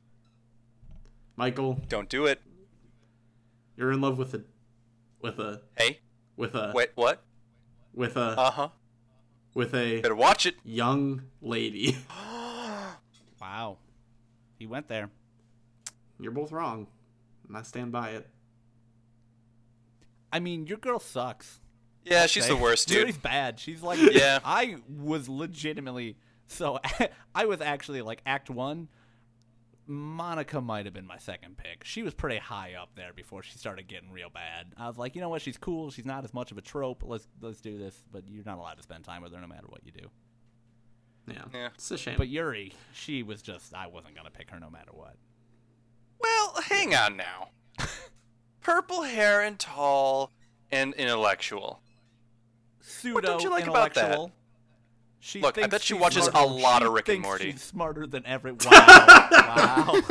[1.35, 2.41] Michael, Don't do it.
[3.76, 4.43] you're in love with a
[5.22, 5.99] with a Hey.
[6.38, 6.91] with a Wait.
[6.95, 7.22] What?
[7.93, 8.69] with a Uh huh.
[9.53, 10.56] with a Better watch it.
[10.64, 11.97] young lady.
[13.41, 13.77] wow,
[14.57, 15.10] he went there.
[16.20, 16.88] You're both wrong,
[17.48, 18.28] and I stand by it.
[20.32, 21.60] I mean, your girl sucks.
[22.04, 23.08] Yeah, she's the worst, dude.
[23.08, 23.60] She's bad.
[23.60, 24.40] She's like, Yeah.
[24.46, 26.18] I was legitimately
[26.48, 26.80] so.
[27.36, 28.90] I was actually like Act One.
[29.90, 31.84] Monika might have been my second pick.
[31.84, 34.74] She was pretty high up there before she started getting real bad.
[34.78, 35.42] I was like, you know what?
[35.44, 35.92] She's cool.
[35.92, 37.04] She's not as much of a trope.
[37.06, 38.04] Let's let's do this.
[38.12, 40.08] But you're not allowed to spend time with her no matter what you do.
[41.28, 41.70] Yeah, Yeah.
[41.76, 42.16] it's a shame.
[42.18, 43.74] But Yuri, she was just.
[43.74, 45.16] I wasn't gonna pick her no matter what.
[46.56, 47.49] Well, hang on now.
[48.61, 50.32] Purple hair and tall
[50.72, 51.82] and intellectual.
[52.82, 54.32] Pseudo don't you like about that?
[55.19, 57.52] She Look, I bet she watches smarter- a lot she of Rick and Morty.
[57.52, 58.52] She's smarter than every.
[58.65, 58.86] Wow!
[59.32, 60.02] wow!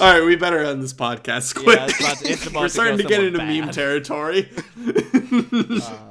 [0.00, 1.76] All right, we better end this podcast quick.
[1.78, 3.74] Yeah, it's about- it's about We're to starting go to get somewhere into meme bad.
[3.74, 4.48] territory.
[5.30, 6.07] Uh,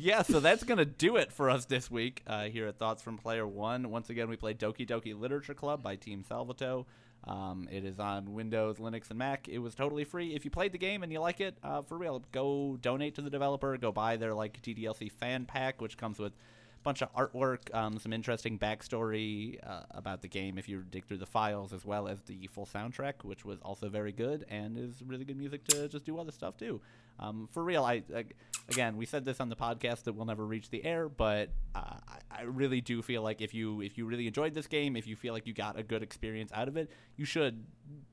[0.00, 3.18] yeah, so that's gonna do it for us this week uh, here at Thoughts from
[3.18, 3.90] Player One.
[3.90, 6.86] Once again, we played Doki Doki Literature Club by Team Salvato.
[7.24, 9.46] Um, it is on Windows, Linux, and Mac.
[9.46, 10.34] It was totally free.
[10.34, 13.22] If you played the game and you like it, uh, for real, go donate to
[13.22, 13.76] the developer.
[13.76, 17.98] Go buy their like DDLC fan pack, which comes with a bunch of artwork, um,
[17.98, 22.08] some interesting backstory uh, about the game if you dig through the files, as well
[22.08, 25.88] as the full soundtrack, which was also very good and is really good music to
[25.88, 26.80] just do other stuff too.
[27.20, 28.24] Um, for real, I, I
[28.70, 31.98] again we said this on the podcast that will never reach the air, but uh,
[32.08, 35.06] I, I really do feel like if you if you really enjoyed this game, if
[35.06, 37.64] you feel like you got a good experience out of it, you should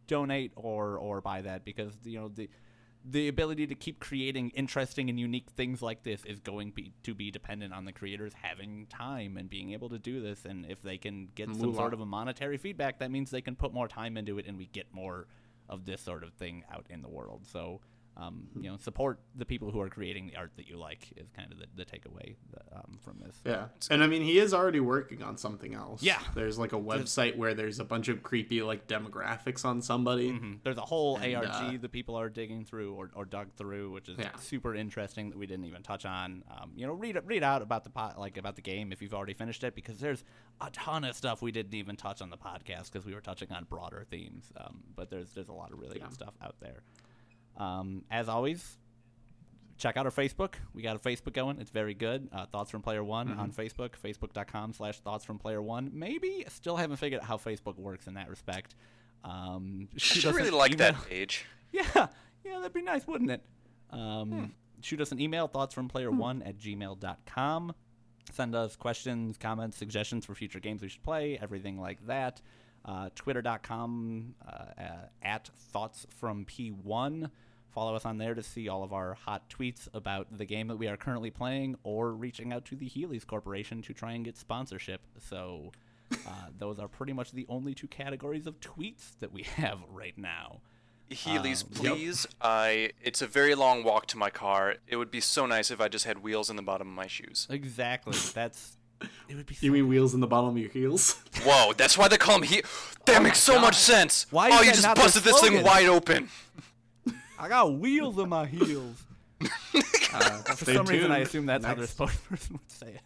[0.08, 2.50] donate or or buy that because you know the
[3.10, 7.16] the ability to keep creating interesting and unique things like this is going be, to
[7.16, 10.44] be dependent on the creators having time and being able to do this.
[10.44, 11.76] And if they can get some Moolah.
[11.76, 14.58] sort of a monetary feedback, that means they can put more time into it, and
[14.58, 15.28] we get more
[15.70, 17.46] of this sort of thing out in the world.
[17.46, 17.82] So.
[18.20, 21.30] Um, you know, support the people who are creating the art that you like is
[21.36, 22.36] kind of the, the takeaway
[22.76, 23.40] um, from this.
[23.46, 23.68] Yeah.
[23.92, 26.02] And I mean, he is already working on something else.
[26.02, 26.20] Yeah.
[26.34, 30.32] There's like a website where there's a bunch of creepy like demographics on somebody.
[30.32, 30.60] Mhm.
[30.64, 31.46] There's a whole And, ARG
[31.76, 34.36] uh, that people are digging through or, or dug through, which is Yeah.
[34.38, 36.44] super interesting that we didn't even touch on.
[36.50, 39.14] Um, you know, read read out about the po- like about the game if you've
[39.14, 40.24] already finished it, because there's
[40.60, 43.52] a ton of stuff we didn't even touch on the podcast because we were touching
[43.52, 44.52] on broader themes.
[44.58, 46.06] Um, but there's there's a lot of really Yeah.
[46.06, 46.82] good stuff out there.
[47.58, 48.78] Um, as always,
[49.78, 50.54] check out our Facebook.
[50.74, 51.60] We got a Facebook going.
[51.60, 52.30] It's very good.
[52.32, 55.90] Uh, Thoughts from Player One on Facebook, facebook.com slash Thoughts from Player One.
[55.94, 58.76] Maybe still haven't figured out how Facebook works in that respect.
[59.24, 60.94] Um, I shoot really like email.
[60.94, 61.46] that page.
[61.74, 61.84] Yeah,
[62.46, 63.42] yeah, that'd be nice, wouldn't it?
[63.90, 64.46] Um, Hmm.
[64.82, 67.74] Shoot us an email, thoughtsfromplayer1 at gmail.com.
[68.32, 72.42] Send us questions, comments, suggestions for future games we should play, everything like that.
[72.86, 74.86] Uh, Twitter.com uh,
[75.22, 77.30] at thoughtsfromp1.
[77.78, 80.78] Follow us on there to see all of our hot tweets about the game that
[80.78, 84.36] we are currently playing or reaching out to the Heelys Corporation to try and get
[84.36, 85.00] sponsorship.
[85.20, 85.74] So
[86.12, 90.18] uh, those are pretty much the only two categories of tweets that we have right
[90.18, 90.62] now.
[91.12, 91.94] Heelys, Um, yep.
[91.94, 92.26] please.
[92.42, 92.94] I.
[93.00, 94.78] It's a very long walk to my car.
[94.88, 97.06] It would be so nice if I just had wheels in the bottom of my
[97.06, 97.46] shoes.
[97.48, 98.18] Exactly.
[98.34, 98.78] That's.
[99.30, 99.54] It would be.
[99.54, 101.22] So You mean wheels in the bottom of your heels?
[101.44, 102.64] Whoa, that's why they call them he.
[103.06, 104.26] That makes so much sense.
[104.32, 106.30] Oh Why oh, you just busted this thing wide open.
[107.40, 109.04] I got wheels on my heels.
[110.14, 110.20] Uh,
[110.56, 113.00] For stay some reason, I assume that's how their Next- spokesperson would say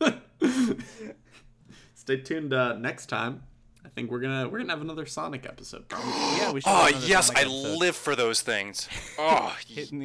[0.00, 0.14] it.
[1.94, 3.42] Stay tuned uh, next time
[3.84, 5.84] I think we're gonna we're gonna have another Sonic episode.
[5.92, 6.70] yeah, we should.
[6.70, 8.88] Oh yes, Sonic I episode live for those things.
[9.18, 9.56] Oh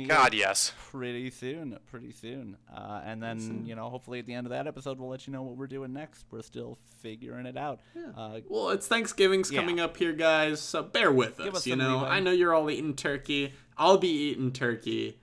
[0.07, 0.71] God, yes.
[0.91, 2.57] pretty soon, pretty soon.
[2.73, 5.33] Uh, and then you know, hopefully at the end of that episode, we'll let you
[5.33, 6.25] know what we're doing next.
[6.31, 7.79] We're still figuring it out.
[8.15, 9.59] Uh, Well, it's Thanksgiving's Yeah.
[9.61, 10.59] coming up here, guys.
[10.61, 11.57] So bear with Give us.
[11.61, 12.09] us you know, leeway.
[12.09, 13.53] I know you're all eating turkey.
[13.77, 15.19] I'll be eating turkey.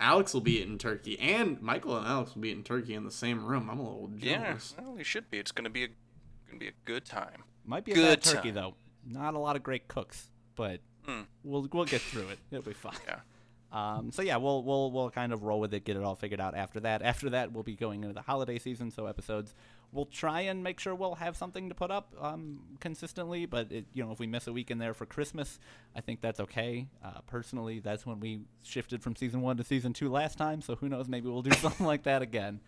[0.00, 3.10] Alex will be eating turkey, and Michael and Alex will be eating turkey in the
[3.12, 3.70] same room.
[3.70, 4.24] I'm a little jealous.
[4.24, 4.74] Yeah, jealous.
[4.82, 5.38] well, you should be.
[5.38, 5.88] It's gonna be a
[6.48, 7.44] gonna be a good time.
[7.64, 8.54] Might be a Good bad turkey time.
[8.54, 8.74] though.
[9.06, 10.80] Not a lot of great cooks, but
[11.42, 12.38] we'll we'll get through it.
[12.50, 12.94] It'll be fine.
[13.06, 13.18] Yeah.
[13.72, 16.40] Um, so yeah, we'll we'll we'll kind of roll with it, get it all figured
[16.40, 17.02] out after that.
[17.02, 19.54] After that, we'll be going into the holiday season, so episodes.
[19.92, 23.86] We'll try and make sure we'll have something to put up um, consistently, but it,
[23.92, 25.60] you know, if we miss a week in there for Christmas,
[25.94, 26.88] I think that's okay.
[27.04, 30.74] Uh, personally, that's when we shifted from season one to season two last time, so
[30.74, 31.06] who knows?
[31.08, 32.60] Maybe we'll do something like that again.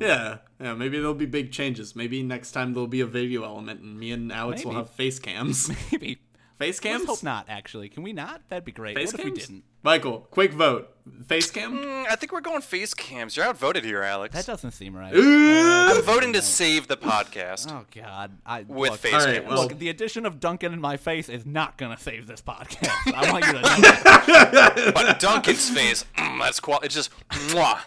[0.00, 0.74] Yeah, yeah.
[0.74, 1.94] Maybe there'll be big changes.
[1.96, 5.18] Maybe next time there'll be a video element, and me and Alex will have face
[5.18, 5.68] cams.
[5.92, 6.16] Maybe.
[6.58, 7.06] face Let's cams.
[7.06, 7.46] hope not.
[7.48, 8.42] Actually, can we not?
[8.48, 8.96] That'd be great.
[8.96, 9.64] Face what if we didn't?
[9.82, 10.94] Michael, quick vote.
[11.26, 11.78] Face cam.
[11.78, 13.34] Mm, I think we're going face cams.
[13.36, 14.34] You're outvoted here, Alex.
[14.34, 15.12] That doesn't seem right.
[15.14, 15.90] Ooh.
[15.90, 18.32] I'm voting to save the podcast Oh God!
[18.44, 19.48] I, with look, face All right, cams.
[19.48, 23.12] well- Look, the addition of Duncan in my face is not gonna save this podcast.
[23.14, 24.92] I want you to know that.
[24.94, 26.80] But Duncan's face, mm, that's qual.
[26.80, 27.80] It's just mwah.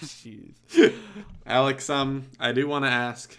[0.04, 0.54] Jeez.
[1.46, 3.36] Alex, um, I do want to ask.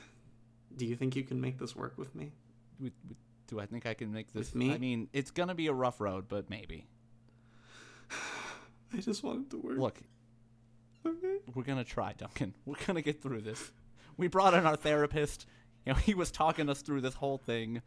[0.75, 2.31] Do you think you can make this work with me?
[2.79, 3.15] We- we-
[3.47, 4.47] Do I think I can make this?
[4.53, 4.73] With me?
[4.73, 6.88] I mean, it's gonna be a rough road, but maybe.
[8.93, 9.77] I just want it to work.
[9.77, 9.99] Look,
[11.05, 11.38] Okay.
[11.55, 12.53] we're gonna try, Duncan.
[12.65, 13.71] We're gonna get through this.
[14.17, 15.45] We brought in our therapist.
[15.85, 17.81] You know, he was talking us through this whole thing.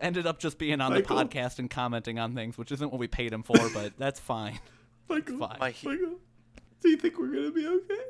[0.00, 1.16] Ended up just being on Michael.
[1.16, 4.20] the podcast and commenting on things, which isn't what we paid him for, but that's
[4.20, 4.58] fine.
[5.08, 5.56] Michael, Fine.
[5.60, 6.18] My he- Michael,
[6.82, 8.00] do you think we're gonna be okay?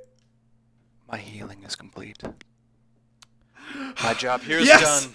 [1.11, 2.23] My healing is complete.
[4.03, 5.05] My job here is Yes!
[5.05, 5.15] done.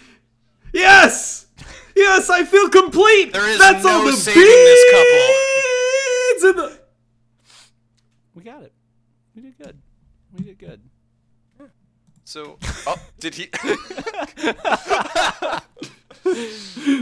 [0.73, 1.47] Yes,
[1.95, 3.33] yes, I feel complete.
[3.33, 6.53] There is That's all no the saving this couple.
[6.53, 6.79] the-
[8.35, 8.71] We got it.
[9.35, 9.77] We did good.
[10.33, 10.81] We did good.
[12.23, 12.57] So,
[12.87, 13.47] oh, did he?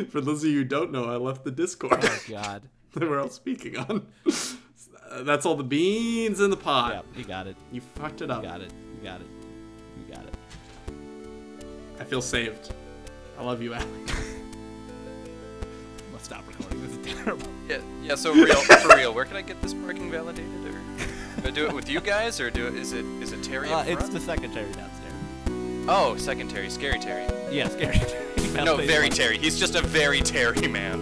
[0.10, 2.64] For those of you who don't know, I left the Discord Oh God.
[2.94, 4.08] that we're all speaking on.
[5.10, 7.06] Uh, That's all the beans in the pot.
[7.14, 7.56] Yeah, you got it.
[7.72, 8.44] You fucked it You up.
[8.44, 8.72] got it.
[8.98, 9.27] You got it.
[10.07, 10.34] You got it.
[11.99, 12.72] I feel saved.
[13.38, 13.88] I love you, Alec.
[16.11, 16.81] Let's stop recording.
[16.86, 17.48] This is terrible.
[17.68, 18.15] yeah, yeah.
[18.15, 20.49] So real, for real, where can I get this parking validated?
[20.65, 22.76] Or do I do it with you guys, or do it?
[22.76, 23.69] Is it is it Terry?
[23.69, 24.14] Uh, up it's front?
[24.14, 25.86] the secretary downstairs.
[25.88, 27.26] oh, second Terry, scary Terry.
[27.49, 27.98] Yeah, scary.
[27.98, 28.26] Terry.
[28.65, 29.38] no, very Terry.
[29.38, 31.02] He's just a very Terry man.